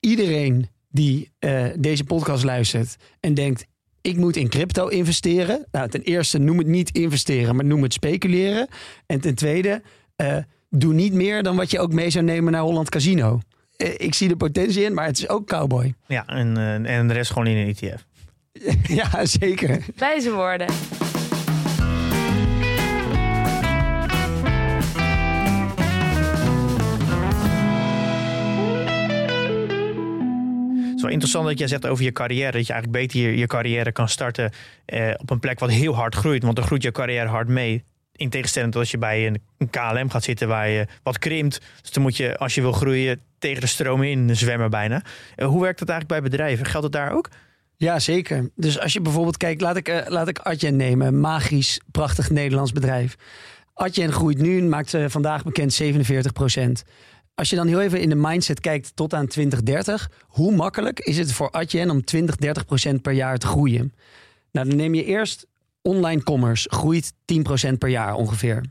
iedereen 0.00 0.68
die 0.90 1.30
eh, 1.38 1.64
deze 1.78 2.04
podcast 2.04 2.44
luistert 2.44 2.96
en 3.20 3.34
denkt, 3.34 3.66
ik 4.00 4.16
moet 4.16 4.36
in 4.36 4.48
crypto 4.48 4.86
investeren. 4.88 5.66
Nou, 5.72 5.88
ten 5.88 6.02
eerste, 6.02 6.38
noem 6.38 6.58
het 6.58 6.66
niet 6.66 6.90
investeren, 6.90 7.56
maar 7.56 7.64
noem 7.64 7.82
het 7.82 7.92
speculeren. 7.92 8.68
En 9.06 9.20
ten 9.20 9.34
tweede, 9.34 9.82
eh, 10.16 10.36
doe 10.74 10.94
niet 10.94 11.12
meer 11.12 11.42
dan 11.42 11.56
wat 11.56 11.70
je 11.70 11.80
ook 11.80 11.92
mee 11.92 12.10
zou 12.10 12.24
nemen 12.24 12.52
naar 12.52 12.60
Holland 12.60 12.88
Casino. 12.88 13.40
Eh, 13.76 13.94
ik 13.96 14.14
zie 14.14 14.28
de 14.28 14.36
potentie 14.36 14.82
in, 14.82 14.94
maar 14.94 15.06
het 15.06 15.18
is 15.18 15.28
ook 15.28 15.46
cowboy. 15.46 15.94
Ja, 16.06 16.26
en, 16.26 16.56
eh, 16.56 16.96
en 16.98 17.08
de 17.08 17.14
rest 17.14 17.30
gewoon 17.30 17.46
in 17.46 17.56
een 17.56 17.68
ETF. 17.68 18.04
ja, 19.00 19.26
zeker. 19.26 19.84
Wijze 19.96 20.32
woorden. 20.32 20.66
Het 30.86 30.96
is 30.96 31.02
wel 31.02 31.10
interessant 31.10 31.46
dat 31.46 31.58
jij 31.58 31.68
zegt 31.68 31.86
over 31.86 32.04
je 32.04 32.12
carrière. 32.12 32.52
Dat 32.52 32.66
je 32.66 32.72
eigenlijk 32.72 33.02
beter 33.02 33.20
je, 33.20 33.36
je 33.36 33.46
carrière 33.46 33.92
kan 33.92 34.08
starten 34.08 34.52
eh, 34.84 35.10
op 35.16 35.30
een 35.30 35.38
plek 35.38 35.58
wat 35.58 35.70
heel 35.70 35.94
hard 35.94 36.14
groeit. 36.14 36.42
Want 36.42 36.56
dan 36.56 36.64
groeit 36.64 36.82
je 36.82 36.92
carrière 36.92 37.28
hard 37.28 37.48
mee. 37.48 37.84
In 38.16 38.30
tegenstelling 38.30 38.72
tot 38.72 38.80
als 38.80 38.90
je 38.90 38.98
bij 38.98 39.26
een, 39.26 39.70
KLM 39.70 40.10
gaat 40.10 40.24
zitten 40.24 40.48
waar 40.48 40.68
je 40.68 40.86
wat 41.02 41.18
krimpt. 41.18 41.60
Dus 41.80 41.90
dan 41.90 42.02
moet 42.02 42.16
je, 42.16 42.38
als 42.38 42.54
je 42.54 42.60
wil 42.60 42.72
groeien, 42.72 43.20
tegen 43.38 43.60
de 43.60 43.66
stroom 43.66 44.02
in 44.02 44.36
zwemmen 44.36 44.70
bijna. 44.70 45.02
Eh, 45.36 45.46
hoe 45.46 45.60
werkt 45.60 45.78
dat 45.78 45.88
eigenlijk 45.88 46.20
bij 46.20 46.30
bedrijven? 46.30 46.66
Geldt 46.66 46.84
het 46.84 46.94
daar 46.94 47.12
ook? 47.12 47.28
Ja, 47.76 47.98
zeker. 47.98 48.50
Dus 48.54 48.78
als 48.78 48.92
je 48.92 49.00
bijvoorbeeld 49.00 49.36
kijkt, 49.36 49.60
laat 49.60 49.76
ik, 49.76 49.88
eh, 49.88 50.08
laat 50.08 50.28
ik 50.28 50.38
Adyen 50.38 50.76
nemen. 50.76 51.20
Magisch, 51.20 51.80
prachtig 51.90 52.30
Nederlands 52.30 52.72
bedrijf. 52.72 53.16
Adyen 53.74 54.12
groeit 54.12 54.38
nu, 54.38 54.62
maakt 54.62 54.94
eh, 54.94 55.04
vandaag 55.08 55.44
bekend 55.44 55.72
47% 55.72 56.84
Als 57.34 57.50
je 57.50 57.56
dan 57.56 57.66
heel 57.66 57.80
even 57.80 58.00
in 58.00 58.08
de 58.08 58.14
mindset 58.14 58.60
kijkt 58.60 58.96
tot 58.96 59.14
aan 59.14 59.26
2030. 59.26 60.10
Hoe 60.26 60.54
makkelijk 60.54 61.00
is 61.00 61.18
het 61.18 61.32
voor 61.32 61.50
Adyen 61.50 61.90
om 61.90 62.04
20, 62.04 62.36
30% 62.36 63.02
per 63.02 63.12
jaar 63.12 63.38
te 63.38 63.46
groeien? 63.46 63.94
Nou, 64.52 64.68
dan 64.68 64.76
neem 64.76 64.94
je 64.94 65.04
eerst 65.04 65.46
online 65.82 66.22
commerce. 66.22 66.68
Groeit 66.70 67.12
10% 67.12 67.72
per 67.78 67.88
jaar 67.88 68.14
ongeveer. 68.14 68.64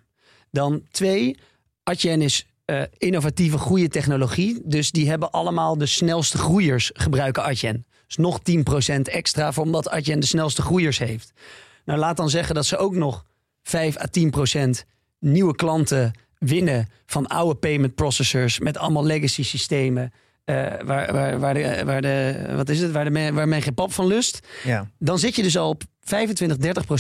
Dan 0.52 0.82
twee, 0.92 1.38
Adyen 1.84 2.22
is 2.22 2.46
eh, 2.66 2.82
innovatieve, 2.98 3.58
goede 3.58 3.88
technologie. 3.88 4.62
Dus 4.64 4.92
die 4.92 5.10
hebben 5.10 5.32
allemaal 5.32 5.78
de 5.78 5.86
snelste 5.86 6.38
groeiers 6.38 6.92
gebruiken 6.94 7.44
Adyen. 7.44 7.86
Dus 8.08 8.16
nog 8.18 8.40
10% 8.40 9.02
extra 9.02 9.52
voor 9.52 9.64
omdat 9.64 9.90
Adyen 9.90 10.20
de 10.20 10.26
snelste 10.26 10.62
groeiers 10.62 10.98
heeft. 10.98 11.32
Nou, 11.86 12.00
laat 12.00 12.18
dan 12.18 12.30
zeggen 12.30 12.56
dat 12.56 12.66
ze 12.66 12.78
ook 12.78 12.96
nog 12.96 13.26
5 13.64 13.98
à 13.98 14.06
10% 14.78 14.86
nieuwe 15.20 15.56
klanten 15.56 16.12
winnen 16.38 16.88
van 17.06 17.28
oude 17.28 17.56
payment 17.60 17.96
processors 17.96 18.60
met 18.60 18.78
allemaal 18.78 19.06
legacy 19.06 19.44
systemen. 19.44 20.12
eh, 20.44 20.56
waar, 20.84 21.14
waar, 21.14 21.40
waar, 21.40 21.54
de, 21.54 21.82
waar 21.86 22.02
de, 22.02 22.46
wat 22.56 22.70
is 22.70 22.80
het, 22.82 22.92
waar, 22.92 23.04
de, 23.04 23.10
men- 23.10 23.34
waar 23.34 23.48
men 23.48 23.62
geen 23.62 23.74
pap 23.74 23.94
van 23.94 24.08
lust. 24.08 24.48
Ja. 24.64 24.90
Dan 25.00 25.20
zit 25.20 25.36
je 25.36 25.44
dus 25.44 25.58
al 25.58 25.70
op 25.70 25.84
25, 26.04 26.58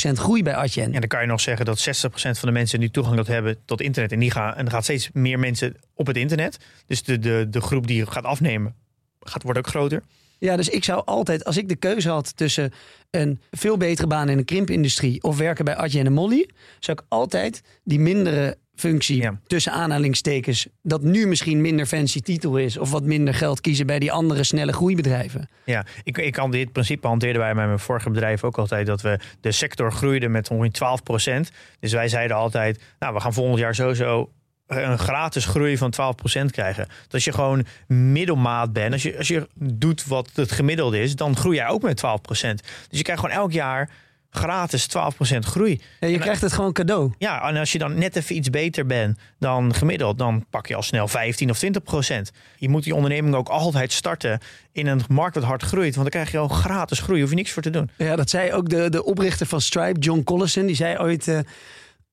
30% 0.10 0.12
groei 0.12 0.43
bij 0.43 0.56
Adyen. 0.56 0.93
En 0.93 0.99
dan 0.99 1.08
kan 1.08 1.22
je 1.22 1.28
nog 1.28 1.41
zeggen 1.41 1.66
dat 1.66 1.88
60% 1.88 2.12
van 2.12 2.36
de 2.41 2.52
mensen 2.52 2.80
die 2.80 2.91
toegang 2.91 3.16
tot 3.16 3.28
hebben 3.28 3.58
tot 3.66 3.82
internet. 3.82 4.12
En, 4.12 4.20
die 4.20 4.32
gaan, 4.32 4.56
en 4.56 4.66
er 4.66 4.72
gaat 4.72 4.84
steeds 4.84 5.10
meer 5.14 5.39
mensen 5.39 5.76
op 5.93 6.08
het 6.08 6.18
internet. 6.18 6.58
Dus 6.88 7.04
de, 7.04 7.20
de, 7.20 7.47
de 7.49 7.62
groep 7.62 7.88
die 7.88 8.06
gaat 8.06 8.24
afnemen, 8.24 8.76
gaat, 9.20 9.43
wordt 9.43 9.60
ook 9.60 9.68
groter. 9.68 10.04
Ja, 10.38 10.56
dus 10.56 10.70
ik 10.70 10.84
zou 10.84 11.02
altijd, 11.06 11.45
als 11.45 11.58
ik 11.58 11.70
de 11.70 11.76
keuze 11.76 12.10
had 12.10 12.38
tussen 12.38 12.74
een 13.10 13.41
veel 13.52 13.78
betere 13.78 14.08
baan 14.08 14.30
in 14.30 14.38
een 14.38 14.45
krimpindustrie 14.45 15.24
of 15.24 15.38
werken 15.38 15.66
bij 15.66 15.76
Adyen 15.76 16.06
en 16.06 16.14
Molly, 16.14 16.49
zou 16.80 16.97
ik 16.99 17.06
altijd 17.10 17.62
die 17.84 17.99
mindere 17.99 18.58
functie 18.82 19.22
Ja. 19.22 19.40
tussen 19.48 19.72
aanhalingstekens, 19.72 20.68
dat 20.82 21.02
nu 21.02 21.28
misschien 21.28 21.62
minder 21.62 21.86
fancy 21.86 22.22
titel 22.22 22.58
is 22.58 22.78
of 22.78 22.92
wat 22.92 23.04
minder 23.04 23.34
geld 23.34 23.62
kiezen 23.62 23.86
bij 23.86 24.00
die 24.00 24.12
andere 24.12 24.44
snelle 24.44 24.74
groeibedrijven. 24.74 25.50
Ja, 25.66 25.86
ik, 26.04 26.18
ik 26.18 26.34
kan 26.34 26.52
dit 26.52 26.72
principe 26.72 27.08
hanteerden 27.08 27.42
wij 27.42 27.56
met 27.56 27.66
mijn 27.66 27.80
vorige 27.80 28.10
bedrijf 28.10 28.44
ook 28.44 28.58
altijd. 28.58 28.86
Dat 28.86 29.02
we 29.02 29.20
de 29.42 29.52
sector 29.52 29.92
groeiden 29.92 30.32
met 30.32 30.50
ongeveer 30.50 31.48
12% 31.48 31.52
Dus 31.80 31.94
wij 31.94 32.08
zeiden 32.08 32.38
altijd, 32.38 32.82
nou 33.00 33.14
we 33.14 33.20
gaan 33.20 33.34
volgend 33.34 33.60
jaar 33.60 33.76
sowieso 33.76 34.30
een 34.68 35.00
gratis 35.00 35.46
groei 35.46 35.78
van 35.78 35.94
12% 36.42 36.46
krijgen. 36.52 36.88
Als 37.10 37.24
je 37.24 37.32
gewoon 37.34 37.66
middelmaat 37.88 38.74
bent, 38.74 38.94
als 38.94 39.04
je, 39.04 39.18
als 39.18 39.28
je 39.28 39.48
doet 39.56 40.06
wat 40.06 40.30
het 40.34 40.52
gemiddelde 40.52 41.02
is, 41.02 41.16
dan 41.16 41.36
groei 41.36 41.56
jij 41.56 41.68
ook 41.68 41.82
met 41.82 42.04
12%. 42.06 42.08
Dus 42.30 42.64
je 42.90 43.02
krijgt 43.02 43.22
gewoon 43.22 43.36
elk 43.38 43.52
jaar 43.52 43.90
gratis 44.32 44.88
12% 44.88 45.46
groei. 45.46 45.82
Ja, 46.00 46.08
je 46.08 46.14
En- 46.14 46.20
krijgt 46.22 46.42
het 46.42 46.54
gewoon 46.54 46.74
cadeau. 46.74 47.14
Ja, 47.18 47.48
en 47.50 47.58
als 47.58 47.72
je 47.72 47.78
dan 47.78 47.98
net 47.98 48.16
even 48.16 48.36
iets 48.36 48.50
beter 48.50 48.86
bent 48.86 49.20
dan 49.40 49.74
gemiddeld, 49.74 50.18
dan 50.18 50.46
pak 50.50 50.68
je 50.68 50.76
al 50.76 50.82
snel 50.82 51.08
15 51.08 51.50
of 51.50 51.58
20 51.58 51.84
procent. 51.84 52.32
Je 52.56 52.70
moet 52.70 52.84
die 52.84 52.96
onderneming 52.96 53.36
ook 53.36 53.50
altijd 53.50 53.92
starten 53.92 54.40
in 54.72 54.88
een 54.88 55.02
markt 55.08 55.36
wat 55.36 55.44
hard 55.44 55.64
groeit. 55.64 55.96
Want 55.96 56.12
dan 56.12 56.22
krijg 56.22 56.32
je 56.32 56.38
al 56.38 56.48
gratis 56.48 57.00
groei, 57.00 57.22
hoef 57.22 57.30
je 57.30 57.36
niks 57.36 57.52
voor 57.52 57.62
te 57.64 57.70
doen. 57.70 57.90
Ja, 57.98 58.16
dat 58.16 58.30
zei 58.30 58.54
ook 58.54 58.70
de, 58.70 58.90
de 58.90 59.04
oprichter 59.04 59.46
van 59.46 59.62
Stripe, 59.62 60.00
John 60.00 60.24
Collison. 60.24 60.66
Die 60.66 60.76
zei 60.76 60.98
ooit 60.98 61.28
eh, 61.28 61.40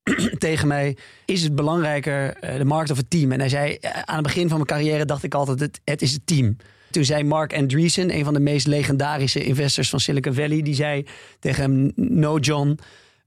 tegen 0.38 0.68
mij, 0.68 0.96
is 1.24 1.42
het 1.42 1.54
belangrijker 1.54 2.34
eh, 2.36 2.56
de 2.56 2.64
markt 2.64 2.90
of 2.90 2.96
het 2.96 3.10
team? 3.10 3.32
En 3.32 3.38
hij 3.38 3.48
zei, 3.48 3.74
eh, 3.74 3.90
aan 4.04 4.14
het 4.16 4.26
begin 4.26 4.48
van 4.48 4.56
mijn 4.56 4.68
carrière 4.68 5.04
dacht 5.04 5.22
ik 5.22 5.34
altijd, 5.34 5.60
het, 5.60 5.80
het 5.84 6.02
is 6.02 6.12
het 6.12 6.26
team. 6.26 6.56
Toen 6.90 7.04
zei 7.04 7.24
Mark 7.24 7.54
Andreessen, 7.54 8.14
een 8.14 8.24
van 8.24 8.34
de 8.34 8.40
meest 8.40 8.66
legendarische 8.66 9.44
investors 9.44 9.88
van 9.90 10.00
Silicon 10.00 10.34
Valley, 10.34 10.62
die 10.62 10.74
zei 10.74 11.06
tegen 11.38 11.62
hem, 11.62 11.92
no 11.94 12.38
John, 12.38 12.78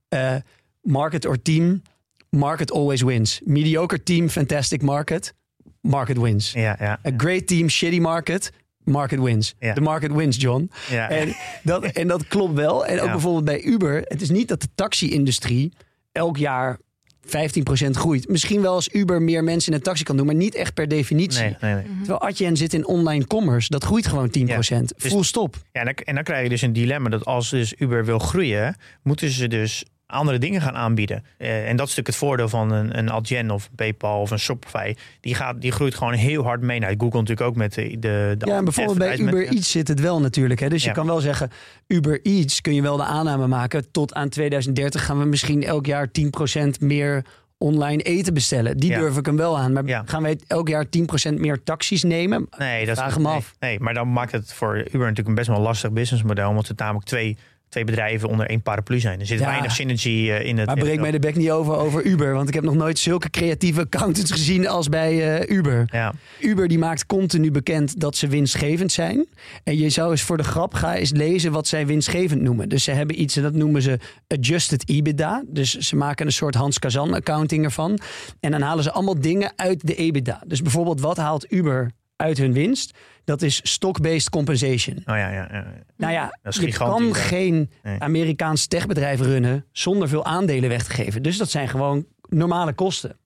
eh, 0.08 0.34
market 0.82 1.26
or 1.26 1.42
team, 1.42 1.82
market 2.30 2.72
always 2.72 3.02
wins. 3.02 3.40
Mediocre 3.44 4.02
team, 4.02 4.28
fantastic 4.28 4.82
market, 4.82 5.34
market 5.80 6.18
wins. 6.18 6.52
Ja, 6.52 6.76
ja, 6.80 6.98
A 7.06 7.10
great 7.16 7.46
team, 7.46 7.68
shitty 7.68 7.98
market, 7.98 8.52
market 8.84 9.20
wins. 9.20 9.54
Ja. 9.58 9.72
The 9.72 9.80
market 9.80 10.12
wins, 10.12 10.36
John. 10.40 10.70
ja. 10.90 11.08
En 11.10 11.34
dat, 11.62 11.84
en 11.84 12.08
dat 12.08 12.26
klopt 12.28 12.54
wel. 12.54 12.86
En 12.86 12.98
ook 13.00 13.06
Ja. 13.06 13.12
bijvoorbeeld 13.12 13.44
bij 13.44 13.62
Uber. 13.62 14.02
Het 14.04 14.20
is 14.20 14.30
niet 14.30 14.48
dat 14.48 14.60
de 14.60 14.68
taxi-industrie 14.74 15.72
elk 16.12 16.36
jaar 16.36 16.78
15% 17.26 17.90
groeit. 17.90 18.28
Misschien 18.28 18.62
wel 18.62 18.74
als 18.74 18.88
Uber 18.92 19.22
meer 19.22 19.44
mensen 19.44 19.72
in 19.72 19.78
een 19.78 19.84
taxi 19.84 20.02
kan 20.04 20.16
doen, 20.16 20.26
maar 20.26 20.34
niet 20.34 20.54
echt 20.54 20.74
per 20.74 20.88
definitie. 20.88 21.42
Nee, 21.42 21.56
nee, 21.60 21.74
nee. 21.74 21.84
Terwijl 21.98 22.20
Adyen 22.20 22.56
zit 22.56 22.74
in 22.74 22.86
online 22.86 23.26
commerce. 23.26 23.68
Dat 23.70 23.84
groeit 23.84 24.06
gewoon 24.06 24.30
10%. 24.30 24.94
Dus- 24.96 25.10
Full 25.12 25.22
stop. 25.22 25.56
Ja, 25.72 25.80
en 25.80 25.84
dan, 25.86 25.94
en 25.94 26.14
dan 26.14 26.24
krijg 26.24 26.42
je 26.42 26.48
dus 26.48 26.62
een 26.62 26.72
dilemma 26.72 27.08
dat 27.08 27.24
als 27.24 27.50
dus 27.50 27.74
Uber 27.78 28.04
wil 28.04 28.18
groeien, 28.18 28.76
moeten 29.02 29.30
ze 29.30 29.48
dus 29.48 29.84
andere 30.12 30.38
dingen 30.38 30.60
gaan 30.60 30.76
aanbieden. 30.76 31.24
Eh, 31.36 31.48
en 31.68 31.76
dat 31.76 31.88
is 31.88 31.94
natuurlijk 31.96 32.06
het 32.06 32.16
voordeel 32.16 32.48
van 32.48 32.70
een, 32.72 32.98
een 32.98 33.10
Adyen 33.10 33.50
of 33.50 33.64
een 33.64 33.74
PayPal 33.74 34.20
of 34.20 34.30
een 34.30 34.38
Shopify. 34.38 34.94
Die, 35.20 35.34
gaat, 35.34 35.60
die 35.60 35.72
groeit 35.72 35.94
gewoon 35.94 36.12
heel 36.12 36.42
hard 36.42 36.60
mee. 36.60 36.80
Nou, 36.80 36.94
Google 36.98 37.18
natuurlijk 37.20 37.48
ook 37.48 37.56
met 37.56 37.74
de, 37.74 37.82
de, 37.98 38.34
de 38.38 38.46
Ja, 38.46 38.56
en 38.56 38.64
bijvoorbeeld 38.64 38.98
bij 38.98 39.18
Uber. 39.18 39.46
Eats 39.46 39.70
zit 39.70 39.88
het 39.88 40.00
wel 40.00 40.20
natuurlijk. 40.20 40.60
Hè? 40.60 40.68
Dus 40.68 40.82
je 40.82 40.88
Ja. 40.88 40.94
kan 40.94 41.06
wel 41.06 41.20
zeggen, 41.20 41.50
Uber 41.86 42.20
Eats 42.22 42.60
kun 42.60 42.74
je 42.74 42.82
wel 42.82 42.96
de 42.96 43.04
aanname 43.04 43.46
maken. 43.46 43.90
Tot 43.90 44.14
aan 44.14 44.28
2030 44.28 45.04
gaan 45.04 45.18
we 45.18 45.24
misschien 45.24 45.62
elk 45.62 45.86
jaar 45.86 46.08
10% 46.10 46.80
meer 46.80 47.24
online 47.58 48.02
eten 48.02 48.34
bestellen. 48.34 48.76
Die 48.76 48.90
Ja. 48.90 48.98
durf 48.98 49.16
ik 49.16 49.26
hem 49.26 49.36
wel 49.36 49.58
aan. 49.58 49.72
Maar 49.72 49.86
Ja. 49.86 50.02
gaan 50.06 50.22
wij 50.22 50.38
elk 50.46 50.68
jaar 50.68 50.88
10% 50.88 51.38
meer 51.38 51.62
taxis 51.62 52.02
nemen? 52.02 52.46
Nee, 52.58 52.80
dat 52.86 52.96
is, 52.96 53.02
Vraag 53.02 53.14
hem 53.14 53.22
nee, 53.22 53.32
af. 53.32 53.54
Nee, 53.60 53.80
maar 53.80 53.94
dan 53.94 54.12
maakt 54.12 54.32
het 54.32 54.52
voor 54.52 54.76
Uber 54.76 54.98
natuurlijk 54.98 55.28
een 55.28 55.34
best 55.34 55.48
wel 55.48 55.60
lastig 55.60 55.92
businessmodel. 55.92 56.48
Omdat 56.48 56.66
het 56.68 56.78
namelijk 56.78 57.06
twee, 57.06 57.36
twee 57.72 57.84
bedrijven 57.84 58.28
onder 58.28 58.46
één 58.46 58.62
paraplu 58.62 59.00
zijn. 59.00 59.20
Er 59.20 59.26
zit 59.26 59.38
Ja. 59.38 59.44
weinig 59.46 59.72
synergy 59.72 60.08
eh, 60.30 60.44
in 60.46 60.58
het. 60.58 60.66
Maar 60.66 60.76
breek 60.76 61.00
mij 61.00 61.10
de 61.10 61.18
bek 61.18 61.36
niet 61.36 61.50
over 61.50 61.76
over 61.76 62.04
Uber. 62.04 62.34
Want 62.34 62.48
ik 62.48 62.54
heb 62.54 62.64
nog 62.64 62.74
nooit 62.74 62.98
zulke 62.98 63.30
creatieve 63.30 63.80
accountants 63.80 64.30
gezien 64.30 64.68
als 64.68 64.88
bij 64.88 65.38
eh, 65.40 65.56
Uber. 65.56 65.88
Ja, 65.92 66.12
Uber 66.40 66.68
die 66.68 66.78
maakt 66.78 67.06
continu 67.06 67.50
bekend 67.50 68.00
dat 68.00 68.16
ze 68.16 68.26
winstgevend 68.26 68.92
zijn. 68.92 69.26
En 69.64 69.78
je 69.78 69.88
zou 69.88 70.10
eens 70.10 70.22
voor 70.22 70.36
de 70.36 70.42
grap 70.42 70.74
gaan 70.74 70.94
eens 70.94 71.10
lezen 71.10 71.52
wat 71.52 71.66
zij 71.66 71.86
winstgevend 71.86 72.42
noemen. 72.42 72.68
Dus 72.68 72.84
ze 72.84 72.90
hebben 72.90 73.20
iets 73.20 73.36
en 73.36 73.42
dat 73.42 73.54
noemen 73.54 73.82
ze 73.82 73.98
adjusted 74.28 74.88
EBITDA. 74.88 75.42
Dus 75.46 75.78
ze 75.78 75.96
maken 75.96 76.26
een 76.26 76.32
soort 76.32 76.54
Hans 76.54 76.78
Kazan 76.78 77.14
accounting 77.14 77.64
ervan. 77.64 77.98
En 78.40 78.50
dan 78.50 78.60
halen 78.60 78.84
ze 78.84 78.92
allemaal 78.92 79.20
dingen 79.20 79.52
uit 79.56 79.86
de 79.86 79.94
EBITDA. 79.94 80.42
Dus 80.46 80.62
bijvoorbeeld 80.62 81.00
wat 81.00 81.16
haalt 81.16 81.52
Uber 81.52 81.90
uit 82.16 82.38
hun 82.38 82.52
winst? 82.52 82.98
Dat 83.24 83.42
is 83.42 83.60
stock-based 83.62 84.30
compensation. 84.30 84.96
oh 84.96 85.02
ja, 85.04 85.30
ja, 85.30 85.48
ja. 85.52 85.64
Nou 85.96 86.12
ja, 86.12 86.38
Dat 86.42 86.54
is 86.54 86.60
je 86.60 86.72
kan 86.72 87.02
hè? 87.02 87.14
geen 87.14 87.70
Nee. 87.82 87.98
Amerikaans 87.98 88.66
techbedrijf 88.66 89.20
runnen 89.20 89.64
zonder 89.72 90.08
veel 90.08 90.24
aandelen 90.24 90.68
weg 90.68 90.84
te 90.84 90.90
geven. 90.90 91.22
Dus 91.22 91.36
dat 91.36 91.50
zijn 91.50 91.68
gewoon 91.68 92.06
normale 92.28 92.72
kosten. 92.72 93.16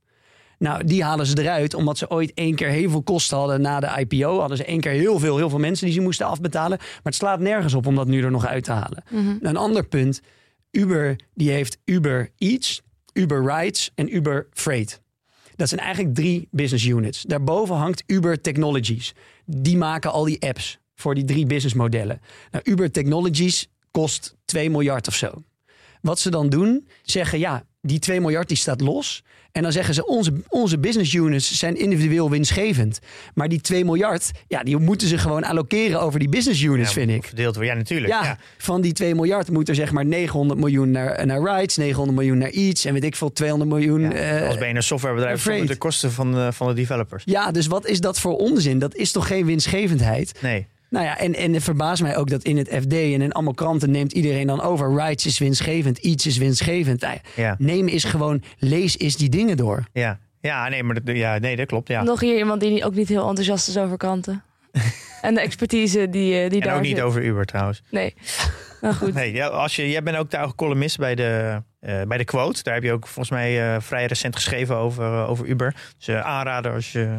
Nou, 0.59 0.85
die 0.85 1.05
halen 1.05 1.27
ze 1.27 1.43
eruit 1.43 1.75
omdat 1.75 1.99
ze 1.99 2.11
ooit 2.11 2.33
één 2.35 2.55
keer 2.55 2.69
heel 2.69 2.91
veel 2.91 3.03
kosten 3.03 3.37
hadden 3.39 3.61
na 3.61 3.81
de 3.81 4.07
IPO. 4.07 4.39
Hadden 4.39 4.57
ze 4.57 4.65
één 4.65 4.81
keer 4.81 4.93
heel 4.93 5.19
veel, 5.19 5.37
heel 5.37 5.51
veel 5.51 5.59
mensen 5.59 5.87
die 5.87 5.95
ze 5.95 6.01
moesten 6.01 6.27
afbetalen. 6.27 6.79
Maar 6.79 7.01
het 7.03 7.15
slaat 7.15 7.41
nergens 7.41 7.75
op 7.75 7.87
om 7.87 7.95
dat 7.95 8.07
nu 8.07 8.23
er 8.23 8.31
nog 8.31 8.47
uit 8.47 8.65
te 8.65 8.73
halen. 8.73 9.05
Een 9.41 9.57
ander 9.57 9.87
punt. 9.87 10.21
Uber 10.71 11.17
die 11.35 11.51
heeft 11.51 11.79
Uber 11.85 12.31
Eats, 12.39 12.83
Uber 13.13 13.45
Rides 13.55 13.91
en 13.95 14.17
Uber 14.17 14.47
Freight. 14.53 15.01
Dat 15.57 15.69
zijn 15.69 15.81
eigenlijk 15.81 16.15
drie 16.15 16.49
business 16.51 16.87
units. 16.87 17.23
Daarboven 17.23 17.77
hangt 17.77 18.03
Uber 18.07 18.41
Technologies. 18.41 19.15
Die 19.47 19.77
maken 19.77 20.13
al 20.13 20.25
die 20.25 20.43
apps 20.43 20.79
voor 20.95 21.15
die 21.15 21.25
drie 21.25 21.47
businessmodellen. 21.47 22.21
Nou, 22.51 22.65
Uber 22.71 22.91
Technologies 22.91 23.69
kost 23.91 24.37
2 24.45 24.71
miljard 24.71 25.09
of 25.09 25.15
zo. 25.15 25.43
Wat 26.01 26.19
ze 26.19 26.31
dan 26.31 26.49
doen, 26.49 26.89
zeggen 27.03 27.39
ja, 27.39 27.67
die 27.87 27.99
2 27.99 28.21
miljard 28.21 28.49
die 28.49 28.57
staat 28.57 28.81
los. 28.81 29.23
En 29.53 29.63
dan 29.63 29.73
zeggen 29.73 29.95
ze, 29.95 30.07
onze, 30.07 30.33
onze 30.49 30.79
business 30.79 31.15
units 31.15 31.59
zijn 31.59 31.77
individueel 31.77 32.31
winstgevend. 32.31 32.99
Maar 33.35 33.49
die 33.49 33.61
2 33.61 33.85
miljard, 33.85 34.31
ja, 34.49 34.63
die 34.63 34.77
moeten 34.77 35.09
ze 35.09 35.19
gewoon 35.19 35.45
allokeren 35.45 36.01
over 36.01 36.19
die 36.19 36.29
business 36.29 36.63
units, 36.63 36.89
Ja, 36.89 36.95
vind 36.95 37.11
ik. 37.11 37.25
Verdeeld 37.25 37.55
worden. 37.55 37.73
Ja, 37.73 37.79
natuurlijk. 37.79 38.13
Ja, 38.13 38.23
Ja. 38.25 38.39
van 38.59 38.81
die 38.81 38.93
2 38.93 39.15
miljard 39.15 39.51
moet 39.51 39.69
er 39.69 39.75
zeg 39.75 39.93
maar 39.93 40.05
900 40.07 40.61
miljoen 40.61 40.91
naar, 40.91 41.27
naar 41.27 41.43
rides, 41.59 41.77
900 41.77 42.19
miljoen 42.19 42.39
naar 42.39 42.51
iets 42.51 42.85
en 42.85 42.93
weet 42.93 43.05
ik 43.05 43.17
veel, 43.17 43.33
200 43.33 43.71
miljoen. 43.71 44.13
eh, 44.13 44.47
Als 44.47 44.59
ben 44.59 44.69
je 44.69 44.75
een 44.75 44.83
softwarebedrijf 44.83 45.43
zonder 45.43 45.67
de 45.67 45.77
kosten 45.77 46.13
van, 46.13 46.33
de- 46.33 46.53
van 46.53 46.67
de 46.69 46.75
developers. 46.75 47.23
ja, 47.27 47.51
dus 47.51 47.67
wat 47.67 47.87
is 47.87 48.01
dat 48.01 48.21
voor 48.21 48.37
onzin? 48.37 48.79
Dat 48.79 48.95
is 48.95 49.13
toch 49.13 49.27
geen 49.27 49.47
winstgevendheid? 49.47 50.33
Nee. 50.43 50.67
Nou 50.97 51.09
ja, 51.09 51.19
en, 51.19 51.35
en 51.35 51.53
het 51.53 51.63
verbaast 51.63 52.03
mij 52.03 52.17
ook 52.17 52.31
dat 52.31 52.43
in 52.43 52.57
het 52.57 52.69
FD 52.69 52.93
en 52.93 53.23
in 53.23 53.33
allemaal 53.33 53.55
kranten 53.55 53.91
neemt 53.91 54.13
iedereen 54.13 54.47
dan 54.47 54.61
over. 54.63 54.97
Rides 55.05 55.27
is 55.27 55.39
winstgevend, 55.39 55.99
iets 55.99 56.27
is 56.27 56.37
winstgevend. 56.39 57.01
Nou 57.01 57.15
ja, 57.15 57.43
Ja. 57.43 57.55
Neem 57.59 57.87
is 57.89 58.05
gewoon, 58.05 58.43
lees 58.59 58.97
is 58.97 59.17
die 59.17 59.29
dingen 59.29 59.57
door. 59.57 59.85
Ja. 59.93 60.19
Ja, 60.41 60.69
nee, 60.69 60.83
maar 60.83 60.95
dat, 61.05 61.17
ja, 61.17 61.39
nee, 61.39 61.57
dat 61.57 61.67
klopt. 61.67 61.89
Ja. 61.89 62.03
Nog 62.03 62.21
hier 62.21 62.37
iemand 62.39 62.61
die 62.61 62.85
ook 62.85 62.95
niet 62.95 63.09
heel 63.09 63.29
enthousiast 63.29 63.69
is 63.69 63.79
over 63.79 63.97
kranten. 63.97 64.43
en 65.23 65.35
de 65.35 65.41
expertise 65.41 66.09
die, 66.11 66.43
eh, 66.43 66.51
die 66.51 66.61
En 66.61 66.67
daar 66.67 66.77
ook 66.77 66.83
niet 66.83 67.01
over 67.01 67.25
Uber 67.25 67.45
trouwens. 67.45 67.83
Nee. 67.91 68.15
Nou 68.81 68.95
goed. 68.95 69.15
Nee, 69.15 69.33
ja, 69.33 69.47
als 69.47 69.77
je, 69.77 69.91
jij 69.91 70.03
bent 70.03 70.17
ook 70.17 70.31
daar 70.31 70.55
columnist 70.55 70.99
bij 70.99 71.15
de, 71.15 71.63
eh, 71.81 72.03
bij 72.03 72.19
de 72.19 72.25
Quote. 72.25 72.63
Daar 72.63 72.75
heb 72.75 72.83
je 72.83 72.93
ook 72.93 73.07
volgens 73.07 73.31
mij 73.31 73.75
eh, 73.75 73.81
vrij 73.81 74.07
recent 74.07 74.35
geschreven 74.35 74.77
over, 74.77 75.27
over 75.27 75.47
Uber. 75.47 75.75
Dus 75.99 76.09
eh, 76.09 76.21
aanrader 76.21 76.73
als 76.73 76.93
je, 76.93 77.19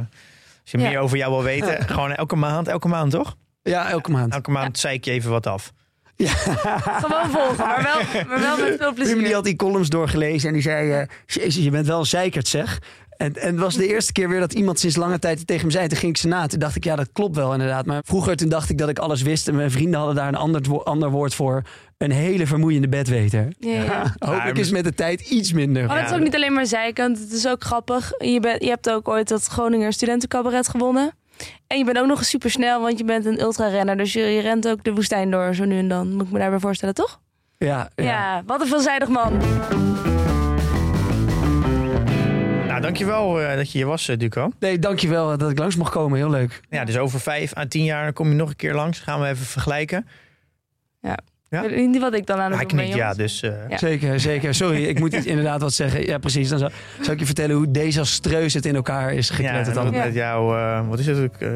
als 0.61 0.71
je 0.71 0.77
Ja. 0.77 0.89
meer 0.89 0.99
over 0.99 1.17
jou 1.17 1.31
wil 1.31 1.43
weten. 1.43 1.83
Gewoon 1.89 2.13
elke 2.15 2.35
maand, 2.35 2.67
elke 2.67 2.87
maand 2.87 3.11
toch? 3.11 3.35
Ja, 3.67 3.89
elke 3.89 4.11
maand. 4.11 4.33
Elke 4.33 4.51
maand 4.51 4.79
zei 4.79 4.95
ik 4.95 5.05
je 5.05 5.11
even 5.11 5.29
wat 5.31 5.47
af. 5.47 5.71
Gewoon 6.17 7.29
volgen, 7.29 7.57
maar 7.65 7.83
wel, 7.83 8.23
maar 8.27 8.39
wel 8.39 8.57
met 8.57 8.65
veel 8.65 8.77
Ruben 8.77 8.95
die 9.05 9.15
plezier. 9.15 9.33
had 9.33 9.43
die 9.43 9.55
columns 9.55 9.89
doorgelezen 9.89 10.47
en 10.47 10.53
die 10.53 10.63
zei... 10.63 10.91
eh, 10.91 11.07
Jezus, 11.25 11.63
je 11.63 11.69
bent 11.71 11.87
wel 11.87 11.99
een 11.99 12.05
zeikert 12.05 12.47
zeg. 12.47 12.79
En, 13.17 13.35
en 13.35 13.47
het 13.51 13.59
was 13.59 13.75
de 13.75 13.87
eerste 13.87 14.11
keer 14.11 14.29
weer 14.29 14.39
dat 14.39 14.53
iemand 14.53 14.79
sinds 14.79 14.95
lange 14.95 15.19
tijd 15.19 15.47
tegen 15.47 15.61
hem 15.61 15.71
zei. 15.71 15.87
Toen 15.87 15.97
ging 15.97 16.11
ik 16.11 16.17
ze 16.17 16.27
na. 16.27 16.47
Toen 16.47 16.59
dacht 16.59 16.75
ik, 16.75 16.83
ja, 16.83 16.95
dat 16.95 17.09
klopt 17.13 17.35
wel 17.35 17.53
inderdaad. 17.53 17.85
Maar 17.85 18.01
vroeger 18.05 18.35
toen 18.35 18.49
dacht 18.49 18.69
ik 18.69 18.77
dat 18.77 18.89
ik 18.89 18.99
alles 18.99 19.21
wist. 19.21 19.47
En 19.47 19.55
mijn 19.55 19.71
vrienden 19.71 19.97
hadden 19.97 20.15
daar 20.15 20.27
een 20.27 20.35
ander, 20.35 20.61
wo- 20.61 20.77
ander 20.83 21.09
woord 21.09 21.33
voor. 21.35 21.61
Een 21.97 22.11
hele 22.11 22.47
vermoeiende 22.47 22.87
bedweter. 22.89 23.47
Ja, 23.59 23.71
ja. 23.83 24.15
Hopelijk 24.19 24.57
is 24.57 24.69
met 24.71 24.83
de 24.83 24.93
tijd 24.93 25.21
iets 25.21 25.53
minder. 25.53 25.85
Maar 25.85 25.99
het 25.99 26.09
is 26.09 26.15
ook 26.15 26.23
niet 26.23 26.35
alleen 26.35 26.53
maar 26.53 26.65
zijkant. 26.65 27.19
Het 27.19 27.31
is 27.31 27.47
ook 27.47 27.63
grappig. 27.63 28.11
Je, 28.17 28.39
bent, 28.39 28.63
je 28.63 28.69
hebt 28.69 28.89
ook 28.89 29.07
ooit 29.07 29.27
dat 29.27 29.45
Groninger 29.45 29.93
studentencabaret 29.93 30.67
gewonnen. 30.69 31.11
En 31.67 31.77
je 31.77 31.83
bent 31.85 31.97
ook 31.97 32.07
nog 32.07 32.17
eens 32.17 32.29
super 32.29 32.49
snel, 32.51 32.81
want 32.81 32.97
je 32.97 33.03
bent 33.03 33.25
een 33.25 33.41
ultrarenner. 33.41 33.97
Dus 33.97 34.13
je, 34.13 34.19
je 34.21 34.41
rent 34.41 34.67
ook 34.67 34.83
de 34.83 34.93
woestijn 34.93 35.31
door 35.31 35.55
zo 35.55 35.65
nu 35.65 35.77
en 35.77 35.87
dan. 35.87 36.13
Moet 36.15 36.25
ik 36.25 36.31
me 36.31 36.39
daarbij 36.39 36.59
voorstellen, 36.59 36.95
toch? 36.95 37.19
Ja, 37.57 37.89
Ja, 37.95 38.03
ja. 38.03 38.43
wat 38.45 38.61
een 38.61 38.67
veelzijdig 38.67 39.07
man. 39.07 39.37
Nou, 42.67 42.81
dankjewel 42.81 43.41
eh 43.41 43.55
dat 43.55 43.71
je 43.71 43.77
hier 43.77 43.87
was, 43.87 44.07
eh, 44.07 44.17
Duco. 44.17 44.51
Nee, 44.59 44.79
dankjewel 44.79 45.37
dat 45.37 45.51
ik 45.51 45.59
langs 45.59 45.75
mocht 45.75 45.91
komen. 45.91 46.17
Heel 46.17 46.29
leuk. 46.29 46.61
Ja, 46.69 46.85
dus 46.85 46.97
over 46.97 47.19
vijf 47.19 47.57
à 47.57 47.65
tien 47.67 47.83
jaar 47.83 48.13
kom 48.13 48.29
je 48.29 48.35
nog 48.35 48.49
een 48.49 48.55
keer 48.55 48.73
langs. 48.73 48.99
Gaan 48.99 49.21
we 49.21 49.27
even 49.27 49.45
vergelijken. 49.45 50.07
Ja? 51.01 51.17
Ik 51.49 51.59
weet 51.69 51.87
Niet 51.87 51.99
wat 52.01 52.13
ik 52.13 52.25
dan 52.25 52.39
aan 52.39 52.51
het 52.51 52.55
Hij 52.55 52.65
doen 52.65 52.77
ben, 52.77 52.85
knikt 52.85 52.99
ja, 52.99 53.13
dus... 53.13 53.41
eh, 53.41 53.51
Ja. 53.69 53.77
Zeker, 53.77 54.19
zeker. 54.19 54.53
Sorry, 54.55 54.83
ik 54.85 54.99
moet 54.99 55.13
inderdaad 55.25 55.61
wat 55.61 55.73
zeggen. 55.73 56.05
Ja, 56.05 56.17
precies. 56.17 56.49
Dan 56.49 56.59
zou, 56.59 56.71
zou 56.99 57.11
ik 57.11 57.19
je 57.19 57.25
vertellen 57.25 57.55
hoe 57.55 57.71
desastreus 57.71 58.53
het 58.53 58.65
in 58.65 58.75
elkaar 58.75 59.13
is 59.13 59.27
Ja, 59.27 59.35
gekletterd. 59.35 59.75
dat 59.75 59.91
met 59.91 60.13
jouw, 60.13 60.55
eh, 60.57 60.87
wat 60.87 60.99
is 60.99 61.05
het, 61.07 61.31
uh, 61.39 61.49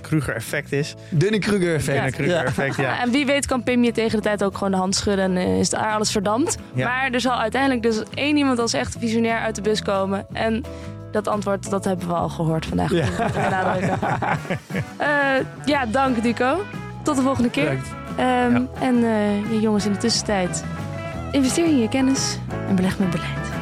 Kruger-effect 0.00 0.72
is. 0.72 0.94
Dunning-Kruger 1.08 1.74
effect. 1.74 1.98
Ja, 2.04 2.10
Kruger-effect, 2.10 2.76
ja. 2.76 2.82
Ja, 2.82 3.00
en 3.02 3.10
wie 3.10 3.26
weet 3.26 3.46
kan 3.46 3.62
Pim 3.62 3.84
je 3.84 3.92
tegen 3.92 4.16
de 4.16 4.22
tijd 4.22 4.44
ook 4.44 4.54
gewoon 4.56 4.70
de 4.72 4.76
hand 4.78 4.94
schudden 4.94 5.24
en 5.24 5.36
eh, 5.36 5.58
is 5.58 5.70
daar 5.70 5.92
alles 5.92 6.10
verdampt. 6.12 6.56
Ja. 6.74 6.88
Maar 6.88 7.10
er 7.10 7.20
zal 7.20 7.38
uiteindelijk 7.40 7.82
dus 7.82 8.02
één 8.14 8.36
iemand 8.36 8.58
als 8.58 8.72
echt 8.72 8.96
visionair 8.98 9.38
uit 9.38 9.54
de 9.54 9.62
bus 9.62 9.82
komen. 9.82 10.26
En 10.32 10.64
dat 11.12 11.28
antwoord, 11.28 11.70
dat 11.70 11.84
hebben 11.84 12.06
we 12.08 12.14
al 12.14 12.28
gehoord 12.28 12.66
vandaag. 12.66 12.90
Ja. 12.92 13.06
Eh, 14.98 15.08
ja, 15.64 15.86
dank 15.86 16.22
Duco. 16.22 16.60
Tot 17.02 17.16
de 17.16 17.22
volgende 17.22 17.50
keer. 17.50 17.64
Bedankt. 17.64 17.88
Ehm, 18.16 18.52
Ja. 18.52 18.62
En 18.80 19.04
eh, 19.04 19.52
ja, 19.52 19.58
jongens, 19.60 19.86
in 19.86 19.92
de 19.92 19.98
tussentijd, 19.98 20.64
investeer 21.30 21.64
in 21.64 21.78
je 21.78 21.88
kennis 21.88 22.38
en 22.68 22.76
beleg 22.76 22.98
met 22.98 23.10
beleid. 23.10 23.61